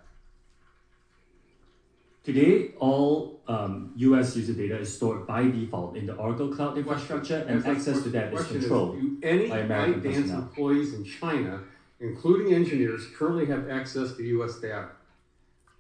Today, 2.24 2.74
all 2.80 3.42
um, 3.48 3.92
US 3.96 4.36
user 4.36 4.54
data 4.54 4.78
is 4.80 4.96
stored 4.96 5.26
by 5.26 5.44
default 5.46 5.98
in 5.98 6.06
the 6.06 6.14
Oracle 6.14 6.54
Cloud 6.56 6.78
infrastructure, 6.78 7.44
and 7.48 7.64
Yes, 7.66 7.78
access 7.78 8.04
to 8.04 8.10
that 8.10 8.32
is 8.32 8.40
question 8.40 8.60
controlled. 8.60 9.02
do 9.02 9.18
any 9.24 9.50
by 9.50 9.60
American 9.60 10.02
ByteDance 10.02 10.16
personnel. 10.16 10.40
employees 10.44 10.94
in 10.94 11.04
China, 11.04 11.62
including 12.00 12.54
engineers, 12.54 13.08
currently 13.18 13.48
have 13.48 13.68
access 13.70 14.16
to 14.16 14.24
U.S. 14.24 14.60
data? 14.60 14.90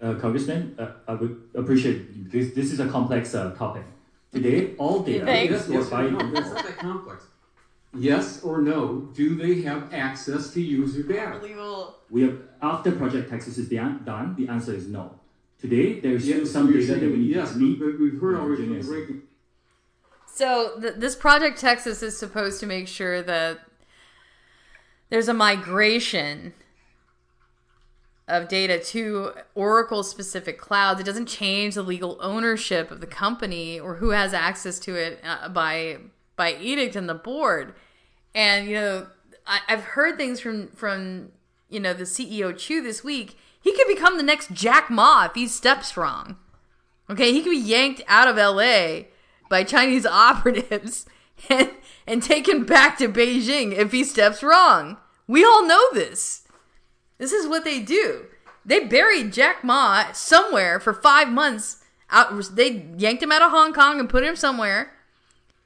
Uh, 0.01 0.15
Congressman, 0.15 0.75
uh, 0.79 0.93
I 1.07 1.13
would 1.13 1.41
appreciate 1.53 2.31
this. 2.31 2.53
This 2.55 2.71
is 2.71 2.79
a 2.79 2.87
complex 2.89 3.35
uh, 3.35 3.51
topic. 3.51 3.83
Today, 4.33 4.73
all 4.79 5.01
data 5.03 5.25
Thanks. 5.25 5.53
is 5.53 5.63
stored 5.65 5.89
by 5.91 6.03
or 6.05 6.11
no? 6.11 6.31
That's 6.31 6.49
not 6.49 6.63
that 6.65 6.77
complex. 6.77 7.25
Yes 7.93 8.41
or 8.41 8.61
no? 8.61 9.09
Do 9.13 9.35
they 9.35 9.61
have 9.61 9.93
access 9.93 10.51
to 10.53 10.61
user 10.61 11.03
data? 11.03 11.39
We 12.09 12.21
have 12.23 12.39
after 12.61 12.91
Project 12.93 13.29
Texas 13.29 13.57
is 13.59 13.69
done, 13.69 14.01
done, 14.03 14.35
the 14.37 14.47
answer 14.47 14.73
is 14.73 14.87
no. 14.87 15.13
Today, 15.59 15.99
there 15.99 16.13
is 16.13 16.23
still 16.23 16.39
Yes, 16.39 16.51
some 16.51 16.71
you're 16.71 16.81
data 16.81 16.93
that 16.95 17.11
we 17.11 17.17
need 17.17 17.35
yes, 17.35 17.53
to 17.53 17.59
delete. 17.59 17.79
but 17.79 17.99
we've 17.99 18.19
heard 18.19 18.35
already 18.37 18.63
from 18.63 18.69
the 18.69 18.75
Yes. 18.77 18.85
ranking 18.87 19.21
So 20.25 20.79
th- 20.81 20.95
this 20.97 21.15
Project 21.15 21.59
Texas 21.59 22.01
is 22.01 22.17
supposed 22.17 22.59
to 22.61 22.65
make 22.65 22.87
sure 22.87 23.21
that 23.21 23.59
there's 25.09 25.27
a 25.27 25.33
migration 25.33 26.53
of 28.31 28.47
data 28.47 28.79
to 28.79 29.33
Oracle 29.53 30.03
specific 30.03 30.57
clouds. 30.57 30.99
It 30.99 31.05
doesn't 31.05 31.27
change 31.27 31.75
the 31.75 31.83
legal 31.83 32.17
ownership 32.21 32.89
of 32.89 33.01
the 33.01 33.07
company 33.07 33.79
or 33.79 33.95
who 33.95 34.11
has 34.11 34.33
access 34.33 34.79
to 34.79 34.95
it 34.95 35.19
uh, 35.23 35.49
by 35.49 35.97
by 36.35 36.55
edict 36.55 36.95
and 36.95 37.09
the 37.09 37.13
board. 37.13 37.75
And 38.33 38.67
you 38.67 38.75
know, 38.75 39.07
I, 39.45 39.59
I've 39.67 39.83
heard 39.83 40.17
things 40.17 40.39
from 40.39 40.69
from 40.69 41.33
you 41.69 41.79
know 41.79 41.93
the 41.93 42.05
CEO 42.05 42.57
Chew 42.57 42.81
this 42.81 43.03
week. 43.03 43.37
He 43.59 43.73
could 43.75 43.87
become 43.87 44.17
the 44.17 44.23
next 44.23 44.53
Jack 44.53 44.89
Ma 44.89 45.25
if 45.25 45.35
he 45.35 45.47
steps 45.47 45.95
wrong. 45.95 46.37
Okay, 47.09 47.33
he 47.33 47.41
could 47.41 47.51
be 47.51 47.57
yanked 47.57 48.01
out 48.07 48.27
of 48.27 48.37
LA 48.37 49.07
by 49.49 49.65
Chinese 49.65 50.05
operatives 50.07 51.05
and, 51.49 51.71
and 52.07 52.23
taken 52.23 52.63
back 52.63 52.97
to 52.97 53.09
Beijing 53.09 53.73
if 53.73 53.91
he 53.91 54.03
steps 54.03 54.41
wrong. 54.41 54.97
We 55.27 55.43
all 55.43 55.67
know 55.67 55.93
this. 55.93 56.40
This 57.21 57.33
is 57.33 57.47
what 57.47 57.63
they 57.63 57.79
do. 57.79 58.25
They 58.65 58.79
buried 58.79 59.31
Jack 59.31 59.63
Ma 59.63 60.11
somewhere 60.11 60.79
for 60.79 60.91
five 60.91 61.29
months. 61.29 61.83
Out, 62.09 62.33
they 62.55 62.87
yanked 62.97 63.21
him 63.21 63.31
out 63.31 63.43
of 63.43 63.51
Hong 63.51 63.73
Kong 63.73 63.99
and 63.99 64.09
put 64.09 64.23
him 64.23 64.35
somewhere. 64.35 64.91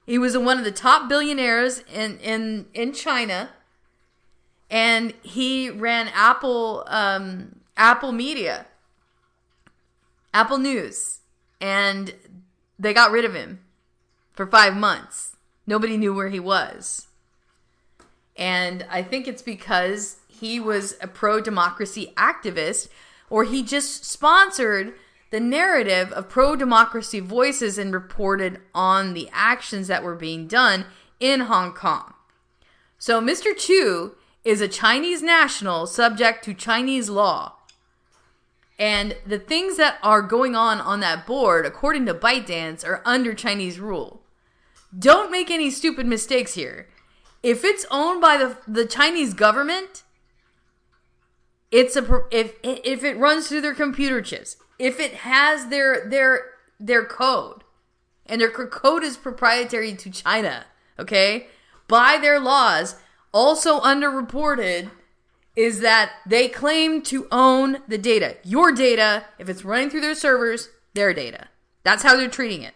He 0.05 0.17
was 0.17 0.37
one 0.37 0.57
of 0.57 0.65
the 0.65 0.71
top 0.73 1.07
billionaires 1.07 1.79
in 1.93 2.19
in 2.19 2.65
in 2.73 2.91
China, 2.91 3.51
and 4.69 5.13
he 5.21 5.69
ran 5.69 6.09
Apple 6.09 6.83
um, 6.87 7.61
Apple 7.77 8.11
Media, 8.11 8.65
Apple 10.33 10.57
News, 10.57 11.19
and 11.61 12.15
they 12.77 12.93
got 12.93 13.11
rid 13.11 13.23
of 13.23 13.33
him 13.33 13.61
for 14.33 14.45
five 14.45 14.75
months. 14.75 15.37
Nobody 15.65 15.95
knew 15.95 16.13
where 16.13 16.27
he 16.27 16.39
was. 16.39 17.07
And 18.35 18.85
I 18.89 19.01
think 19.01 19.25
it's 19.25 19.41
because 19.41 20.17
he 20.39 20.59
was 20.59 20.95
a 21.01 21.07
pro 21.07 21.41
democracy 21.41 22.13
activist 22.17 22.89
or 23.29 23.43
he 23.43 23.63
just 23.63 24.05
sponsored 24.05 24.93
the 25.31 25.39
narrative 25.39 26.11
of 26.11 26.29
pro 26.29 26.55
democracy 26.55 27.19
voices 27.19 27.77
and 27.77 27.93
reported 27.93 28.61
on 28.73 29.13
the 29.13 29.29
actions 29.33 29.87
that 29.87 30.03
were 30.03 30.15
being 30.15 30.47
done 30.47 30.85
in 31.19 31.41
Hong 31.41 31.73
Kong. 31.73 32.13
So 32.97 33.19
Mr. 33.21 33.55
Chew 33.55 34.15
is 34.43 34.61
a 34.61 34.67
Chinese 34.67 35.21
national 35.21 35.87
subject 35.87 36.43
to 36.45 36.53
Chinese 36.53 37.09
law. 37.09 37.53
And 38.77 39.15
the 39.25 39.39
things 39.39 39.77
that 39.77 39.97
are 40.03 40.21
going 40.21 40.55
on 40.55 40.79
on 40.79 40.99
that 40.99 41.25
board, 41.25 41.65
according 41.65 42.05
to 42.05 42.13
ByteDance, 42.13 42.85
are 42.85 43.01
under 43.05 43.33
Chinese 43.33 43.79
rule. 43.79 44.21
Don't 44.97 45.31
make 45.31 45.49
any 45.49 45.71
stupid 45.71 46.05
mistakes 46.05 46.53
here. 46.53 46.87
If 47.41 47.63
it's 47.63 47.85
owned 47.91 48.21
by 48.21 48.37
the 48.37 48.57
the 48.67 48.85
Chinese 48.85 49.33
government, 49.33 50.03
it's 51.75 51.97
a 51.97 52.21
if 52.31 52.55
if 52.63 53.03
it 53.03 53.17
runs 53.17 53.49
through 53.49 53.59
their 53.59 53.75
computer 53.75 54.21
chips, 54.21 54.55
if 54.79 54.97
it 54.97 55.13
has 55.13 55.67
their 55.67 56.09
their 56.09 56.51
their 56.79 57.03
code, 57.03 57.65
and 58.25 58.39
their 58.39 58.49
code 58.49 59.03
is 59.03 59.17
proprietary 59.17 59.93
to 59.93 60.09
China, 60.09 60.67
okay, 60.97 61.47
by 61.89 62.17
their 62.17 62.39
laws, 62.39 62.95
also 63.33 63.81
underreported 63.81 64.89
is 65.57 65.81
that 65.81 66.11
they 66.25 66.47
claim 66.47 67.01
to 67.01 67.27
own 67.29 67.79
the 67.89 67.97
data. 67.97 68.37
Your 68.43 68.71
data, 68.71 69.25
if 69.37 69.49
it's 69.49 69.65
running 69.65 69.89
through 69.89 70.01
their 70.01 70.15
servers, 70.15 70.69
their 70.93 71.13
data. 71.13 71.49
That's 71.83 72.03
how 72.03 72.15
they're 72.15 72.29
treating 72.29 72.61
it. 72.61 72.73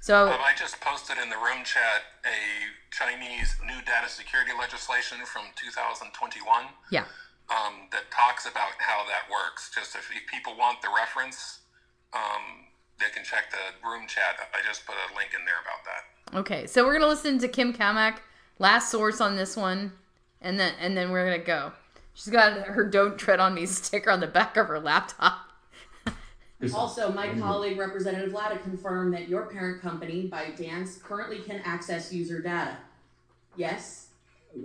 So 0.00 0.28
Um, 0.28 0.40
I 0.42 0.52
just 0.56 0.80
posted 0.80 1.16
in 1.18 1.30
the 1.30 1.36
room 1.36 1.64
chat 1.64 2.02
a 2.24 2.68
Chinese 2.90 3.56
new 3.64 3.80
data 3.82 4.08
security 4.08 4.52
legislation 4.58 5.24
from 5.24 5.44
2021 5.56 6.66
yeah. 6.90 7.04
Um, 7.52 7.74
that 7.90 8.10
talks 8.10 8.46
about 8.46 8.70
how 8.78 9.04
that 9.08 9.30
works. 9.30 9.70
Just 9.74 9.94
if 9.94 10.10
people 10.26 10.56
want 10.56 10.80
the 10.80 10.88
reference, 10.96 11.60
um, 12.14 12.66
they 12.98 13.10
can 13.14 13.24
check 13.24 13.50
the 13.50 13.86
room 13.86 14.06
chat. 14.06 14.38
I 14.54 14.66
just 14.66 14.86
put 14.86 14.94
a 14.94 15.16
link 15.16 15.30
in 15.38 15.44
there 15.44 15.56
about 15.60 15.84
that. 15.84 16.38
Okay, 16.38 16.66
so 16.66 16.84
we're 16.84 16.94
gonna 16.94 17.08
listen 17.08 17.38
to 17.40 17.48
Kim 17.48 17.74
Cammack, 17.74 18.18
last 18.58 18.90
source 18.90 19.20
on 19.20 19.36
this 19.36 19.56
one, 19.56 19.92
and 20.40 20.58
then 20.58 20.72
and 20.80 20.96
then 20.96 21.10
we're 21.10 21.24
gonna 21.24 21.44
go. 21.44 21.72
She's 22.14 22.32
got 22.32 22.52
her 22.52 22.84
"Don't 22.84 23.18
Tread 23.18 23.40
on 23.40 23.54
Me" 23.54 23.66
sticker 23.66 24.10
on 24.10 24.20
the 24.20 24.26
back 24.26 24.56
of 24.56 24.68
her 24.68 24.80
laptop. 24.80 25.48
Also, 26.74 27.12
my 27.12 27.28
colleague 27.40 27.76
Representative 27.76 28.32
Latta 28.32 28.58
confirmed 28.58 29.12
that 29.14 29.28
your 29.28 29.46
parent 29.46 29.82
company, 29.82 30.30
ByteDance, 30.32 31.02
currently 31.02 31.40
can 31.40 31.60
access 31.64 32.12
user 32.12 32.40
data. 32.40 32.76
Yes? 33.56 34.10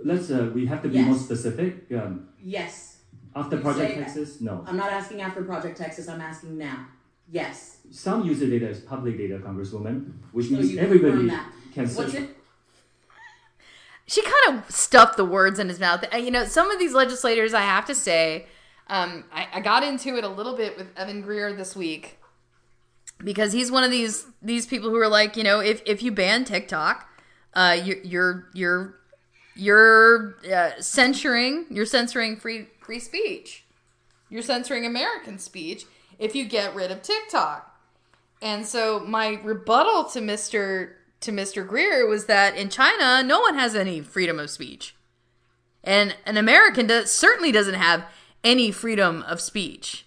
Let's, 0.04 0.30
uh, 0.30 0.50
we 0.54 0.66
have 0.66 0.82
to 0.82 0.88
be 0.88 0.98
more 1.00 1.14
Yes. 1.14 1.24
specific. 1.24 1.86
Um, 1.92 2.28
Yes. 2.42 2.98
after 3.34 3.56
You 3.56 3.62
Project 3.62 3.90
say 3.90 3.98
that. 3.98 4.04
Texas, 4.04 4.40
no. 4.40 4.64
I'm 4.66 4.76
not 4.76 4.92
asking 4.92 5.20
after 5.22 5.42
Project 5.42 5.76
Texas, 5.78 6.08
I'm 6.08 6.20
asking 6.20 6.58
now. 6.58 6.86
Yes. 7.30 7.78
Some 7.90 8.24
user 8.24 8.46
data 8.46 8.68
is 8.68 8.80
public 8.80 9.16
data, 9.18 9.38
Congresswoman, 9.38 10.12
which 10.32 10.46
So 10.48 10.54
means 10.54 10.72
you 10.72 10.78
everybody 10.78 11.28
that. 11.28 11.52
can 11.74 11.86
search. 11.86 11.96
What's 11.98 12.14
it? 12.14 12.36
She 14.06 14.22
kind 14.22 14.58
of 14.58 14.70
stuffed 14.74 15.16
the 15.18 15.24
words 15.24 15.58
in 15.58 15.68
his 15.68 15.78
mouth. 15.78 16.04
Uh, 16.12 16.16
You 16.16 16.30
know, 16.30 16.44
some 16.46 16.70
of 16.70 16.78
these 16.78 16.94
legislators, 16.94 17.52
I 17.52 17.60
have 17.60 17.84
to 17.86 17.94
say, 17.94 18.46
um, 18.88 19.24
I, 19.32 19.48
I 19.54 19.60
got 19.60 19.82
into 19.82 20.16
it 20.16 20.24
a 20.24 20.28
little 20.28 20.56
bit 20.56 20.78
with 20.78 20.86
Evan 20.96 21.20
Greer 21.20 21.52
this 21.52 21.76
week 21.76 22.18
because 23.22 23.52
he's 23.52 23.70
one 23.70 23.84
of 23.84 23.90
these 23.90 24.24
these 24.40 24.66
people 24.66 24.88
who 24.88 24.96
are 24.96 25.08
like, 25.08 25.36
you 25.36 25.44
know, 25.44 25.60
if 25.60 25.82
if 25.84 26.02
you 26.02 26.10
ban 26.10 26.44
TikTok, 26.44 27.06
uh, 27.52 27.78
you're 27.84 27.98
you're 28.02 28.48
you're 28.54 28.94
you're 29.58 30.36
uh, 30.50 30.70
censoring 30.80 31.66
you're 31.68 31.86
censoring 31.86 32.36
free 32.36 32.68
free 32.80 33.00
speech. 33.00 33.64
You're 34.30 34.42
censoring 34.42 34.86
American 34.86 35.38
speech 35.38 35.84
if 36.18 36.34
you 36.34 36.44
get 36.44 36.74
rid 36.74 36.90
of 36.90 37.02
TikTok. 37.02 37.76
And 38.40 38.66
so 38.66 39.00
my 39.00 39.40
rebuttal 39.42 40.04
to 40.04 40.20
Mr. 40.20 40.92
to 41.20 41.32
Mr. 41.32 41.66
Greer 41.66 42.06
was 42.06 42.26
that 42.26 42.56
in 42.56 42.68
China, 42.68 43.22
no 43.22 43.40
one 43.40 43.54
has 43.56 43.74
any 43.74 44.00
freedom 44.00 44.38
of 44.38 44.50
speech. 44.50 44.94
And 45.82 46.16
an 46.24 46.36
American 46.36 46.86
does, 46.86 47.10
certainly 47.10 47.50
doesn't 47.50 47.74
have 47.74 48.04
any 48.44 48.70
freedom 48.70 49.22
of 49.22 49.40
speech. 49.40 50.06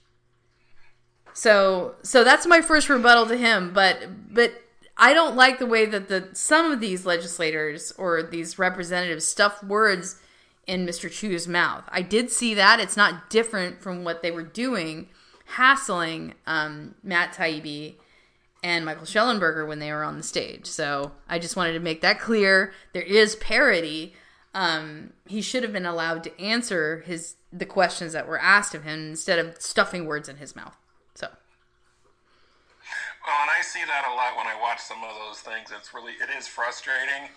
So 1.34 1.96
so 2.04 2.24
that's 2.24 2.46
my 2.46 2.62
first 2.62 2.90
rebuttal 2.90 3.26
to 3.28 3.38
him, 3.38 3.74
but 3.74 4.34
but 4.34 4.61
I 4.98 5.14
don't 5.14 5.36
like 5.36 5.60
the 5.60 5.66
way 5.66 5.86
that 5.86 6.08
the 6.08 6.30
some 6.34 6.72
of 6.72 6.80
these 6.80 7.06
legislators 7.06 7.92
or 7.98 8.22
these 8.22 8.60
representatives 8.60 9.28
stuff 9.28 9.64
words 9.64 10.22
in 10.68 10.86
Mr. 10.86 11.12
Chew's 11.12 11.48
mouth. 11.48 11.84
I 11.90 12.02
did 12.02 12.30
see 12.30 12.54
that. 12.54 12.80
It's 12.80 12.98
not 12.98 13.30
different 13.30 13.82
from 13.82 14.04
what 14.04 14.22
they 14.22 14.32
were 14.32 14.44
doing, 14.44 15.10
hassling 15.46 16.34
um, 16.46 16.96
Matt 17.04 17.34
Taibbi 17.34 17.96
and 18.64 18.86
Michael 18.86 19.06
Shellenberger 19.06 19.68
when 19.68 19.80
they 19.80 19.92
were 19.92 20.04
on 20.04 20.18
the 20.18 20.24
stage. 20.24 20.68
So 20.68 21.14
I 21.28 21.40
just 21.40 21.56
wanted 21.56 21.74
to 21.74 21.80
make 21.80 22.02
that 22.02 22.20
clear. 22.20 22.74
There 22.94 23.02
is 23.02 23.36
parity. 23.38 24.14
Um, 24.54 25.14
he 25.26 25.42
should 25.42 25.64
have 25.64 25.74
been 25.74 25.86
allowed 25.86 26.24
to 26.26 26.40
answer 26.42 27.04
his 27.06 27.36
the 27.52 27.66
questions 27.66 28.14
that 28.14 28.28
were 28.28 28.40
asked 28.40 28.74
of 28.74 28.84
him 28.84 29.10
instead 29.10 29.40
of 29.40 29.62
stuffing 29.62 30.06
words 30.06 30.30
in 30.30 30.38
his 30.38 30.56
mouth. 30.56 30.78
Well, 33.22 33.38
and 33.46 33.54
I 33.54 33.62
see 33.62 33.86
that 33.86 34.10
a 34.10 34.14
lot 34.18 34.34
when 34.34 34.50
I 34.50 34.58
watch 34.58 34.82
some 34.82 35.06
of 35.06 35.14
those 35.14 35.46
things. 35.46 35.70
It's 35.70 35.94
really, 35.94 36.18
it 36.18 36.34
is 36.34 36.50
frustrating. 36.50 37.30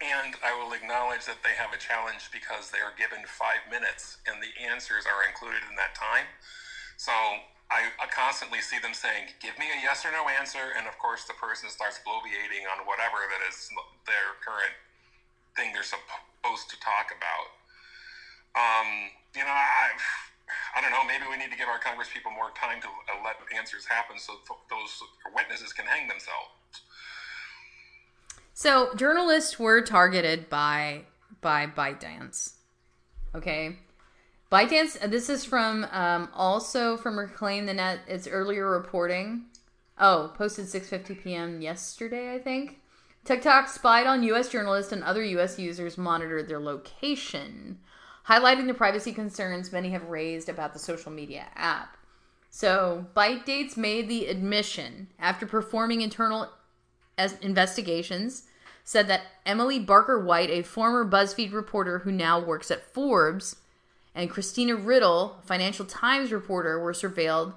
And 0.00 0.38
I 0.40 0.54
will 0.56 0.72
acknowledge 0.72 1.26
that 1.26 1.42
they 1.44 1.52
have 1.58 1.74
a 1.74 1.80
challenge 1.82 2.30
because 2.32 2.70
they 2.70 2.80
are 2.80 2.94
given 2.96 3.26
five 3.26 3.60
minutes 3.68 4.22
and 4.24 4.40
the 4.40 4.48
answers 4.56 5.04
are 5.04 5.26
included 5.28 5.60
in 5.68 5.76
that 5.76 5.92
time. 5.92 6.24
So 6.96 7.12
I, 7.68 7.92
I 8.00 8.06
constantly 8.08 8.62
see 8.62 8.78
them 8.78 8.94
saying, 8.94 9.34
give 9.42 9.58
me 9.58 9.68
a 9.68 9.78
yes 9.82 10.06
or 10.06 10.14
no 10.14 10.30
answer. 10.30 10.72
And 10.78 10.86
of 10.86 10.96
course, 10.96 11.26
the 11.26 11.36
person 11.36 11.68
starts 11.68 12.00
bloviating 12.06 12.64
on 12.70 12.86
whatever 12.86 13.20
that 13.28 13.42
is 13.44 13.68
their 14.06 14.38
current 14.40 14.72
thing 15.58 15.74
they're 15.74 15.84
supposed 15.84 16.70
to 16.70 16.78
talk 16.80 17.12
about. 17.12 17.46
Um, 18.54 19.10
you 19.34 19.42
know, 19.42 19.52
I, 19.52 19.94
I 20.76 20.80
don't 20.80 20.90
know. 20.90 21.04
Maybe 21.06 21.24
we 21.30 21.36
need 21.36 21.50
to 21.50 21.56
give 21.56 21.68
our 21.68 21.78
Congress 21.78 22.08
people 22.12 22.30
more 22.32 22.50
time 22.58 22.80
to 22.80 22.88
uh, 22.88 23.22
let 23.24 23.36
answers 23.56 23.86
happen 23.86 24.18
so 24.18 24.34
th- 24.46 24.60
those 24.68 25.02
witnesses 25.34 25.72
can 25.72 25.86
hang 25.86 26.08
themselves. 26.08 26.50
So 28.54 28.94
journalists 28.94 29.58
were 29.58 29.80
targeted 29.80 30.50
by 30.50 31.02
by 31.40 31.66
ByteDance. 31.66 32.54
Okay. 33.34 33.76
ByteDance, 34.50 35.02
uh, 35.02 35.06
this 35.06 35.28
is 35.28 35.44
from 35.44 35.86
um, 35.92 36.28
also 36.34 36.96
from 36.96 37.18
Reclaim 37.18 37.66
the 37.66 37.74
Net, 37.74 38.00
its 38.08 38.26
earlier 38.26 38.68
reporting. 38.68 39.44
Oh, 39.98 40.32
posted 40.34 40.66
6.50 40.66 41.22
p.m. 41.22 41.60
yesterday, 41.60 42.34
I 42.34 42.38
think. 42.38 42.80
TikTok 43.24 43.68
spied 43.68 44.06
on 44.06 44.22
U.S. 44.24 44.48
journalists 44.48 44.92
and 44.92 45.04
other 45.04 45.22
U.S. 45.22 45.58
users 45.58 45.98
monitored 45.98 46.48
their 46.48 46.58
location, 46.58 47.78
highlighting 48.28 48.66
the 48.66 48.74
privacy 48.74 49.12
concerns 49.12 49.72
many 49.72 49.90
have 49.90 50.08
raised 50.08 50.48
about 50.48 50.72
the 50.72 50.78
social 50.78 51.12
media 51.12 51.46
app. 51.54 51.96
So, 52.50 53.06
ByteDance 53.14 53.76
made 53.76 54.08
the 54.08 54.26
admission 54.26 55.08
after 55.18 55.46
performing 55.46 56.00
internal 56.00 56.48
investigations 57.42 58.44
said 58.82 59.06
that 59.08 59.22
Emily 59.46 59.78
Baker 59.78 60.18
White, 60.18 60.50
a 60.50 60.62
former 60.62 61.08
BuzzFeed 61.08 61.52
reporter 61.52 62.00
who 62.00 62.10
now 62.10 62.40
works 62.40 62.70
at 62.70 62.92
Forbes, 62.92 63.56
and 64.14 64.28
Cristina 64.28 64.76
Criddle, 64.76 65.42
Financial 65.44 65.84
Times 65.84 66.32
reporter, 66.32 66.80
were 66.80 66.92
surveilled. 66.92 67.54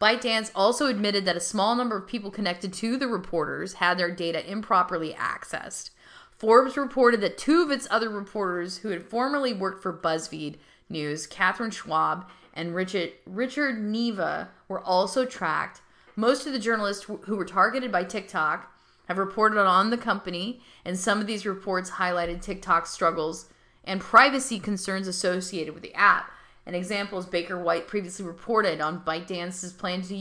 ByteDance 0.00 0.50
also 0.54 0.86
admitted 0.86 1.24
that 1.24 1.36
a 1.36 1.40
small 1.40 1.76
number 1.76 1.96
of 1.96 2.06
people 2.06 2.30
connected 2.30 2.72
to 2.72 2.96
the 2.96 3.08
reporters 3.08 3.74
had 3.74 3.98
their 3.98 4.10
data 4.10 4.48
improperly 4.50 5.12
accessed. 5.14 5.90
Forbes 6.38 6.76
reported 6.76 7.20
that 7.20 7.36
two 7.36 7.62
of 7.62 7.70
its 7.72 7.88
other 7.90 8.08
reporters 8.08 8.78
who 8.78 8.90
had 8.90 9.02
formerly 9.02 9.52
worked 9.52 9.82
for 9.82 9.92
BuzzFeed 9.92 10.56
News, 10.88 11.26
Catherine 11.26 11.72
Schwab 11.72 12.28
and 12.54 12.74
Richard, 12.74 13.12
Richard 13.26 13.76
Nieva, 13.76 14.48
were 14.68 14.80
also 14.80 15.24
tracked. 15.24 15.80
Most 16.14 16.46
of 16.46 16.52
the 16.52 16.58
journalists 16.58 17.04
who 17.04 17.36
were 17.36 17.44
targeted 17.44 17.90
by 17.90 18.04
TikTok 18.04 18.72
have 19.08 19.18
reported 19.18 19.58
on 19.58 19.90
the 19.90 19.96
company, 19.96 20.60
and 20.84 20.98
some 20.98 21.20
of 21.20 21.26
these 21.26 21.46
reports 21.46 21.90
highlighted 21.90 22.40
TikTok's 22.40 22.90
struggles 22.90 23.48
and 23.82 24.00
privacy 24.00 24.60
concerns 24.60 25.08
associated 25.08 25.74
with 25.74 25.82
the 25.82 25.94
app. 25.94 26.30
An 26.66 26.74
example 26.74 27.18
is 27.18 27.26
Baker 27.26 27.58
White 27.58 27.88
previously 27.88 28.24
reported 28.26 28.80
on 28.80 29.00
ByteDance's 29.00 29.72
plan 29.72 30.02
to 30.02 30.14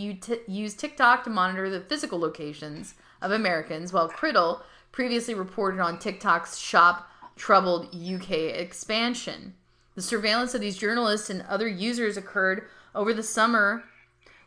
use 0.47 0.73
TikTok 0.73 1.25
to 1.25 1.29
monitor 1.29 1.69
the 1.69 1.81
physical 1.81 2.19
locations 2.19 2.95
of 3.21 3.31
Americans, 3.31 3.91
while 3.91 4.09
Criddle 4.09 4.61
previously 4.91 5.33
reported 5.33 5.79
on 5.79 5.99
TikTok's 5.99 6.57
shop 6.57 7.09
troubled 7.35 7.93
UK 7.95 8.31
expansion. 8.31 9.53
The 9.95 10.01
surveillance 10.01 10.53
of 10.53 10.61
these 10.61 10.77
journalists 10.77 11.29
and 11.29 11.43
other 11.43 11.67
users 11.67 12.17
occurred 12.17 12.67
over 12.93 13.13
the 13.13 13.23
summer 13.23 13.83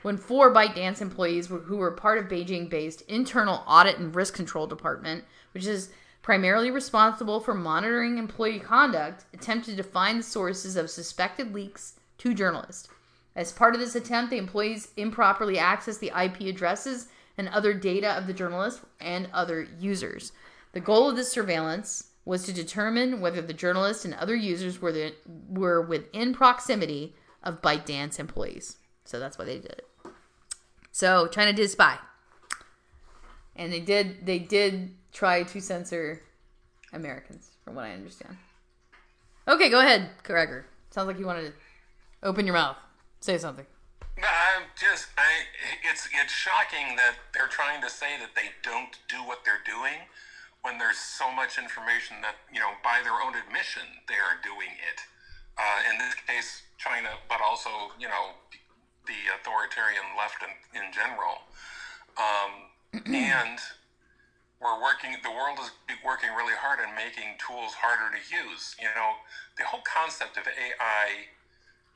when 0.03 0.17
four 0.17 0.53
ByteDance 0.53 1.01
employees 1.01 1.47
who 1.47 1.77
were 1.77 1.91
part 1.91 2.19
of 2.19 2.27
Beijing 2.27 2.71
based 2.71 3.03
internal 3.03 3.63
audit 3.67 3.99
and 3.99 4.15
risk 4.15 4.35
control 4.35 4.67
department, 4.67 5.25
which 5.53 5.67
is 5.67 5.91
primarily 6.23 6.71
responsible 6.71 7.41
for 7.41 7.55
monitoring 7.55 8.19
employee 8.19 8.61
conduct, 8.61 9.25
attempted 9.35 9.77
to 9.77 9.83
find 9.83 10.21
the 10.21 10.25
sources 10.25 10.77
of 10.77 10.91
suspected 10.91 11.55
leaks 11.55 11.95
to 12.19 12.35
journalists. 12.35 12.89
As 13.37 13.53
part 13.53 13.75
of 13.75 13.81
this 13.81 13.95
attempt, 13.95 14.31
the 14.31 14.39
employees 14.39 14.89
improperly 14.97 15.57
accessed 15.57 16.01
the 16.01 16.13
IP 16.17 16.41
addresses 16.43 17.09
and 17.41 17.49
other 17.49 17.73
data 17.73 18.11
of 18.19 18.27
the 18.27 18.35
journalists 18.35 18.83
and 19.01 19.27
other 19.33 19.67
users. 19.81 20.33
The 20.73 20.81
goal 20.81 21.09
of 21.09 21.17
this 21.17 21.33
surveillance 21.33 22.11
was 22.27 22.45
to 22.45 22.53
determine 22.53 23.23
whether 23.23 23.41
the 23.41 23.55
journalists 23.55 24.05
and 24.05 24.13
other 24.13 24.37
users 24.37 24.83
were 24.83 24.93
the, 24.93 25.15
were 25.49 25.81
within 25.81 26.35
proximity 26.35 27.15
of 27.43 27.63
ByteDance 27.63 28.19
employees. 28.19 28.77
So 29.07 29.19
that's 29.19 29.39
why 29.39 29.47
they 29.47 29.57
did 29.57 29.73
it. 29.73 29.87
So 30.93 31.29
China 31.29 31.55
did 31.55 31.71
spy, 31.71 31.97
and 33.57 33.73
they 33.73 33.81
did 33.81 34.27
they 34.27 34.39
did 34.39 34.91
try 35.13 35.45
to 35.45 35.61
censor 35.61 36.21
Americans, 36.93 37.53
from 37.65 37.75
what 37.75 37.87
I 37.87 37.93
understand. 37.93 38.37
Okay, 39.49 39.71
go 39.71 39.81
ahead, 39.81 40.11
Gregor. 40.25 40.67
Sounds 40.91 41.07
like 41.07 41.19
you 41.19 41.27
wanted 41.27 41.47
to 41.47 41.53
open 42.23 42.45
your 42.45 42.55
mouth, 42.55 42.77
say 43.21 43.39
something. 43.39 43.67
I'm 44.25 44.69
just, 44.77 45.09
I, 45.17 45.49
it's 45.85 46.09
it's 46.13 46.33
shocking 46.33 46.97
that 46.97 47.17
they're 47.33 47.51
trying 47.51 47.81
to 47.83 47.91
say 47.91 48.19
that 48.21 48.35
they 48.35 48.53
don't 48.63 48.97
do 49.09 49.17
what 49.25 49.45
they're 49.45 49.65
doing 49.65 50.07
when 50.63 50.77
there's 50.77 50.99
so 51.01 51.33
much 51.33 51.57
information 51.57 52.21
that 52.21 52.37
you 52.53 52.61
know, 52.61 52.77
by 52.85 53.01
their 53.03 53.17
own 53.17 53.33
admission, 53.33 53.85
they 54.09 54.21
are 54.21 54.37
doing 54.45 54.73
it. 54.77 55.01
Uh, 55.57 55.93
in 55.93 55.99
this 55.99 56.15
case, 56.25 56.63
China, 56.79 57.17
but 57.29 57.41
also 57.41 57.71
you 57.99 58.09
know, 58.09 58.37
the 59.09 59.19
authoritarian 59.37 60.05
left 60.17 60.45
in, 60.45 60.53
in 60.77 60.93
general. 60.93 61.45
Um, 62.17 62.53
and 63.07 63.59
we're 64.61 64.81
working 64.83 65.17
the 65.25 65.33
world 65.33 65.57
is 65.59 65.73
working 66.05 66.29
really 66.37 66.55
hard 66.55 66.79
on 66.85 66.93
making 66.93 67.41
tools 67.41 67.73
harder 67.73 68.13
to 68.13 68.21
use 68.29 68.77
you 68.77 68.91
know 68.93 69.17
the 69.57 69.65
whole 69.65 69.81
concept 69.89 70.37
of 70.37 70.45
ai 70.45 71.33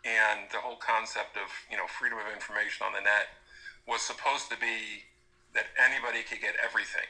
and 0.05 0.49
the 0.53 0.61
whole 0.61 0.77
concept 0.77 1.37
of 1.37 1.49
you 1.71 1.77
know 1.77 1.89
freedom 1.89 2.21
of 2.21 2.29
information 2.33 2.85
on 2.87 2.93
the 2.93 3.01
net 3.01 3.33
was 3.89 4.01
supposed 4.01 4.49
to 4.53 4.57
be 4.61 5.09
that 5.53 5.73
anybody 5.81 6.23
could 6.23 6.41
get 6.41 6.55
everything 6.61 7.09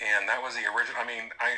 and 0.00 0.28
that 0.28 0.40
was 0.40 0.54
the 0.54 0.64
original 0.68 1.00
i 1.00 1.06
mean 1.08 1.32
i 1.40 1.56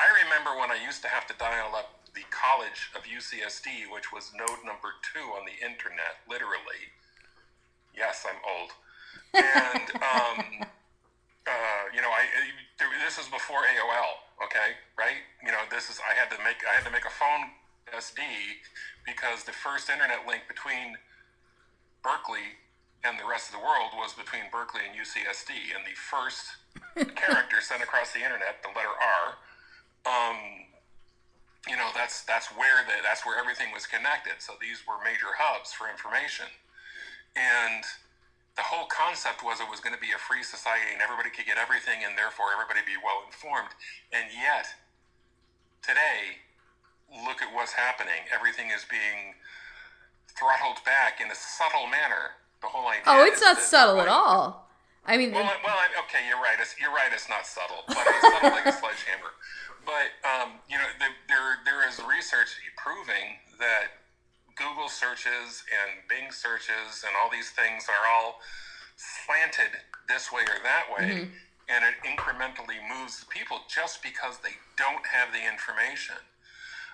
i 0.00 0.08
remember 0.24 0.56
when 0.58 0.72
i 0.72 0.78
used 0.80 1.04
to 1.04 1.08
have 1.08 1.26
to 1.28 1.36
dial 1.36 1.76
up 1.76 2.00
the 2.16 2.24
college 2.32 2.90
of 2.96 3.04
ucsd 3.04 3.68
which 3.92 4.12
was 4.12 4.32
node 4.36 4.64
number 4.64 4.96
two 5.04 5.32
on 5.36 5.44
the 5.44 5.56
internet 5.62 6.20
literally 6.28 6.90
yes 7.94 8.26
i'm 8.26 8.40
old 8.44 8.72
and 9.36 9.86
um 10.02 10.66
uh, 11.50 11.84
you 11.94 12.00
know, 12.00 12.10
I 12.12 12.28
this 13.04 13.18
is 13.18 13.26
before 13.28 13.64
AOL. 13.64 14.22
Okay, 14.44 14.78
right? 14.96 15.20
You 15.44 15.52
know, 15.52 15.60
this 15.68 15.90
is 15.90 16.00
I 16.00 16.14
had 16.16 16.30
to 16.32 16.38
make 16.44 16.62
I 16.64 16.76
had 16.78 16.84
to 16.84 16.92
make 16.92 17.04
a 17.04 17.12
phone 17.12 17.52
SD 17.92 18.22
because 19.06 19.44
the 19.44 19.52
first 19.52 19.90
internet 19.90 20.26
link 20.26 20.42
between 20.48 20.96
Berkeley 22.02 22.60
and 23.04 23.18
the 23.18 23.24
rest 23.24 23.48
of 23.48 23.56
the 23.56 23.64
world 23.64 23.96
was 23.96 24.12
between 24.12 24.48
Berkeley 24.52 24.84
and 24.84 24.92
UCSD, 24.92 25.72
and 25.72 25.84
the 25.88 25.96
first 25.96 26.60
character 27.16 27.60
sent 27.60 27.82
across 27.82 28.12
the 28.12 28.20
internet, 28.20 28.60
the 28.60 28.72
letter 28.76 28.92
R. 28.92 29.26
Um, 30.04 30.36
you 31.68 31.76
know, 31.76 31.88
that's 31.94 32.24
that's 32.24 32.48
where 32.56 32.84
the 32.84 33.00
that's 33.04 33.24
where 33.24 33.40
everything 33.40 33.72
was 33.72 33.86
connected. 33.86 34.40
So 34.40 34.56
these 34.60 34.84
were 34.88 35.00
major 35.04 35.32
hubs 35.36 35.72
for 35.72 35.88
information, 35.88 36.48
and 37.36 37.84
the 38.56 38.68
whole 38.68 38.84
concept 38.92 39.40
was 39.40 39.60
it 39.60 39.68
was 39.72 39.80
going 39.80 39.96
to 39.96 40.00
be 40.04 40.12
a 40.12 40.20
free 40.20 40.42
society 40.42 40.92
and 40.92 41.00
everybody 41.00 41.30
could 41.30 41.46
get 41.46 41.56
everything 41.56 42.04
and 42.04 42.12
therefore 42.18 42.52
everybody 42.52 42.84
be 42.84 42.98
well 43.00 43.24
informed. 43.24 43.72
And 44.12 44.28
yet, 44.34 44.68
today, 45.80 46.44
look 47.26 47.42
at 47.42 47.52
what's 47.54 47.72
happening. 47.72 48.26
Everything 48.32 48.70
is 48.70 48.86
being 48.88 49.34
throttled 50.38 50.84
back 50.84 51.20
in 51.20 51.30
a 51.30 51.34
subtle 51.34 51.86
manner. 51.86 52.38
The 52.62 52.68
whole 52.68 52.88
idea. 52.88 53.02
Oh, 53.06 53.24
it's 53.24 53.40
not 53.40 53.58
subtle 53.58 54.00
at 54.00 54.08
all. 54.08 54.68
I 55.06 55.16
mean, 55.16 55.32
well, 55.32 55.48
well, 55.64 55.80
okay, 56.04 56.28
you're 56.28 56.38
right. 56.38 56.60
It's, 56.60 56.76
you're 56.78 56.92
right. 56.92 57.08
It's 57.10 57.28
not 57.28 57.46
subtle, 57.46 57.88
but 57.88 58.04
it's 58.04 58.20
subtle 58.20 58.50
like 58.52 58.66
a 58.66 58.72
sledgehammer. 58.72 59.32
But 59.88 60.12
um, 60.28 60.60
you 60.68 60.76
know, 60.76 60.84
the, 61.00 61.08
there 61.26 61.56
there 61.64 61.88
is 61.88 61.98
research 62.04 62.52
proving 62.76 63.40
that 63.58 64.04
Google 64.56 64.88
searches 64.88 65.64
and 65.72 66.04
Bing 66.08 66.30
searches 66.30 67.00
and 67.00 67.16
all 67.16 67.32
these 67.32 67.48
things 67.50 67.88
are 67.88 68.04
all 68.12 68.40
slanted 68.96 69.72
this 70.08 70.30
way 70.30 70.42
or 70.42 70.60
that 70.62 70.84
way. 70.92 71.08
Mm-hmm. 71.08 71.32
And 71.70 71.80
it 71.86 71.96
incrementally 72.02 72.82
moves 72.82 73.24
people 73.30 73.62
just 73.68 74.02
because 74.02 74.38
they 74.42 74.58
don't 74.76 75.06
have 75.06 75.32
the 75.32 75.40
information. 75.40 76.18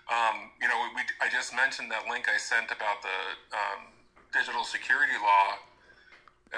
Um, 0.07 0.55
you 0.63 0.69
know, 0.69 0.79
we, 0.95 1.03
I 1.19 1.29
just 1.29 1.55
mentioned 1.55 1.91
that 1.91 2.07
link 2.07 2.31
I 2.31 2.39
sent 2.39 2.71
about 2.71 3.03
the 3.03 3.19
um, 3.51 3.91
digital 4.33 4.63
security 4.63 5.19
law 5.19 5.59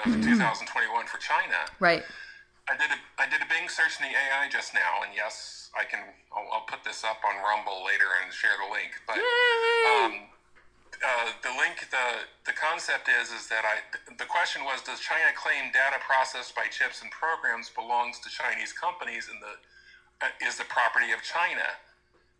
of 0.05 0.13
mm-hmm. 0.13 0.37
2021 0.37 1.09
for 1.09 1.17
China. 1.17 1.65
Right. 1.79 2.05
I 2.69 2.77
did 2.77 2.93
a 2.93 2.99
I 3.17 3.25
did 3.25 3.41
a 3.41 3.49
Bing 3.49 3.65
search 3.65 3.97
in 3.97 4.05
the 4.05 4.13
AI 4.13 4.45
just 4.53 4.77
now, 4.77 5.01
and 5.01 5.09
yes, 5.17 5.73
I 5.73 5.83
can. 5.89 6.05
I'll, 6.29 6.45
I'll 6.53 6.67
put 6.69 6.85
this 6.85 7.01
up 7.01 7.17
on 7.25 7.41
Rumble 7.41 7.81
later 7.81 8.05
and 8.21 8.29
share 8.29 8.53
the 8.61 8.69
link. 8.69 8.93
But 9.09 9.17
um, 9.17 10.29
uh, 11.01 11.33
the 11.41 11.49
link, 11.57 11.89
the 11.89 12.29
the 12.45 12.53
concept 12.53 13.09
is 13.09 13.33
is 13.33 13.49
that 13.49 13.65
I 13.65 13.81
the 14.21 14.29
question 14.29 14.61
was, 14.69 14.85
does 14.85 15.01
China 15.01 15.33
claim 15.33 15.73
data 15.73 15.97
processed 16.05 16.53
by 16.53 16.69
chips 16.69 17.01
and 17.01 17.09
programs 17.09 17.73
belongs 17.73 18.21
to 18.21 18.29
Chinese 18.29 18.69
companies 18.69 19.33
and 19.33 19.41
the 19.41 19.57
uh, 20.29 20.45
is 20.45 20.61
the 20.61 20.69
property 20.69 21.09
of 21.09 21.25
China? 21.25 21.65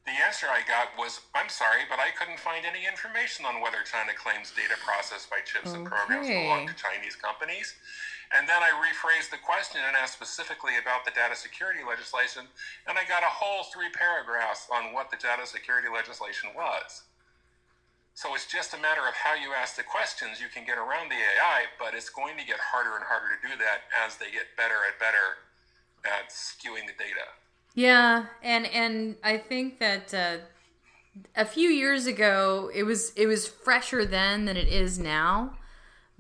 The 0.06 0.16
answer 0.26 0.48
I 0.50 0.66
got 0.66 0.96
was, 0.98 1.22
I'm 1.36 1.50
sorry, 1.50 1.86
but 1.90 2.00
I 2.00 2.10
couldn't 2.16 2.40
find 2.40 2.66
any 2.66 2.88
information 2.88 3.46
on 3.46 3.62
whether 3.62 3.86
China 3.86 4.16
claims 4.16 4.50
data 4.56 4.74
processed 4.82 5.30
by 5.30 5.44
chips 5.46 5.70
okay. 5.70 5.78
and 5.78 5.86
programs 5.86 6.28
belong 6.28 6.66
to 6.66 6.76
Chinese 6.76 7.16
companies. 7.16 7.76
And 8.34 8.46
then 8.46 8.62
I 8.62 8.70
rephrased 8.78 9.34
the 9.34 9.42
question 9.42 9.82
and 9.82 9.98
asked 9.98 10.14
specifically 10.14 10.78
about 10.78 11.06
the 11.06 11.12
data 11.12 11.34
security 11.34 11.82
legislation, 11.82 12.46
and 12.86 12.98
I 12.98 13.06
got 13.10 13.26
a 13.26 13.30
whole 13.30 13.66
three 13.74 13.90
paragraphs 13.90 14.70
on 14.70 14.94
what 14.94 15.10
the 15.10 15.18
data 15.18 15.50
security 15.50 15.90
legislation 15.90 16.54
was. 16.54 17.10
So 18.14 18.36
it's 18.36 18.46
just 18.46 18.76
a 18.76 18.82
matter 18.84 19.08
of 19.08 19.16
how 19.16 19.34
you 19.34 19.56
ask 19.56 19.80
the 19.80 19.88
questions. 19.88 20.44
You 20.44 20.52
can 20.52 20.66
get 20.66 20.78
around 20.78 21.10
the 21.10 21.18
AI, 21.18 21.72
but 21.80 21.96
it's 21.96 22.12
going 22.12 22.38
to 22.38 22.46
get 22.46 22.60
harder 22.60 22.94
and 23.00 23.06
harder 23.08 23.34
to 23.34 23.40
do 23.40 23.56
that 23.64 23.88
as 23.96 24.18
they 24.18 24.30
get 24.30 24.54
better 24.60 24.86
and 24.86 24.94
better 25.00 25.42
at 26.06 26.30
skewing 26.30 26.86
the 26.86 26.98
data. 27.00 27.34
Yeah, 27.76 28.26
and 28.44 28.66
and 28.68 29.16
I 29.24 29.38
think 29.38 29.80
that 29.80 30.14
uh, 30.14 30.38
a 31.36 31.46
few 31.46 31.70
years 31.70 32.06
ago 32.08 32.70
it 32.74 32.84
was 32.84 33.12
it 33.16 33.28
was 33.28 33.48
fresher 33.48 34.06
then 34.06 34.46
than 34.46 34.58
it 34.58 34.68
is 34.68 35.00
now. 35.00 35.56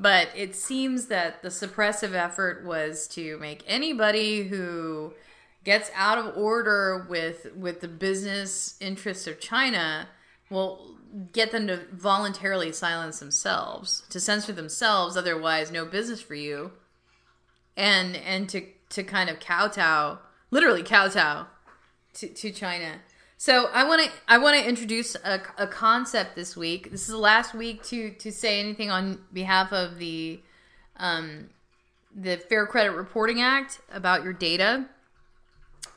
But 0.01 0.29
it 0.33 0.55
seems 0.55 1.07
that 1.07 1.41
the 1.41 1.49
suppressive 1.49 2.13
effort 2.13 2.63
was 2.65 3.05
to 3.09 3.37
make 3.39 3.65
anybody 3.67 4.43
who 4.43 5.13
gets 5.65 5.91
out 5.93 6.17
of 6.17 6.37
order 6.37 7.05
with 7.09 7.47
with 7.53 7.81
the 7.81 7.89
business 7.89 8.77
interests 8.79 9.27
of 9.27 9.41
China, 9.41 10.07
well, 10.49 10.95
get 11.33 11.51
them 11.51 11.67
to 11.67 11.81
voluntarily 11.91 12.71
silence 12.71 13.19
themselves, 13.19 14.03
to 14.09 14.21
censor 14.21 14.53
themselves, 14.53 15.17
otherwise 15.17 15.69
no 15.69 15.85
business 15.85 16.21
for 16.21 16.35
you. 16.35 16.71
And 17.75 18.15
and 18.15 18.47
to 18.49 18.65
to 18.91 19.03
kind 19.03 19.29
of 19.29 19.39
kowtow, 19.41 20.19
literally 20.51 20.83
kowtow 20.83 21.47
to, 22.13 22.27
to 22.27 22.51
China. 22.51 22.99
So 23.37 23.69
I 23.73 23.85
want 23.85 24.03
to 24.03 24.11
I 24.27 24.37
want 24.37 24.57
to 24.57 24.67
introduce 24.67 25.15
a, 25.15 25.41
a 25.57 25.67
concept 25.67 26.35
this 26.35 26.57
week. 26.57 26.91
This 26.91 27.03
is 27.03 27.07
the 27.07 27.17
last 27.17 27.53
week 27.53 27.83
to 27.83 28.11
to 28.11 28.31
say 28.31 28.59
anything 28.59 28.91
on 28.91 29.21
behalf 29.31 29.71
of 29.71 29.97
the 29.97 30.41
um, 30.97 31.49
the 32.13 32.37
Fair 32.37 32.65
Credit 32.65 32.91
Reporting 32.91 33.41
Act 33.41 33.79
about 33.91 34.23
your 34.23 34.33
data 34.33 34.85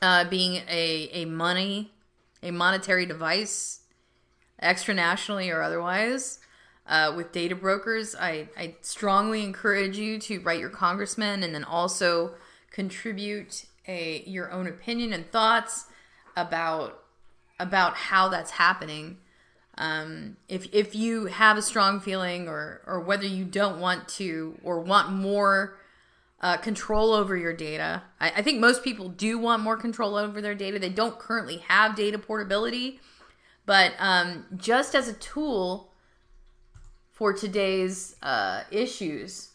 uh, 0.01 0.23
being 0.29 0.61
a 0.69 1.09
a 1.11 1.25
money 1.25 1.91
a 2.41 2.51
monetary 2.51 3.05
device 3.05 3.81
extranationally 4.61 5.53
or 5.53 5.61
otherwise 5.61 6.39
uh, 6.87 7.13
with 7.15 7.31
data 7.31 7.55
brokers. 7.55 8.15
I, 8.15 8.49
I 8.57 8.75
strongly 8.81 9.43
encourage 9.43 9.97
you 9.97 10.19
to 10.19 10.39
write 10.39 10.59
your 10.59 10.69
congressman 10.69 11.43
and 11.43 11.55
then 11.55 11.63
also 11.63 12.35
contribute 12.71 13.65
a 13.87 14.23
your 14.25 14.51
own 14.51 14.67
opinion 14.67 15.13
and 15.13 15.29
thoughts 15.31 15.85
about 16.35 17.03
about 17.59 17.95
how 17.95 18.29
that's 18.29 18.51
happening. 18.51 19.17
Um, 19.77 20.37
if 20.47 20.67
if 20.73 20.95
you 20.95 21.25
have 21.25 21.57
a 21.57 21.61
strong 21.61 21.99
feeling 21.99 22.47
or 22.47 22.81
or 22.85 22.99
whether 22.99 23.25
you 23.25 23.45
don't 23.45 23.79
want 23.79 24.07
to 24.09 24.57
or 24.63 24.79
want 24.79 25.11
more 25.11 25.77
uh, 26.41 26.57
control 26.57 27.13
over 27.13 27.35
your 27.35 27.53
data, 27.53 28.03
I, 28.19 28.31
I 28.37 28.41
think 28.41 28.59
most 28.59 28.83
people 28.83 29.09
do 29.09 29.39
want 29.39 29.63
more 29.63 29.77
control 29.77 30.15
over 30.15 30.41
their 30.41 30.55
data. 30.55 30.77
They 30.77 30.89
don't 30.89 31.17
currently 31.17 31.57
have 31.67 31.95
data 31.95 32.19
portability, 32.19 32.99
but 33.65 33.93
um, 33.97 34.45
just 34.57 34.93
as 34.93 35.07
a 35.07 35.13
tool 35.13 35.91
for 37.11 37.33
today's 37.33 38.15
uh, 38.21 38.63
issues. 38.71 39.52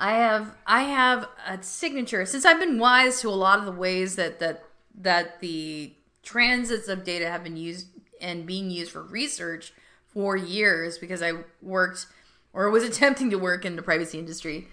I 0.00 0.12
have 0.12 0.56
I 0.66 0.84
have 0.84 1.28
a 1.46 1.62
signature 1.62 2.24
since 2.24 2.46
I've 2.46 2.58
been 2.58 2.78
wise 2.78 3.20
to 3.20 3.28
a 3.28 3.36
lot 3.36 3.58
of 3.58 3.66
the 3.66 3.72
ways 3.72 4.16
that 4.16 4.40
that 4.40 4.64
that 4.98 5.40
the 5.40 5.92
transits 6.22 6.88
of 6.88 7.04
data 7.04 7.30
have 7.30 7.44
been 7.44 7.58
used 7.58 7.88
and 8.18 8.46
being 8.46 8.70
used 8.70 8.92
for 8.92 9.02
research 9.02 9.74
for 10.06 10.36
years 10.36 10.96
because 10.96 11.22
I 11.22 11.32
worked 11.60 12.06
or 12.54 12.70
was 12.70 12.82
attempting 12.88 13.28
to 13.30 13.38
work 13.38 13.66
in 13.66 13.76
the 13.76 13.82
privacy 13.82 14.18
industry. 14.18 14.68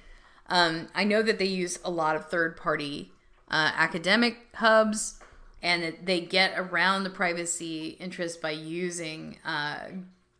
Um, 0.47 0.87
I 0.95 1.03
know 1.03 1.21
that 1.21 1.39
they 1.39 1.45
use 1.45 1.77
a 1.83 1.91
lot 1.91 2.15
of 2.15 2.29
third 2.29 2.55
party 2.55 3.11
uh, 3.51 3.71
academic 3.75 4.47
hubs 4.55 5.19
and 5.61 5.83
that 5.83 6.05
they 6.05 6.21
get 6.21 6.53
around 6.55 7.03
the 7.03 7.09
privacy 7.09 7.97
interest 7.99 8.41
by 8.41 8.51
using 8.51 9.39
uh, 9.43 9.87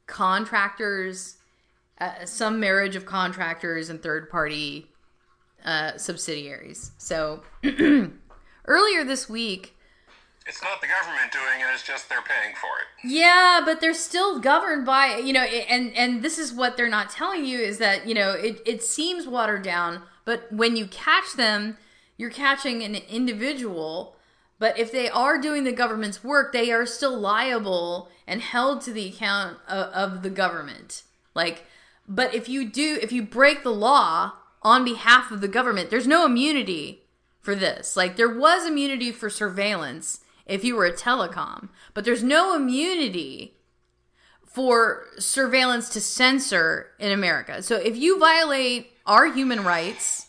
contractors, 0.05 1.37
uh, 1.99 2.25
some 2.25 2.59
marriage 2.59 2.95
of 2.95 3.05
contractors 3.05 3.89
and 3.89 4.01
third 4.01 4.29
party 4.29 4.87
uh, 5.65 5.97
subsidiaries. 5.97 6.91
So 6.97 7.43
earlier 8.65 9.03
this 9.03 9.27
week, 9.29 9.75
It's 10.45 10.61
not 10.61 10.79
the 10.81 10.87
government 10.87 11.31
doing 11.31 11.59
it, 11.59 11.73
it's 11.73 11.83
just 11.83 12.07
they're 12.09 12.21
paying 12.21 12.55
for 12.55 12.67
it. 12.79 13.09
Yeah, 13.09 13.61
but 13.65 13.81
they're 13.81 13.93
still 13.93 14.39
governed 14.39 14.85
by 14.85 15.17
you 15.17 15.33
know, 15.33 15.43
and 15.43 15.93
and 15.95 16.21
this 16.23 16.37
is 16.37 16.53
what 16.53 16.77
they're 16.77 16.89
not 16.89 17.09
telling 17.09 17.45
you 17.45 17.59
is 17.59 17.79
that 17.79 18.07
you 18.07 18.13
know 18.13 18.31
it 18.31 18.61
it 18.65 18.83
seems 18.83 19.27
watered 19.27 19.63
down, 19.63 20.03
but 20.25 20.51
when 20.51 20.75
you 20.75 20.87
catch 20.87 21.33
them, 21.33 21.77
you're 22.17 22.29
catching 22.29 22.83
an 22.83 22.95
individual. 22.95 24.15
But 24.59 24.79
if 24.79 24.91
they 24.91 25.07
are 25.07 25.37
doing 25.39 25.65
the 25.65 25.71
government's 25.71 26.23
work, 26.23 26.51
they 26.51 26.71
are 26.71 26.85
still 26.87 27.15
liable 27.15 28.09
and 28.25 28.41
held 28.41 28.81
to 28.81 28.91
the 28.91 29.07
account 29.07 29.57
of, 29.67 29.93
of 29.93 30.23
the 30.23 30.31
government. 30.31 31.03
Like, 31.35 31.65
but 32.07 32.33
if 32.33 32.47
you 32.47 32.69
do, 32.69 32.97
if 33.01 33.11
you 33.11 33.21
break 33.21 33.63
the 33.63 33.71
law 33.71 34.33
on 34.61 34.85
behalf 34.85 35.31
of 35.31 35.41
the 35.41 35.47
government, 35.47 35.89
there's 35.89 36.07
no 36.07 36.25
immunity 36.25 37.03
for 37.39 37.55
this. 37.55 37.97
Like, 37.97 38.15
there 38.15 38.33
was 38.33 38.65
immunity 38.65 39.11
for 39.11 39.29
surveillance 39.29 40.21
if 40.45 40.63
you 40.63 40.75
were 40.75 40.85
a 40.85 40.93
telecom, 40.93 41.69
but 41.93 42.05
there's 42.05 42.23
no 42.23 42.55
immunity 42.55 43.55
for 44.43 45.05
surveillance 45.19 45.89
to 45.89 46.01
censor 46.01 46.91
in 46.99 47.11
America. 47.11 47.61
So 47.61 47.75
if 47.75 47.95
you 47.95 48.17
violate 48.19 48.91
our 49.05 49.25
human 49.31 49.63
rights, 49.63 50.27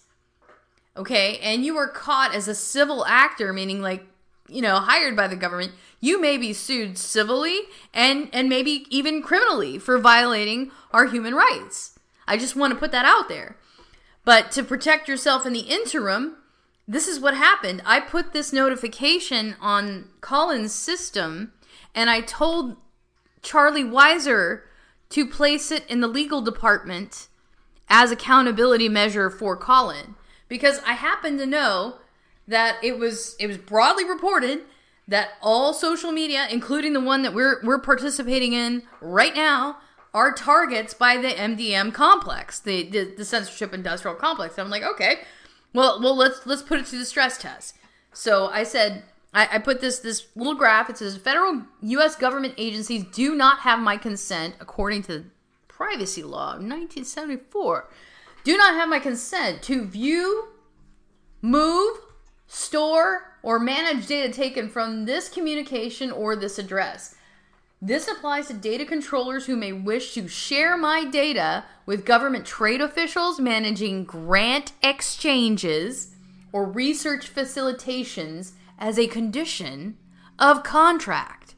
okay, 0.97 1.39
and 1.39 1.65
you 1.65 1.77
are 1.77 1.89
caught 1.89 2.35
as 2.35 2.49
a 2.49 2.55
civil 2.55 3.07
actor, 3.07 3.53
meaning 3.53 3.81
like, 3.81 4.07
you 4.49 4.63
know, 4.63 4.77
hired 4.81 5.15
by 5.15 5.29
the 5.29 5.37
government, 5.37 5.73
you 6.01 6.21
may 6.21 6.37
be 6.37 6.53
sued 6.53 6.97
civilly 6.99 7.61
and 7.93 8.29
and 8.33 8.49
maybe 8.49 8.87
even 8.91 9.23
criminally 9.23 9.79
for 9.79 9.99
violating 9.99 10.71
our 10.91 11.07
human 11.07 11.35
rights. 11.35 11.99
I 12.27 12.37
just 12.37 12.57
want 12.57 12.73
to 12.73 12.79
put 12.79 12.93
that 12.93 13.05
out 13.05 13.29
there. 13.29 13.57
But 14.25 14.51
to 14.53 14.63
protect 14.63 15.09
yourself 15.09 15.47
in 15.47 15.53
the 15.53 15.61
interim, 15.61 16.37
this 16.87 17.09
is 17.09 17.21
what 17.21 17.35
happened. 17.35 17.83
I 17.85 18.01
put 18.01 18.33
this 18.33 18.53
notification 18.53 19.57
on 19.61 20.09
Callin's 20.21 20.75
system 20.75 21.53
and 21.95 22.11
I 22.11 22.21
told 22.21 22.77
Charlie 23.43 23.85
Weiser 23.85 24.63
to 25.11 25.27
place 25.27 25.71
it 25.71 25.87
in 25.89 26.01
the 26.01 26.09
legal 26.09 26.43
department 26.43 27.29
as 27.89 28.11
accountability 28.11 28.89
measure 28.89 29.31
for 29.31 29.57
Colin 29.57 30.15
because 30.49 30.81
I 30.87 30.93
happen 30.93 31.39
to 31.39 31.47
know 31.47 31.97
that 32.49 32.83
it 32.83 32.99
was 32.99 33.37
it 33.39 33.47
was 33.47 33.59
broadly 33.59 34.05
reported 34.05 34.63
that 35.07 35.31
all 35.41 35.73
social 35.73 36.13
media 36.13 36.47
including 36.51 36.93
the 36.93 37.01
one 37.01 37.23
that 37.23 37.33
we're 37.33 37.61
we're 37.63 37.79
participating 37.79 38.53
in 38.53 38.83
right 39.01 39.35
now 39.37 39.77
are 40.15 40.33
targets 40.33 40.95
by 40.95 41.17
the 41.17 41.29
MDM 41.29 41.93
complex, 41.93 42.59
the 42.59 42.83
the, 42.89 43.15
the 43.17 43.25
censorship 43.25 43.73
industrial 43.73 44.17
complex. 44.17 44.57
And 44.59 44.65
I'm 44.65 44.71
like, 44.71 44.83
okay, 44.83 45.21
well, 45.73 46.01
well, 46.03 46.17
let's 46.17 46.47
let's 46.47 46.63
put 46.63 46.81
it 46.81 46.87
to 46.87 46.99
the 46.99 47.05
stress 47.05 47.39
test. 47.39 47.77
So 48.13 48.47
I 48.47 48.65
said, 48.65 49.05
I, 49.35 49.49
I 49.53 49.59
put 49.59 49.81
this 49.81 49.99
this 49.99 50.27
little 50.35 50.55
graph. 50.55 50.91
It 50.91 50.99
says 50.99 51.17
federal 51.17 51.63
U.S. 51.83 52.17
government 52.17 52.55
agencies 52.57 53.05
do 53.05 53.35
not 53.35 53.61
have 53.61 53.79
my 53.79 53.97
consent, 53.97 54.55
according 54.61 55.03
to 55.05 55.27
privacy 55.69 56.23
law 56.23 56.55
of 56.55 56.63
1974. 56.63 57.89
Do 58.45 58.57
not 58.57 58.75
have 58.75 58.89
my 58.89 58.99
consent 58.99 59.63
to 59.65 59.85
view, 59.85 60.49
move, 61.43 61.99
store, 62.79 63.33
or 63.43 63.59
manage 63.59 64.07
data 64.07 64.33
taken 64.33 64.69
from 64.69 65.05
this 65.05 65.29
communication 65.29 66.13
or 66.13 66.37
this 66.37 66.61
address. 66.61 67.17
This 67.83 68.07
applies 68.07 68.47
to 68.47 68.55
data 68.55 68.85
controllers 68.85 69.47
who 69.47 69.57
may 69.57 69.73
wish 69.73 70.15
to 70.15 70.29
share 70.29 70.77
my 70.77 71.05
data 71.05 71.65
with 71.87 72.05
government 72.05 72.47
trade 72.47 72.81
officials 72.81 73.41
managing 73.41 74.05
grant 74.05 74.73
exchanges 74.81 76.15
or 76.53 76.65
research 76.65 77.35
facilitations 77.35 78.53
as 78.79 78.97
a 78.97 79.09
condition 79.09 79.97
of 80.39 80.63
contract. 80.63 81.57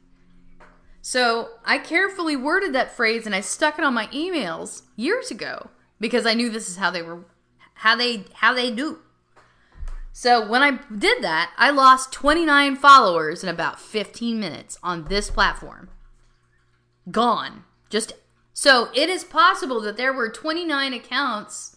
So 1.02 1.48
I 1.66 1.76
carefully 1.78 2.36
worded 2.36 2.72
that 2.74 2.92
phrase 2.92 3.26
and 3.26 3.34
I 3.34 3.42
stuck 3.42 3.78
it 3.78 3.84
on 3.84 3.92
my 3.92 4.06
emails 4.06 4.82
years 4.96 5.30
ago 5.30 5.68
because 5.98 6.24
I 6.24 6.32
knew 6.32 6.48
this 6.48 6.70
is 6.70 6.78
how 6.78 6.90
they 6.90 7.02
were 7.02 7.26
how 7.74 7.94
they 7.94 8.24
how 8.34 8.54
they 8.54 8.70
do. 8.70 9.00
So 10.12 10.46
when 10.46 10.62
I 10.62 10.78
did 10.96 11.22
that, 11.22 11.52
I 11.56 11.70
lost 11.70 12.12
29 12.12 12.76
followers 12.76 13.42
in 13.42 13.48
about 13.48 13.80
15 13.80 14.38
minutes 14.38 14.78
on 14.82 15.04
this 15.04 15.30
platform 15.30 15.90
gone. 17.10 17.64
Just 17.88 18.12
so 18.52 18.88
it 18.94 19.08
is 19.08 19.24
possible 19.24 19.80
that 19.80 19.96
there 19.96 20.12
were 20.12 20.28
29 20.28 20.92
accounts 20.92 21.76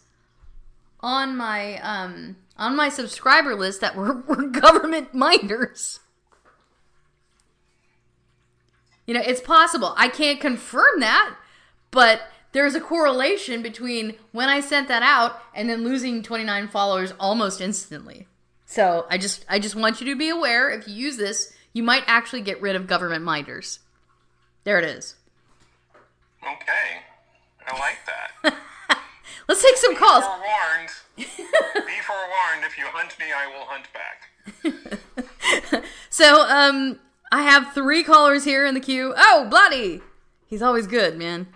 on 0.99 1.36
my 1.36 1.77
um 1.79 2.38
on 2.57 2.75
my 2.75 2.89
subscriber 2.89 3.55
list 3.55 3.81
that 3.81 3.95
were, 3.95 4.21
were 4.27 4.47
government 4.47 5.13
minders. 5.13 5.99
You 9.05 9.13
know, 9.13 9.21
it's 9.25 9.41
possible. 9.41 9.93
I 9.97 10.07
can't 10.07 10.39
confirm 10.39 10.99
that, 10.99 11.36
but 11.91 12.21
there's 12.53 12.75
a 12.75 12.81
correlation 12.81 13.61
between 13.61 14.15
when 14.31 14.49
I 14.49 14.61
sent 14.61 14.87
that 14.87 15.03
out 15.03 15.41
and 15.53 15.69
then 15.69 15.83
losing 15.83 16.23
29 16.23 16.69
followers 16.69 17.13
almost 17.19 17.61
instantly. 17.61 18.27
So, 18.65 19.05
I 19.09 19.17
just 19.17 19.45
I 19.47 19.59
just 19.59 19.75
want 19.75 20.01
you 20.01 20.07
to 20.07 20.15
be 20.15 20.29
aware 20.29 20.69
if 20.69 20.87
you 20.87 20.95
use 20.95 21.17
this, 21.17 21.53
you 21.73 21.83
might 21.83 22.03
actually 22.07 22.41
get 22.41 22.61
rid 22.61 22.75
of 22.75 22.87
government 22.87 23.23
minders. 23.23 23.79
There 24.63 24.79
it 24.79 24.85
is. 24.85 25.15
Okay. 26.41 27.01
I 27.67 27.79
like 27.79 27.97
that. 28.07 28.55
Let's 29.47 29.61
take 29.61 29.77
some 29.77 29.95
calls. 29.95 30.23
Forewarned. 30.23 30.89
Be 31.17 31.23
forewarned, 32.03 32.63
if 32.65 32.77
you 32.77 32.85
hunt 32.87 33.17
me, 33.19 33.25
I 33.35 33.47
will 33.47 33.65
hunt 33.65 33.87
back. 33.93 35.83
So, 36.13 36.47
um, 36.47 36.99
I 37.31 37.41
have 37.41 37.73
three 37.73 38.03
callers 38.03 38.43
here 38.43 38.67
in 38.67 38.75
the 38.75 38.79
queue. 38.79 39.15
Oh, 39.17 39.47
Bloody! 39.49 39.99
He's 40.45 40.61
always 40.61 40.85
good, 40.85 41.17
man. 41.17 41.47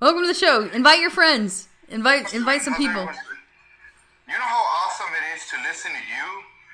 Welcome 0.00 0.24
to 0.24 0.32
the 0.32 0.40
show. 0.40 0.64
Invite 0.72 1.04
your 1.04 1.12
friends. 1.12 1.68
Invite 1.92 2.32
invite 2.32 2.64
some 2.64 2.72
people. 2.72 3.04
You 3.04 4.32
know 4.32 4.48
how 4.48 4.64
awesome 4.80 5.12
it 5.12 5.36
is 5.36 5.44
to 5.52 5.60
listen 5.60 5.92
to 5.92 6.00
you 6.00 6.26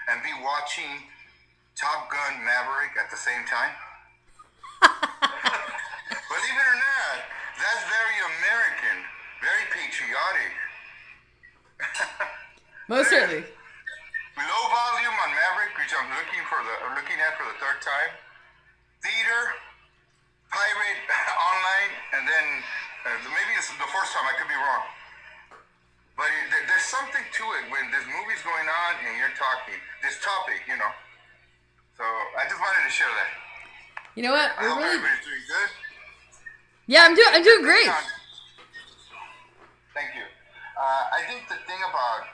and 0.07 0.23
be 0.23 0.31
watching 0.47 0.87
Top 1.75 2.07
Gun 2.07 2.39
Maverick 2.47 2.95
at 2.95 3.11
the 3.11 3.19
same 3.19 3.43
time? 3.51 3.75
Believe 6.31 6.55
it 6.55 6.69
or 6.71 6.79
not, 6.79 7.19
that's 7.59 7.83
very 7.91 8.15
American, 8.39 8.97
very 9.43 9.67
patriotic. 9.75 10.55
Most 12.95 13.11
certainly. 13.11 13.43
Low 13.43 14.65
volume 14.71 15.19
on 15.19 15.31
Maverick, 15.35 15.75
which 15.75 15.91
I'm 15.99 16.15
looking 16.15 16.47
for 16.47 16.63
the 16.63 16.75
I'm 16.79 16.95
looking 16.95 17.19
at 17.19 17.35
for 17.35 17.51
the 17.51 17.59
third 17.59 17.83
time. 17.83 18.15
Theater 19.03 19.59
pirate 20.47 21.03
online, 21.51 21.91
and 22.15 22.23
then 22.23 22.47
uh, 23.07 23.31
maybe 23.31 23.53
it's 23.55 23.71
the 23.71 23.87
first 23.95 24.11
time. 24.13 24.27
I 24.27 24.35
could 24.35 24.51
be 24.51 24.59
wrong. 24.59 24.85
But 26.19 26.27
it, 26.33 26.45
there- 26.51 26.67
there's 26.67 26.89
something 26.91 27.23
to 27.23 27.45
it 27.63 27.65
when 27.71 27.87
this 27.95 28.03
movies 28.11 28.43
going 28.43 28.67
on 28.67 28.93
and 29.07 29.15
you're 29.21 29.37
talking 29.39 29.79
this 30.03 30.19
topic, 30.19 30.65
you 30.67 30.75
know. 30.77 30.93
So 31.97 32.05
I 32.05 32.45
just 32.51 32.59
wanted 32.61 32.83
to 32.85 32.93
share 32.93 33.09
that. 33.09 33.31
You 34.19 34.25
know 34.25 34.33
what? 34.33 34.53
I 34.59 34.65
We're 34.65 34.75
hope 34.75 34.81
really 34.85 34.97
everybody's 35.01 35.25
doing 35.25 35.45
good. 35.49 35.71
Yeah, 36.89 37.05
I'm 37.05 37.15
doing 37.15 37.33
I'm 37.33 37.45
doing 37.45 37.63
great. 37.63 37.89
Thank 39.93 40.13
you. 40.17 40.25
Uh, 40.77 41.05
I 41.17 41.25
think 41.25 41.49
the 41.49 41.57
thing 41.65 41.81
about, 41.89 42.29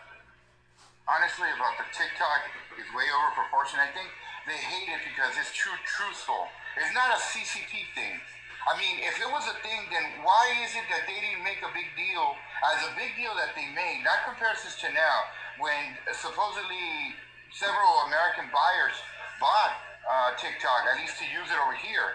honestly, 1.07 1.47
about 1.55 1.79
the 1.79 1.87
TikTok 1.95 2.41
is 2.75 2.87
way 2.91 3.07
over 3.07 3.31
proportion. 3.39 3.79
I 3.79 3.91
think 3.95 4.11
they 4.51 4.59
hate 4.59 4.91
it 4.91 5.03
because 5.07 5.35
it's 5.39 5.55
too 5.55 5.71
truthful. 5.87 6.51
It's 6.79 6.91
not 6.95 7.15
a 7.15 7.19
CCP 7.23 7.87
thing. 7.95 8.19
I 8.63 8.79
mean, 8.79 9.03
if 9.03 9.19
it 9.19 9.27
was 9.27 9.43
a 9.51 9.57
thing, 9.67 9.91
then 9.91 10.23
why 10.23 10.55
is 10.63 10.73
it 10.79 10.87
that 10.87 11.05
they 11.11 11.19
didn't 11.19 11.43
make 11.43 11.61
a 11.67 11.71
big 11.75 11.91
deal 11.99 12.39
as 12.63 12.79
a 12.87 12.95
big 12.95 13.19
deal 13.19 13.35
that 13.35 13.59
they 13.59 13.67
made? 13.75 14.07
Not 14.07 14.23
comparisons 14.23 14.79
to 14.87 14.89
now, 14.95 15.27
when 15.59 15.99
supposedly 16.15 17.19
several 17.51 18.07
American 18.07 18.47
buyers 18.55 18.95
bought 19.43 19.75
uh, 20.07 20.31
TikTok, 20.39 20.87
at 20.87 20.95
least 20.99 21.19
to 21.19 21.27
use 21.27 21.51
it 21.51 21.59
over 21.59 21.75
here. 21.75 22.15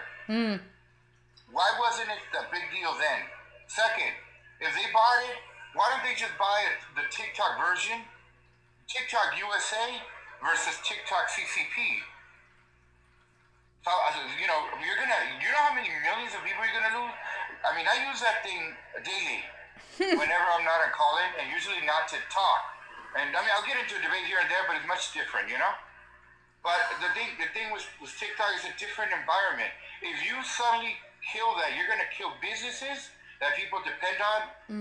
Why 1.52 1.68
wasn't 1.80 2.08
it 2.12 2.20
a 2.36 2.44
big 2.52 2.64
deal 2.72 2.96
then? 2.96 3.28
Second, 3.68 4.12
if 4.60 4.72
they 4.72 4.88
bought 4.92 5.20
it, 5.28 5.36
why 5.76 5.92
don't 5.92 6.04
they 6.04 6.16
just 6.16 6.32
buy 6.40 6.64
it, 6.68 6.80
the 6.96 7.04
TikTok 7.12 7.60
version, 7.60 8.00
TikTok 8.88 9.36
USA 9.36 10.00
versus 10.40 10.80
TikTok 10.84 11.28
CCP? 11.28 12.00
Uh, 13.88 14.12
you 14.36 14.44
know, 14.44 14.68
you're 14.84 15.00
gonna, 15.00 15.40
you 15.40 15.48
know 15.48 15.64
how 15.64 15.72
many 15.72 15.88
millions 16.04 16.36
of 16.36 16.44
people 16.44 16.60
you're 16.60 16.76
gonna 16.76 16.92
lose? 16.92 17.16
I 17.64 17.72
mean, 17.72 17.88
I 17.88 18.04
use 18.04 18.20
that 18.20 18.44
thing 18.44 18.76
daily 19.00 19.40
whenever 20.20 20.46
I'm 20.52 20.62
not 20.68 20.84
on 20.84 20.92
call 20.92 21.16
in, 21.24 21.30
and 21.40 21.48
usually 21.48 21.80
not 21.88 22.04
to 22.12 22.20
talk. 22.28 22.62
And 23.16 23.32
I 23.32 23.40
mean, 23.40 23.52
I'll 23.56 23.64
get 23.64 23.80
into 23.80 23.96
a 23.96 24.02
debate 24.04 24.28
here 24.28 24.38
and 24.38 24.50
there, 24.52 24.62
but 24.68 24.76
it's 24.76 24.86
much 24.86 25.16
different, 25.16 25.48
you 25.48 25.56
know? 25.56 25.72
But 26.60 26.78
the 27.00 27.08
thing, 27.16 27.32
the 27.40 27.48
thing 27.56 27.72
with, 27.72 27.86
with 27.96 28.12
TikTok 28.18 28.52
is 28.60 28.68
a 28.68 28.74
different 28.76 29.14
environment. 29.16 29.72
If 30.04 30.20
you 30.26 30.36
suddenly 30.44 31.00
kill 31.24 31.56
that, 31.58 31.72
you're 31.72 31.88
going 31.88 32.02
to 32.02 32.12
kill 32.12 32.34
businesses 32.44 33.08
that 33.40 33.56
people 33.56 33.80
depend 33.80 34.18
on, 34.20 34.40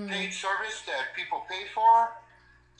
paid 0.09 0.33
service 0.33 0.83
that 0.89 1.13
people 1.15 1.45
pay 1.47 1.69
for 1.71 2.11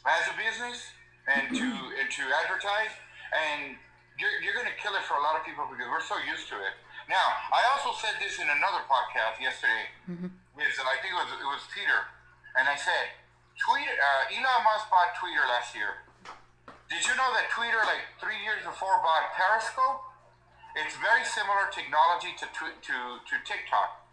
as 0.05 0.27
a 0.27 0.35
business, 0.35 0.91
and 1.29 1.53
to 1.55 1.67
and 1.99 2.09
to 2.09 2.23
advertise, 2.43 2.93
and 3.31 3.77
you're, 4.17 4.35
you're 4.41 4.57
going 4.57 4.69
to 4.69 4.77
kill 4.81 4.97
it 4.97 5.05
for 5.05 5.15
a 5.17 5.23
lot 5.23 5.37
of 5.37 5.45
people 5.45 5.65
because 5.69 5.85
we're 5.89 6.03
so 6.03 6.17
used 6.25 6.49
to 6.49 6.57
it. 6.57 6.73
Now, 7.07 7.39
I 7.53 7.63
also 7.71 7.95
said 7.95 8.19
this 8.19 8.35
in 8.41 8.49
another 8.51 8.83
podcast 8.89 9.39
yesterday 9.39 9.87
with 10.57 10.75
uh, 10.75 10.89
I 10.89 10.99
think 10.99 11.15
it 11.15 11.19
was 11.21 11.31
it 11.31 11.47
was 11.47 11.63
Peter, 11.71 12.09
and 12.59 12.67
I 12.67 12.75
said, 12.75 13.15
Twitter, 13.55 13.95
uh, 13.95 14.33
Elon 14.33 14.61
Musk 14.67 14.91
bought 14.91 15.15
Twitter 15.15 15.45
last 15.47 15.71
year. 15.71 16.03
Did 16.91 17.03
you 17.05 17.13
know 17.15 17.31
that 17.31 17.47
Twitter, 17.53 17.79
like 17.87 18.11
three 18.19 18.39
years 18.43 18.65
before, 18.65 18.99
bought 19.05 19.31
Periscope? 19.37 20.03
It's 20.75 20.95
very 20.99 21.23
similar 21.23 21.71
technology 21.71 22.35
to 22.41 22.45
tw- 22.51 22.75
to 22.75 22.97
to 23.23 23.35
TikTok. 23.45 24.03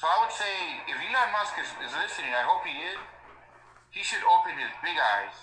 So 0.00 0.10
I 0.10 0.16
would 0.24 0.34
say, 0.34 0.82
if 0.90 0.96
Elon 0.98 1.30
Musk 1.30 1.54
is, 1.60 1.70
is 1.78 1.92
listening, 1.94 2.34
I 2.34 2.42
hope 2.42 2.66
he 2.66 2.74
is. 2.74 2.98
He 3.92 4.02
should 4.02 4.24
open 4.24 4.56
his 4.58 4.72
big 4.82 4.96
eyes 4.96 5.36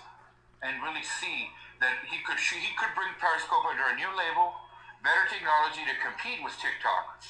and 0.60 0.82
really 0.82 1.06
see 1.06 1.48
that 1.80 2.04
he 2.08 2.18
could 2.24 2.38
he 2.38 2.72
could 2.76 2.94
bring 2.94 3.08
Periscope 3.18 3.64
under 3.68 3.82
a 3.92 3.96
new 3.96 4.08
label, 4.16 4.52
better 5.02 5.24
technology 5.28 5.80
to 5.88 5.96
compete 6.04 6.44
with 6.44 6.52
TikTok. 6.60 7.24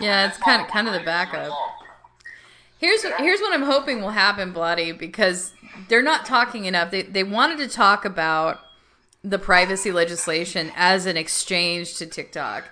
Yeah, 0.00 0.26
it's 0.26 0.38
kind 0.38 0.62
of 0.62 0.68
kind 0.68 0.88
of 0.88 0.94
the 0.94 1.00
backup. 1.00 1.52
Here's 2.78 3.02
what 3.02 3.20
here's 3.20 3.40
what 3.40 3.52
I'm 3.52 3.62
hoping 3.62 4.00
will 4.00 4.10
happen, 4.10 4.52
Bloody, 4.52 4.92
because 4.92 5.52
they're 5.88 6.02
not 6.02 6.26
talking 6.26 6.64
enough. 6.64 6.90
They 6.90 7.02
they 7.02 7.24
wanted 7.24 7.58
to 7.58 7.68
talk 7.68 8.04
about 8.04 8.60
the 9.22 9.38
privacy 9.38 9.90
legislation 9.90 10.70
as 10.76 11.06
an 11.06 11.16
exchange 11.16 11.96
to 11.96 12.06
TikTok. 12.06 12.64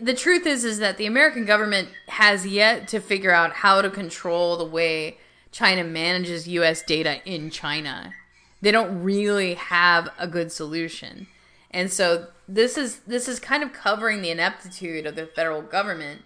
The 0.00 0.14
truth 0.14 0.46
is 0.46 0.64
is 0.64 0.78
that 0.78 0.96
the 0.96 1.06
American 1.06 1.44
government 1.44 1.88
has 2.08 2.46
yet 2.46 2.88
to 2.88 3.00
figure 3.00 3.30
out 3.30 3.52
how 3.52 3.80
to 3.80 3.90
control 3.90 4.56
the 4.56 4.64
way 4.64 5.18
China 5.50 5.84
manages 5.84 6.48
US 6.48 6.82
data 6.82 7.20
in 7.24 7.50
China. 7.50 8.12
They 8.62 8.70
don't 8.70 9.02
really 9.02 9.54
have 9.54 10.08
a 10.18 10.26
good 10.26 10.50
solution. 10.50 11.26
And 11.70 11.92
so 11.92 12.28
this 12.48 12.78
is 12.78 13.00
this 13.00 13.28
is 13.28 13.38
kind 13.38 13.62
of 13.62 13.72
covering 13.72 14.22
the 14.22 14.30
ineptitude 14.30 15.06
of 15.06 15.16
the 15.16 15.26
federal 15.26 15.62
government 15.62 16.22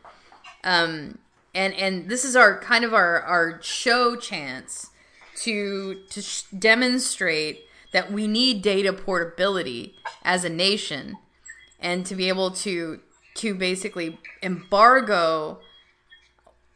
um, 0.66 1.18
and 1.54 1.72
and 1.74 2.08
this 2.08 2.24
is 2.24 2.36
our 2.36 2.58
kind 2.60 2.84
of 2.84 2.92
our 2.92 3.22
our 3.22 3.62
show 3.62 4.16
chance 4.16 4.90
to 5.36 6.02
to 6.10 6.20
sh- 6.20 6.42
demonstrate 6.56 7.64
that 7.92 8.12
we 8.12 8.26
need 8.26 8.62
data 8.62 8.92
portability 8.92 9.94
as 10.24 10.44
a 10.44 10.48
nation 10.48 11.16
and 11.80 12.04
to 12.04 12.16
be 12.16 12.28
able 12.28 12.50
to 12.50 13.00
to 13.34 13.54
basically 13.54 14.18
embargo 14.42 15.60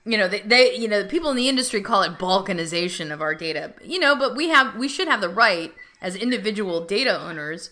you 0.04 0.16
know 0.16 0.28
they, 0.28 0.40
they 0.40 0.76
you 0.76 0.88
know 0.88 1.02
the 1.02 1.08
people 1.08 1.30
in 1.30 1.36
the 1.36 1.48
industry 1.48 1.80
call 1.80 2.02
it 2.02 2.18
balkanization 2.18 3.12
of 3.12 3.20
our 3.20 3.34
data 3.34 3.74
you 3.84 3.98
know 3.98 4.16
but 4.16 4.34
we 4.34 4.48
have 4.48 4.74
we 4.76 4.88
should 4.88 5.08
have 5.08 5.20
the 5.20 5.28
right 5.28 5.74
as 6.00 6.16
individual 6.16 6.84
data 6.84 7.20
owners 7.20 7.70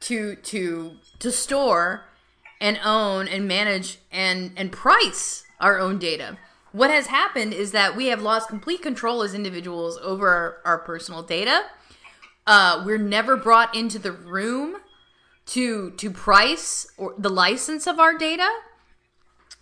to 0.00 0.36
to 0.36 0.92
to 1.18 1.30
store 1.30 2.04
and 2.60 2.78
own 2.84 3.28
and 3.28 3.46
manage 3.46 3.98
and 4.10 4.52
and 4.56 4.72
price 4.72 5.44
our 5.60 5.78
own 5.78 5.98
data. 5.98 6.36
What 6.72 6.90
has 6.90 7.06
happened 7.06 7.54
is 7.54 7.72
that 7.72 7.96
we 7.96 8.06
have 8.06 8.20
lost 8.20 8.48
complete 8.48 8.82
control 8.82 9.22
as 9.22 9.34
individuals 9.34 9.98
over 10.02 10.28
our, 10.28 10.56
our 10.64 10.78
personal 10.78 11.22
data. 11.22 11.62
Uh, 12.46 12.82
we're 12.84 12.98
never 12.98 13.36
brought 13.36 13.74
into 13.74 13.98
the 13.98 14.12
room 14.12 14.76
to 15.46 15.90
to 15.92 16.10
price 16.10 16.86
or 16.96 17.14
the 17.16 17.30
license 17.30 17.86
of 17.86 17.98
our 17.98 18.16
data. 18.16 18.48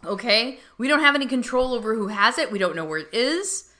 Okay, 0.07 0.59
we 0.79 0.89
don't 0.89 1.01
have 1.01 1.15
any 1.15 1.27
control 1.27 1.75
over 1.75 1.95
who 1.95 2.09
has 2.09 2.39
it. 2.39 2.51
We 2.51 2.59
don't 2.59 2.77
know 2.77 2.85
where 2.85 2.99
it 2.99 3.13
is, 3.13 3.71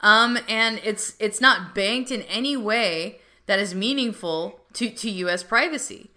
um, 0.00 0.38
and 0.48 0.80
it's 0.84 1.14
it's 1.18 1.40
not 1.40 1.74
banked 1.74 2.10
in 2.10 2.22
any 2.22 2.56
way 2.56 3.20
that 3.46 3.58
is 3.58 3.74
meaningful 3.74 4.60
to 4.74 4.90
to 4.90 5.10
U.S. 5.10 5.42
privacy. 5.42 6.10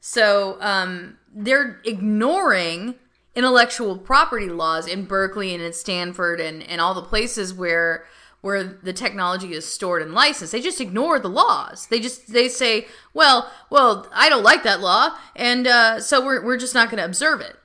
So 0.00 0.56
um, 0.60 1.18
they're 1.34 1.80
ignoring 1.84 2.94
intellectual 3.34 3.98
property 3.98 4.48
laws 4.48 4.86
in 4.86 5.04
Berkeley 5.04 5.52
and 5.52 5.62
in 5.62 5.72
Stanford 5.72 6.40
and, 6.40 6.62
and 6.62 6.80
all 6.80 6.94
the 6.94 7.02
places 7.02 7.52
where 7.52 8.04
where 8.40 8.62
the 8.62 8.92
technology 8.92 9.52
is 9.52 9.66
stored 9.66 10.02
and 10.02 10.12
licensed. 10.14 10.52
They 10.52 10.60
just 10.60 10.80
ignore 10.80 11.18
the 11.18 11.28
laws. 11.28 11.86
They 11.88 12.00
just 12.00 12.32
they 12.32 12.48
say, 12.48 12.86
well, 13.12 13.50
well, 13.70 14.08
I 14.12 14.28
don't 14.28 14.44
like 14.44 14.62
that 14.62 14.80
law, 14.80 15.16
and 15.34 15.66
uh, 15.66 16.00
so 16.00 16.24
we're 16.24 16.44
we're 16.44 16.56
just 16.56 16.74
not 16.74 16.88
going 16.90 16.98
to 16.98 17.04
observe 17.04 17.40
it 17.40 17.56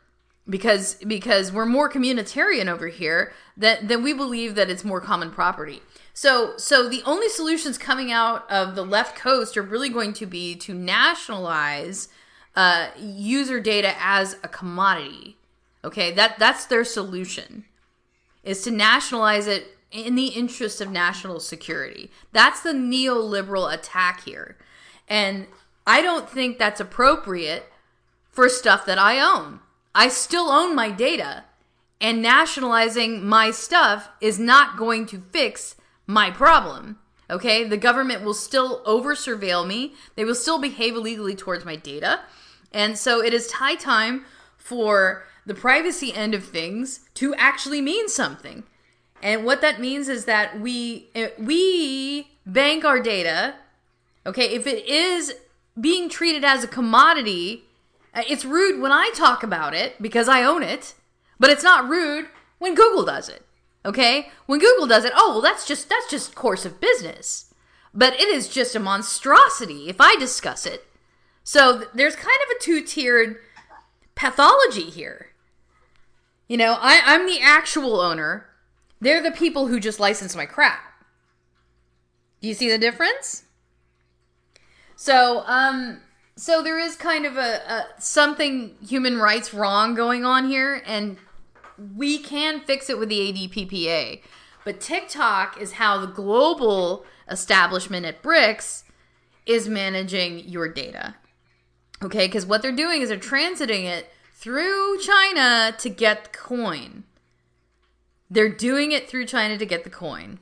because 0.51 0.95
because 0.95 1.51
we're 1.51 1.65
more 1.65 1.89
communitarian 1.89 2.67
over 2.67 2.87
here 2.87 3.33
that 3.57 3.87
then 3.87 4.03
we 4.03 4.13
believe 4.13 4.53
that 4.55 4.69
it's 4.69 4.83
more 4.83 5.01
common 5.01 5.31
property. 5.31 5.81
So 6.13 6.53
so 6.57 6.87
the 6.87 7.01
only 7.05 7.29
solutions 7.29 7.77
coming 7.77 8.11
out 8.11 8.49
of 8.51 8.75
the 8.75 8.85
left 8.85 9.15
coast 9.15 9.57
are 9.57 9.63
really 9.63 9.89
going 9.89 10.13
to 10.13 10.25
be 10.25 10.55
to 10.57 10.73
nationalize 10.73 12.09
uh, 12.55 12.89
user 12.99 13.59
data 13.61 13.93
as 13.99 14.35
a 14.43 14.47
commodity. 14.47 15.37
Okay, 15.83 16.11
that 16.11 16.37
that's 16.37 16.65
their 16.65 16.83
solution 16.83 17.65
is 18.43 18.61
to 18.63 18.71
nationalize 18.71 19.47
it 19.47 19.77
in 19.91 20.15
the 20.15 20.27
interest 20.27 20.81
of 20.81 20.91
national 20.91 21.39
security. 21.39 22.11
That's 22.31 22.61
the 22.61 22.71
neoliberal 22.71 23.71
attack 23.71 24.23
here. 24.23 24.57
And 25.07 25.47
I 25.85 26.01
don't 26.01 26.29
think 26.29 26.57
that's 26.57 26.79
appropriate 26.79 27.71
for 28.29 28.49
stuff 28.49 28.85
that 28.85 28.97
I 28.97 29.19
own. 29.19 29.59
I 29.93 30.07
still 30.09 30.49
own 30.49 30.75
my 30.75 30.89
data, 30.89 31.45
and 31.99 32.21
nationalizing 32.21 33.25
my 33.25 33.51
stuff 33.51 34.09
is 34.19 34.39
not 34.39 34.77
going 34.77 35.05
to 35.07 35.19
fix 35.31 35.75
my 36.07 36.31
problem. 36.31 36.97
Okay? 37.29 37.63
The 37.63 37.77
government 37.77 38.23
will 38.23 38.33
still 38.33 38.81
over 38.85 39.15
surveil 39.15 39.65
me, 39.65 39.93
they 40.15 40.25
will 40.25 40.35
still 40.35 40.59
behave 40.59 40.95
illegally 40.95 41.35
towards 41.35 41.65
my 41.65 41.75
data. 41.75 42.21
And 42.71 42.97
so 42.97 43.21
it 43.21 43.33
is 43.33 43.53
high 43.53 43.75
time 43.75 44.25
for 44.57 45.25
the 45.45 45.53
privacy 45.53 46.13
end 46.13 46.33
of 46.33 46.45
things 46.45 47.01
to 47.15 47.33
actually 47.35 47.81
mean 47.81 48.07
something. 48.07 48.63
And 49.21 49.45
what 49.45 49.61
that 49.61 49.79
means 49.79 50.09
is 50.09 50.25
that 50.25 50.59
we 50.59 51.09
eh, 51.13 51.29
we 51.37 52.31
bank 52.45 52.83
our 52.85 52.99
data. 52.99 53.55
Okay, 54.25 54.49
if 54.49 54.65
it 54.65 54.87
is 54.87 55.33
being 55.79 56.09
treated 56.09 56.43
as 56.43 56.63
a 56.63 56.67
commodity, 56.67 57.65
it's 58.15 58.45
rude 58.45 58.81
when 58.81 58.91
I 58.91 59.11
talk 59.15 59.43
about 59.43 59.73
it 59.73 60.01
because 60.01 60.27
I 60.27 60.43
own 60.43 60.63
it, 60.63 60.93
but 61.39 61.49
it's 61.49 61.63
not 61.63 61.89
rude 61.89 62.27
when 62.59 62.75
Google 62.75 63.05
does 63.05 63.29
it. 63.29 63.45
Okay? 63.85 64.29
When 64.45 64.59
Google 64.59 64.87
does 64.87 65.05
it, 65.05 65.13
oh, 65.15 65.31
well 65.33 65.41
that's 65.41 65.65
just 65.65 65.89
that's 65.89 66.09
just 66.09 66.35
course 66.35 66.65
of 66.65 66.81
business. 66.81 67.53
But 67.93 68.13
it 68.13 68.27
is 68.27 68.47
just 68.47 68.75
a 68.75 68.79
monstrosity 68.79 69.89
if 69.89 69.99
I 69.99 70.15
discuss 70.15 70.65
it. 70.65 70.85
So 71.43 71.79
th- 71.79 71.89
there's 71.93 72.15
kind 72.15 72.27
of 72.27 72.55
a 72.55 72.63
two-tiered 72.63 73.37
pathology 74.15 74.89
here. 74.89 75.31
You 76.47 76.57
know, 76.57 76.77
I, 76.79 77.01
I'm 77.05 77.25
the 77.25 77.39
actual 77.41 77.99
owner. 77.99 78.47
They're 78.99 79.23
the 79.23 79.31
people 79.31 79.67
who 79.67 79.79
just 79.79 79.99
license 79.99 80.35
my 80.35 80.45
crap. 80.45 80.79
Do 82.41 82.47
you 82.47 82.53
see 82.53 82.69
the 82.69 82.77
difference? 82.77 83.43
So, 84.95 85.43
um, 85.47 86.01
so 86.35 86.63
there 86.63 86.79
is 86.79 86.95
kind 86.95 87.25
of 87.25 87.37
a, 87.37 87.61
a 87.67 87.87
something 87.99 88.75
human 88.85 89.17
rights 89.17 89.53
wrong 89.53 89.95
going 89.95 90.25
on 90.25 90.47
here, 90.47 90.81
and 90.85 91.17
we 91.95 92.17
can 92.17 92.61
fix 92.61 92.89
it 92.89 92.97
with 92.97 93.09
the 93.09 93.33
ADPPA. 93.33 94.21
But 94.63 94.79
TikTok 94.79 95.59
is 95.59 95.73
how 95.73 95.97
the 95.97 96.07
global 96.07 97.05
establishment 97.29 98.05
at 98.05 98.21
BRICS 98.21 98.83
is 99.45 99.67
managing 99.67 100.39
your 100.47 100.67
data. 100.67 101.15
Okay, 102.03 102.27
because 102.27 102.45
what 102.45 102.61
they're 102.61 102.71
doing 102.71 103.01
is 103.01 103.09
they're 103.09 103.17
transiting 103.17 103.83
it 103.83 104.09
through 104.33 104.99
China 104.99 105.75
to 105.77 105.89
get 105.89 106.25
the 106.25 106.37
coin. 106.37 107.03
They're 108.29 108.49
doing 108.49 108.91
it 108.91 109.09
through 109.09 109.25
China 109.25 109.57
to 109.57 109.65
get 109.65 109.83
the 109.83 109.89
coin. 109.89 110.39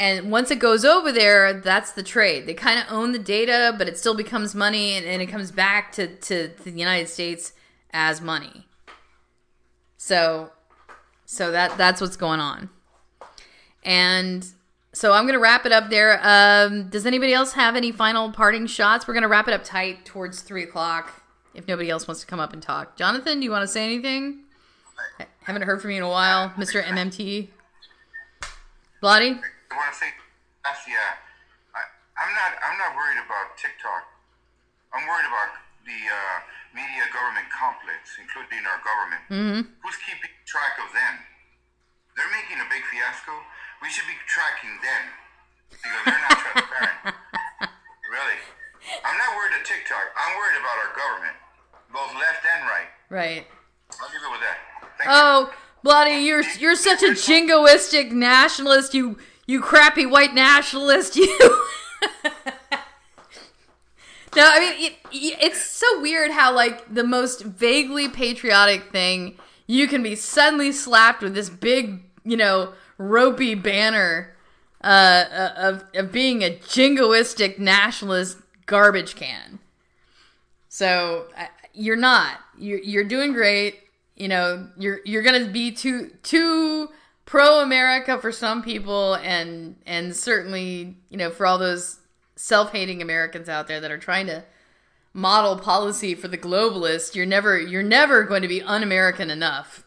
And 0.00 0.32
once 0.32 0.50
it 0.50 0.58
goes 0.58 0.82
over 0.82 1.12
there, 1.12 1.52
that's 1.52 1.92
the 1.92 2.02
trade. 2.02 2.46
They 2.46 2.54
kind 2.54 2.80
of 2.80 2.86
own 2.90 3.12
the 3.12 3.18
data, 3.18 3.74
but 3.76 3.86
it 3.86 3.98
still 3.98 4.14
becomes 4.14 4.54
money 4.54 4.94
and, 4.94 5.04
and 5.04 5.20
it 5.20 5.26
comes 5.26 5.50
back 5.50 5.92
to, 5.92 6.06
to, 6.06 6.48
to 6.48 6.64
the 6.64 6.70
United 6.70 7.06
States 7.06 7.52
as 7.92 8.22
money. 8.22 8.66
So 9.98 10.52
so 11.26 11.52
that 11.52 11.76
that's 11.76 12.00
what's 12.00 12.16
going 12.16 12.40
on. 12.40 12.70
And 13.84 14.46
so 14.94 15.12
I'm 15.12 15.26
gonna 15.26 15.38
wrap 15.38 15.66
it 15.66 15.72
up 15.72 15.90
there. 15.90 16.18
Um, 16.22 16.88
does 16.88 17.04
anybody 17.04 17.34
else 17.34 17.52
have 17.52 17.76
any 17.76 17.92
final 17.92 18.32
parting 18.32 18.66
shots? 18.66 19.06
We're 19.06 19.14
gonna 19.14 19.28
wrap 19.28 19.48
it 19.48 19.54
up 19.54 19.64
tight 19.64 20.06
towards 20.06 20.40
three 20.40 20.62
o'clock. 20.62 21.22
If 21.52 21.68
nobody 21.68 21.90
else 21.90 22.08
wants 22.08 22.22
to 22.22 22.26
come 22.26 22.40
up 22.40 22.54
and 22.54 22.62
talk, 22.62 22.96
Jonathan, 22.96 23.38
do 23.38 23.44
you 23.44 23.50
want 23.50 23.64
to 23.64 23.68
say 23.68 23.84
anything? 23.84 24.44
I 25.18 25.26
haven't 25.42 25.62
heard 25.62 25.82
from 25.82 25.90
you 25.90 25.98
in 25.98 26.02
a 26.04 26.08
while, 26.08 26.48
Mr. 26.56 26.82
MMT. 26.82 27.48
Bloody? 29.02 29.40
I 29.70 29.78
want 29.78 29.94
to 29.94 29.98
say, 29.98 30.10
that's 30.66 30.82
yeah. 30.84 31.16
I, 31.72 31.80
I'm 32.18 32.32
not. 32.34 32.50
I'm 32.60 32.76
not 32.76 32.92
worried 32.98 33.22
about 33.22 33.54
TikTok. 33.56 34.02
I'm 34.90 35.06
worried 35.06 35.30
about 35.30 35.54
the 35.86 36.00
uh, 36.10 36.36
media 36.74 37.06
government 37.14 37.46
complex, 37.48 38.18
including 38.18 38.66
our 38.66 38.80
government. 38.82 39.22
Mm-hmm. 39.30 39.62
Who's 39.80 39.98
keeping 40.02 40.34
track 40.44 40.76
of 40.82 40.90
them? 40.90 41.14
They're 42.18 42.34
making 42.34 42.58
a 42.58 42.68
big 42.68 42.82
fiasco. 42.90 43.32
We 43.80 43.88
should 43.88 44.10
be 44.10 44.18
tracking 44.26 44.74
them 44.82 45.04
because 45.70 46.02
they're 46.04 46.24
not 46.28 46.38
transparent. 46.38 47.16
Really. 48.10 48.42
I'm 49.04 49.16
not 49.18 49.36
worried 49.36 49.54
about 49.54 49.66
TikTok. 49.66 50.02
I'm 50.18 50.36
worried 50.36 50.58
about 50.58 50.76
our 50.82 50.92
government, 50.98 51.36
both 51.92 52.12
left 52.18 52.42
and 52.42 52.66
right. 52.66 52.90
Right. 53.08 53.46
I'll 54.02 54.08
leave 54.10 54.18
it 54.18 54.30
with 54.32 54.40
that. 54.40 54.58
Thank 54.98 55.06
you. 55.06 55.14
Oh, 55.14 55.54
bloody! 55.84 56.24
You're 56.24 56.42
you're 56.58 56.74
such 56.74 57.04
a 57.04 57.10
jingoistic 57.14 58.10
nationalist. 58.10 58.94
You 58.94 59.18
you 59.50 59.60
crappy 59.60 60.06
white 60.06 60.32
nationalist. 60.32 61.16
You. 61.16 61.26
no, 64.36 64.48
I 64.48 64.60
mean 64.60 64.92
it, 64.92 64.96
it's 65.12 65.60
so 65.60 66.00
weird 66.00 66.30
how 66.30 66.54
like 66.54 66.94
the 66.94 67.02
most 67.02 67.42
vaguely 67.42 68.08
patriotic 68.08 68.92
thing 68.92 69.36
you 69.66 69.88
can 69.88 70.04
be 70.04 70.14
suddenly 70.14 70.70
slapped 70.70 71.22
with 71.22 71.34
this 71.34 71.50
big, 71.50 72.00
you 72.24 72.36
know, 72.36 72.74
ropey 72.96 73.56
banner 73.56 74.36
uh, 74.84 74.86
uh 74.86 75.52
of 75.56 75.84
of 75.94 76.12
being 76.12 76.42
a 76.42 76.50
jingoistic 76.50 77.58
nationalist 77.58 78.38
garbage 78.66 79.16
can. 79.16 79.58
So 80.68 81.26
you're 81.74 81.96
not. 81.96 82.38
You're 82.56 82.78
you're 82.78 83.04
doing 83.04 83.32
great. 83.32 83.80
You 84.14 84.28
know, 84.28 84.68
you're 84.78 85.00
you're 85.04 85.22
gonna 85.22 85.48
be 85.48 85.72
too 85.72 86.12
too 86.22 86.90
pro 87.30 87.60
America 87.60 88.18
for 88.18 88.32
some 88.32 88.60
people, 88.60 89.14
and 89.14 89.76
and 89.86 90.14
certainly 90.14 90.96
you 91.08 91.16
know 91.16 91.30
for 91.30 91.46
all 91.46 91.58
those 91.58 92.00
self 92.34 92.72
hating 92.72 93.00
Americans 93.00 93.48
out 93.48 93.68
there 93.68 93.80
that 93.80 93.90
are 93.90 93.98
trying 93.98 94.26
to 94.26 94.42
model 95.14 95.56
policy 95.56 96.16
for 96.16 96.26
the 96.26 96.36
globalists. 96.36 97.14
You're 97.14 97.26
never 97.26 97.56
you're 97.58 97.84
never 97.84 98.24
going 98.24 98.42
to 98.42 98.48
be 98.48 98.60
un 98.60 98.82
American 98.82 99.30
enough. 99.30 99.84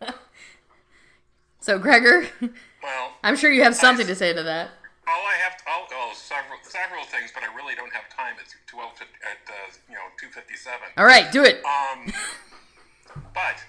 so 1.60 1.78
Gregor, 1.78 2.26
Well, 2.40 3.12
I'm 3.22 3.36
sure 3.36 3.52
you 3.52 3.62
have 3.62 3.76
something 3.76 4.06
to 4.08 4.16
say 4.16 4.32
to 4.34 4.42
that. 4.42 4.70
all 5.06 5.22
I 5.24 5.36
have, 5.38 5.52
all, 5.68 5.86
oh, 5.92 6.12
several, 6.14 6.58
several 6.62 7.04
things, 7.04 7.30
but 7.32 7.44
I 7.44 7.54
really 7.54 7.76
don't 7.76 7.92
have 7.92 8.08
time. 8.10 8.34
It's 8.42 8.56
twelve 8.66 8.90
at 9.00 9.48
uh, 9.48 9.72
you 9.88 9.94
know 9.94 10.00
two 10.18 10.30
fifty 10.30 10.56
seven. 10.56 10.88
All 10.96 11.04
right, 11.04 11.30
do 11.30 11.44
it. 11.44 11.62
Um, 11.64 12.12
but 13.32 13.62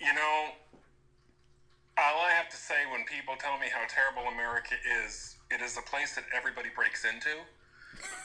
you 0.00 0.14
know, 0.14 0.50
all 2.14 2.22
I 2.22 2.30
have 2.30 2.48
to 2.50 2.56
say 2.56 2.86
when 2.90 3.02
people 3.04 3.34
tell 3.34 3.58
me 3.58 3.66
how 3.66 3.82
terrible 3.90 4.30
America 4.30 4.78
is, 5.02 5.36
it 5.50 5.60
is 5.60 5.76
a 5.76 5.82
place 5.82 6.14
that 6.14 6.24
everybody 6.30 6.70
breaks 6.70 7.04
into. 7.04 7.42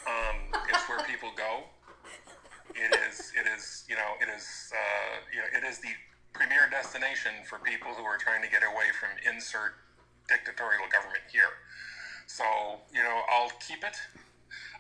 Um, 0.05 0.53
it's 0.69 0.85
where 0.85 1.01
people 1.07 1.33
go. 1.33 1.65
It 2.75 2.93
is. 3.09 3.33
It 3.33 3.47
is. 3.49 3.85
You 3.89 3.95
know. 3.95 4.19
It 4.21 4.29
is. 4.29 4.45
Uh, 4.69 5.23
you 5.33 5.39
know. 5.39 5.49
It 5.57 5.63
is 5.65 5.79
the 5.79 5.93
premier 6.33 6.67
destination 6.69 7.31
for 7.47 7.59
people 7.59 7.91
who 7.91 8.03
are 8.03 8.17
trying 8.17 8.43
to 8.43 8.49
get 8.49 8.63
away 8.63 8.93
from 8.93 9.09
insert 9.25 9.75
dictatorial 10.27 10.85
government 10.91 11.23
here. 11.31 11.57
So 12.27 12.43
you 12.93 13.03
know, 13.03 13.21
I'll 13.31 13.51
keep 13.65 13.83
it. 13.83 13.97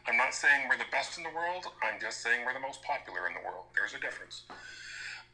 I'm 0.07 0.17
not 0.17 0.33
saying 0.33 0.67
we're 0.69 0.81
the 0.81 0.89
best 0.91 1.17
in 1.17 1.23
the 1.23 1.33
world. 1.33 1.65
I'm 1.81 1.99
just 2.01 2.21
saying 2.21 2.45
we're 2.45 2.57
the 2.57 2.63
most 2.63 2.81
popular 2.83 3.27
in 3.27 3.33
the 3.33 3.43
world. 3.45 3.69
There's 3.75 3.93
a 3.93 4.01
difference. 4.01 4.43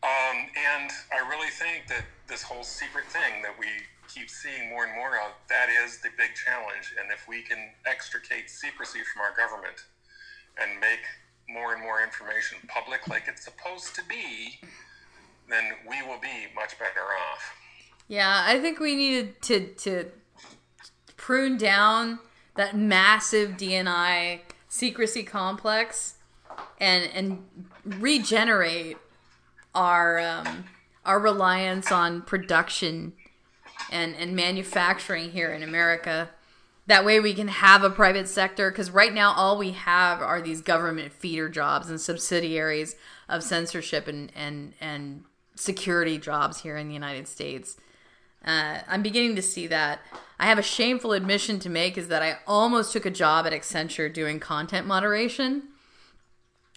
Um, 0.03 0.38
and 0.53 0.91
I 1.09 1.28
really 1.30 1.49
think 1.49 1.88
that 1.88 2.03
this 2.28 2.43
whole 2.43 2.63
secret 2.63 3.05
thing 3.05 3.41
that 3.41 3.57
we 3.57 3.67
keep 4.13 4.30
seeing 4.30 4.69
more 4.69 4.86
and 4.86 4.95
more 4.95 5.15
of, 5.15 5.32
that 5.49 5.67
is 5.84 5.99
the 5.99 6.09
big 6.17 6.32
challenge. 6.36 6.93
And 6.99 7.11
if 7.11 7.28
we 7.28 7.41
can 7.41 7.69
extricate 7.86 8.49
secrecy 8.49 8.99
from 9.13 9.21
our 9.21 9.36
government 9.36 9.86
and 10.59 10.80
make 10.80 11.03
more 11.49 11.73
and 11.73 11.82
more 11.82 12.01
information 12.01 12.57
public 12.67 13.07
like 13.07 13.23
it's 13.28 13.43
supposed 13.43 13.95
to 13.95 14.01
be, 14.09 14.59
then 15.49 15.63
we 15.88 16.01
will 16.01 16.19
be 16.19 16.47
much 16.55 16.78
better 16.78 17.05
off. 17.32 17.55
Yeah, 18.07 18.43
I 18.45 18.59
think 18.59 18.80
we 18.80 18.95
needed 18.95 19.41
to 19.43 19.67
to 19.75 20.05
prune 21.15 21.57
down 21.57 22.19
that 22.55 22.75
massive 22.75 23.51
DNI 23.51 24.41
secrecy 24.67 25.23
complex 25.23 26.15
and 26.80 27.09
and 27.13 27.45
regenerate 27.99 28.97
our 29.75 30.19
um, 30.19 30.65
our 31.08 31.20
reliance 31.20 31.91
on 31.91 32.22
production 32.22 33.14
and 33.91 34.16
and 34.16 34.36
manufacturing 34.36 35.32
here 35.32 35.51
in 35.51 35.64
America. 35.64 36.30
That 36.86 37.03
way 37.03 37.20
we 37.20 37.34
can 37.34 37.47
have 37.49 37.84
a 37.84 37.89
private 37.89 38.28
sector 38.28 38.72
because 38.72 38.91
right 38.91 39.14
now 39.14 39.34
all 39.34 39.58
we 39.58 39.72
have 39.72 40.22
are 40.22 40.41
these 40.41 40.62
government 40.62 41.12
feeder 41.12 41.49
jobs 41.49 41.89
and 41.89 41.99
subsidiaries 41.99 42.95
of 43.28 43.43
censorship 43.43 44.08
and 44.08 44.32
and 44.36 44.74
and 44.80 45.24
security 45.55 46.18
jobs 46.18 46.62
here 46.62 46.78
in 46.78 46.88
the 46.88 46.93
United 46.93 47.28
States. 47.28 47.78
Uh, 48.45 48.80
I'm 48.88 49.01
beginning 49.01 49.36
to 49.36 49.41
see 49.41 49.68
that. 49.68 49.99
I 50.39 50.45
have 50.45 50.60
a 50.60 50.64
shameful 50.64 51.14
admission 51.14 51.60
to 51.60 51.70
make 51.70 51.97
is 51.97 52.10
that 52.10 52.22
I 52.22 52.38
almost 52.45 52.93
took 52.93 53.05
a 53.05 53.12
job 53.12 53.47
at 53.47 53.53
Accenture 53.53 54.14
doing 54.14 54.39
content 54.39 54.86
moderation. 54.86 55.64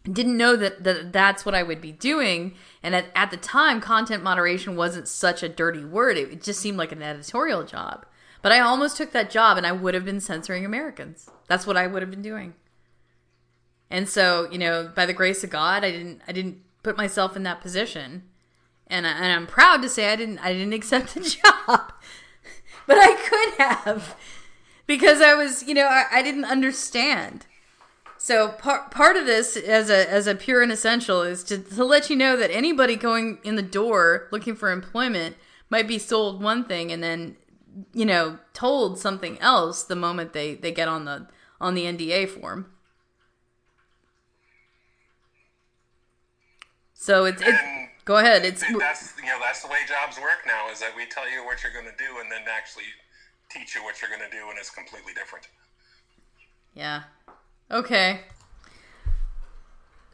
Didn't 0.04 0.36
know 0.36 0.56
that, 0.56 0.82
that 0.84 1.12
that's 1.12 1.44
what 1.44 1.54
I 1.54 1.62
would 1.62 1.80
be 1.80 1.92
doing. 1.92 2.54
And 2.82 2.94
at, 2.94 3.06
at 3.14 3.30
the 3.30 3.36
time, 3.36 3.80
content 3.80 4.22
moderation 4.22 4.76
wasn't 4.76 5.08
such 5.08 5.42
a 5.42 5.48
dirty 5.48 5.84
word. 5.84 6.16
It, 6.16 6.32
it 6.32 6.42
just 6.42 6.60
seemed 6.60 6.78
like 6.78 6.92
an 6.92 7.02
editorial 7.02 7.64
job. 7.64 8.06
But 8.42 8.52
I 8.52 8.60
almost 8.60 8.96
took 8.96 9.12
that 9.12 9.30
job 9.30 9.58
and 9.58 9.66
I 9.66 9.72
would 9.72 9.92
have 9.92 10.04
been 10.04 10.20
censoring 10.20 10.64
Americans. 10.64 11.28
That's 11.46 11.66
what 11.66 11.76
I 11.76 11.86
would 11.86 12.00
have 12.00 12.10
been 12.10 12.22
doing. 12.22 12.54
And 13.90 14.08
so, 14.08 14.48
you 14.50 14.58
know, 14.58 14.90
by 14.94 15.04
the 15.04 15.12
grace 15.12 15.44
of 15.44 15.50
God, 15.50 15.84
I 15.84 15.90
didn't 15.90 16.22
I 16.26 16.32
didn't 16.32 16.62
put 16.82 16.96
myself 16.96 17.36
in 17.36 17.42
that 17.42 17.60
position 17.60 18.22
and, 18.90 19.06
I, 19.06 19.10
and 19.12 19.32
I'm 19.32 19.46
proud 19.46 19.82
to 19.82 19.88
say 19.88 20.12
I 20.12 20.16
didn't 20.16 20.40
I 20.40 20.52
didn't 20.52 20.72
accept 20.80 21.14
the 21.14 21.20
job, 21.20 21.92
but 22.86 22.98
I 22.98 23.14
could 23.14 23.66
have 23.66 24.16
because 24.86 25.20
I 25.20 25.34
was 25.34 25.62
you 25.62 25.74
know 25.74 25.86
I, 25.86 26.06
I 26.12 26.22
didn't 26.22 26.44
understand. 26.44 27.46
So 28.22 28.48
part 28.48 28.90
part 28.90 29.16
of 29.16 29.24
this 29.24 29.56
as 29.56 29.88
a 29.88 30.06
as 30.12 30.26
a 30.26 30.34
pure 30.34 30.60
and 30.60 30.70
essential 30.70 31.22
is 31.22 31.42
to 31.44 31.56
to 31.56 31.82
let 31.82 32.10
you 32.10 32.16
know 32.16 32.36
that 32.36 32.50
anybody 32.50 32.94
going 32.94 33.38
in 33.42 33.56
the 33.56 33.62
door 33.62 34.28
looking 34.30 34.54
for 34.54 34.70
employment 34.70 35.36
might 35.70 35.88
be 35.88 35.98
sold 35.98 36.42
one 36.42 36.66
thing 36.66 36.92
and 36.92 37.02
then 37.02 37.38
you 37.94 38.04
know 38.04 38.38
told 38.52 38.98
something 38.98 39.38
else 39.40 39.82
the 39.84 39.96
moment 39.96 40.34
they 40.34 40.54
they 40.54 40.70
get 40.70 40.86
on 40.86 41.06
the 41.06 41.28
on 41.62 41.72
the 41.72 41.84
NDA 41.84 42.28
form. 42.28 42.70
So 46.92 47.24
it's 47.24 47.40
it's 47.40 47.48
And 47.48 47.88
go 48.04 48.18
ahead 48.18 48.44
it's 48.44 48.60
that's 48.60 49.14
you 49.16 49.30
know 49.30 49.38
that's 49.40 49.62
the 49.62 49.68
way 49.68 49.78
jobs 49.88 50.18
work 50.20 50.40
now. 50.46 50.68
Is 50.70 50.80
that 50.80 50.94
we 50.94 51.06
tell 51.06 51.24
you 51.24 51.42
what 51.46 51.62
you're 51.62 51.72
going 51.72 51.86
to 51.86 51.96
do 51.96 52.20
and 52.20 52.30
then 52.30 52.42
actually 52.50 52.84
teach 53.48 53.74
you 53.74 53.82
what 53.82 54.02
you're 54.02 54.10
going 54.10 54.30
to 54.30 54.36
do, 54.36 54.50
and 54.50 54.58
it's 54.58 54.68
completely 54.68 55.14
different. 55.14 55.48
Yeah. 56.74 57.04
Okay. 57.70 58.22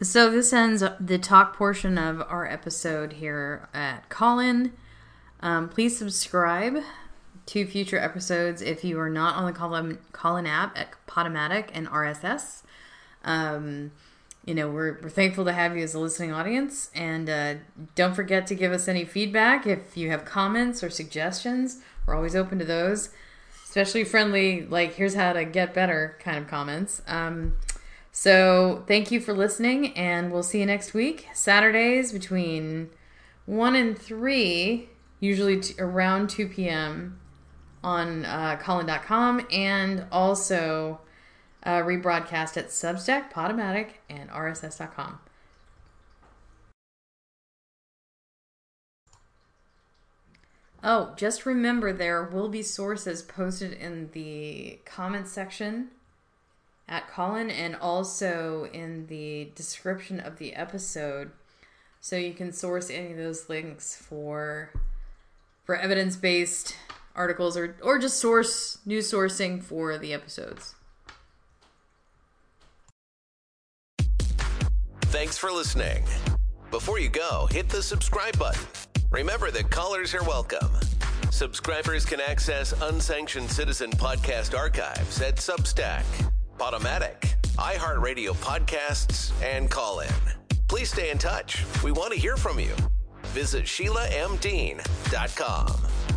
So 0.03 0.31
this 0.31 0.53
ends 0.53 0.85
the 1.01 1.19
talk 1.19 1.57
portion 1.57 1.97
of 1.97 2.21
our 2.21 2.47
episode 2.47 3.15
here 3.15 3.69
at 3.73 4.11
Callin. 4.11 4.73
Um, 5.41 5.71
please 5.71 5.97
subscribe 5.97 6.83
to 7.47 7.67
future 7.67 7.99
episodes 7.99 8.61
if 8.61 8.85
you 8.85 9.01
are 9.01 9.09
not 9.09 9.37
on 9.37 9.47
the 9.47 9.99
Callin, 10.13 10.47
app 10.47 10.77
at 10.77 10.89
Podomatic 11.07 11.71
and 11.73 11.87
RSS. 11.87 12.63
Um, 13.25 13.93
you 14.45 14.55
know, 14.55 14.69
we're, 14.69 14.99
we're 15.03 15.09
thankful 15.09 15.47
to 15.47 15.53
have 15.53 15.75
you 15.77 15.83
as 15.83 15.95
a 15.95 15.99
listening 15.99 16.33
audience. 16.33 16.91
And 16.95 17.31
uh, 17.31 17.55
don't 17.95 18.15
forget 18.15 18.47
to 18.49 18.55
give 18.55 18.73
us 18.73 18.87
any 18.87 19.07
feedback 19.07 19.67
if 19.67 19.97
you 19.97 20.11
have 20.11 20.27
comments 20.27 20.85
or 20.85 20.91
suggestions. 20.91 21.81
We're 22.07 22.17
always 22.17 22.37
open 22.37 22.59
to 22.59 22.67
those, 22.67 23.09
especially 23.77 24.05
friendly, 24.05 24.63
like, 24.71 24.95
here's 24.95 25.15
how 25.15 25.35
to 25.35 25.45
get 25.45 25.75
better 25.75 26.17
kind 26.21 26.39
of 26.39 26.49
comments. 26.49 27.03
Um, 27.07 27.59
so 28.11 28.83
thank 28.87 29.11
you 29.11 29.21
for 29.21 29.35
listening, 29.35 29.95
and 29.99 30.33
we'll 30.33 30.43
see 30.43 30.61
you 30.61 30.67
next 30.67 30.95
week. 30.95 31.29
Saturdays 31.35 32.11
between 32.11 32.89
1 33.45 33.77
and 33.77 33.99
3, 33.99 34.89
usually 35.21 35.61
t- 35.61 35.75
around 35.79 36.31
2 36.31 36.49
p.m. 36.49 37.21
on 37.85 38.25
uh, 38.25 38.57
Callin.com, 38.63 39.47
and 39.53 40.07
also 40.11 41.01
uh, 41.63 41.83
rebroadcast 41.83 42.57
at 42.57 42.69
Substack, 42.69 43.31
Podomatic, 43.31 43.89
and 44.09 44.31
RSS.com. 44.31 45.19
Oh, 50.89 51.15
just 51.17 51.45
remember 51.45 51.93
there 51.93 52.23
will 52.23 52.49
be 52.49 52.63
sources 52.63 53.21
posted 53.21 53.73
in 53.73 54.09
the 54.13 54.79
comments 54.85 55.33
section 55.33 55.89
at 56.89 57.11
Callin 57.11 57.51
and 57.51 57.75
also 57.75 58.69
in 58.73 59.09
the 59.09 59.51
description 59.57 60.21
of 60.21 60.39
the 60.39 60.55
episode. 60.55 61.33
So 62.01 62.15
you 62.15 62.33
can 62.35 62.53
source 62.53 62.89
any 62.89 63.11
of 63.11 63.19
those 63.19 63.49
links 63.49 63.97
for 63.97 64.71
for 65.65 65.75
evidence-based 65.75 66.77
articles 67.17 67.57
or 67.57 67.75
or 67.83 67.99
just 67.99 68.21
source 68.21 68.79
news 68.87 69.11
sourcing 69.11 69.61
for 69.61 69.99
the 69.99 70.15
episodes. 70.15 70.77
Thanks 75.07 75.37
for 75.37 75.51
listening. 75.51 76.05
Before 76.71 77.01
you 77.01 77.09
go, 77.09 77.49
hit 77.51 77.69
the 77.69 77.83
subscribe 77.83 78.39
button. 78.39 78.63
Remember 79.11 79.51
that 79.53 79.71
callers 79.71 80.15
are 80.15 80.25
welcome. 80.25 80.69
Subscribers 81.31 82.05
can 82.05 82.21
access 82.21 82.73
unsanctioned 82.83 83.49
citizen 83.51 83.91
podcast 83.93 84.59
archives 84.59 85.21
at 85.21 85.37
Substack, 85.37 86.03
Podomatic, 86.59 87.35
iHeartRadio 87.57 88.35
podcasts, 88.37 89.31
and 89.43 89.71
Callin. 89.71 90.11
Please 90.69 90.91
stay 90.93 91.11
in 91.11 91.19
touch. 91.19 91.65
We 91.85 91.93
want 91.93 92.13
to 92.15 92.19
hear 92.19 92.37
from 92.37 92.59
you. 92.59 92.73
Visit 93.27 93.65
SheilaMDean.com. 93.65 96.16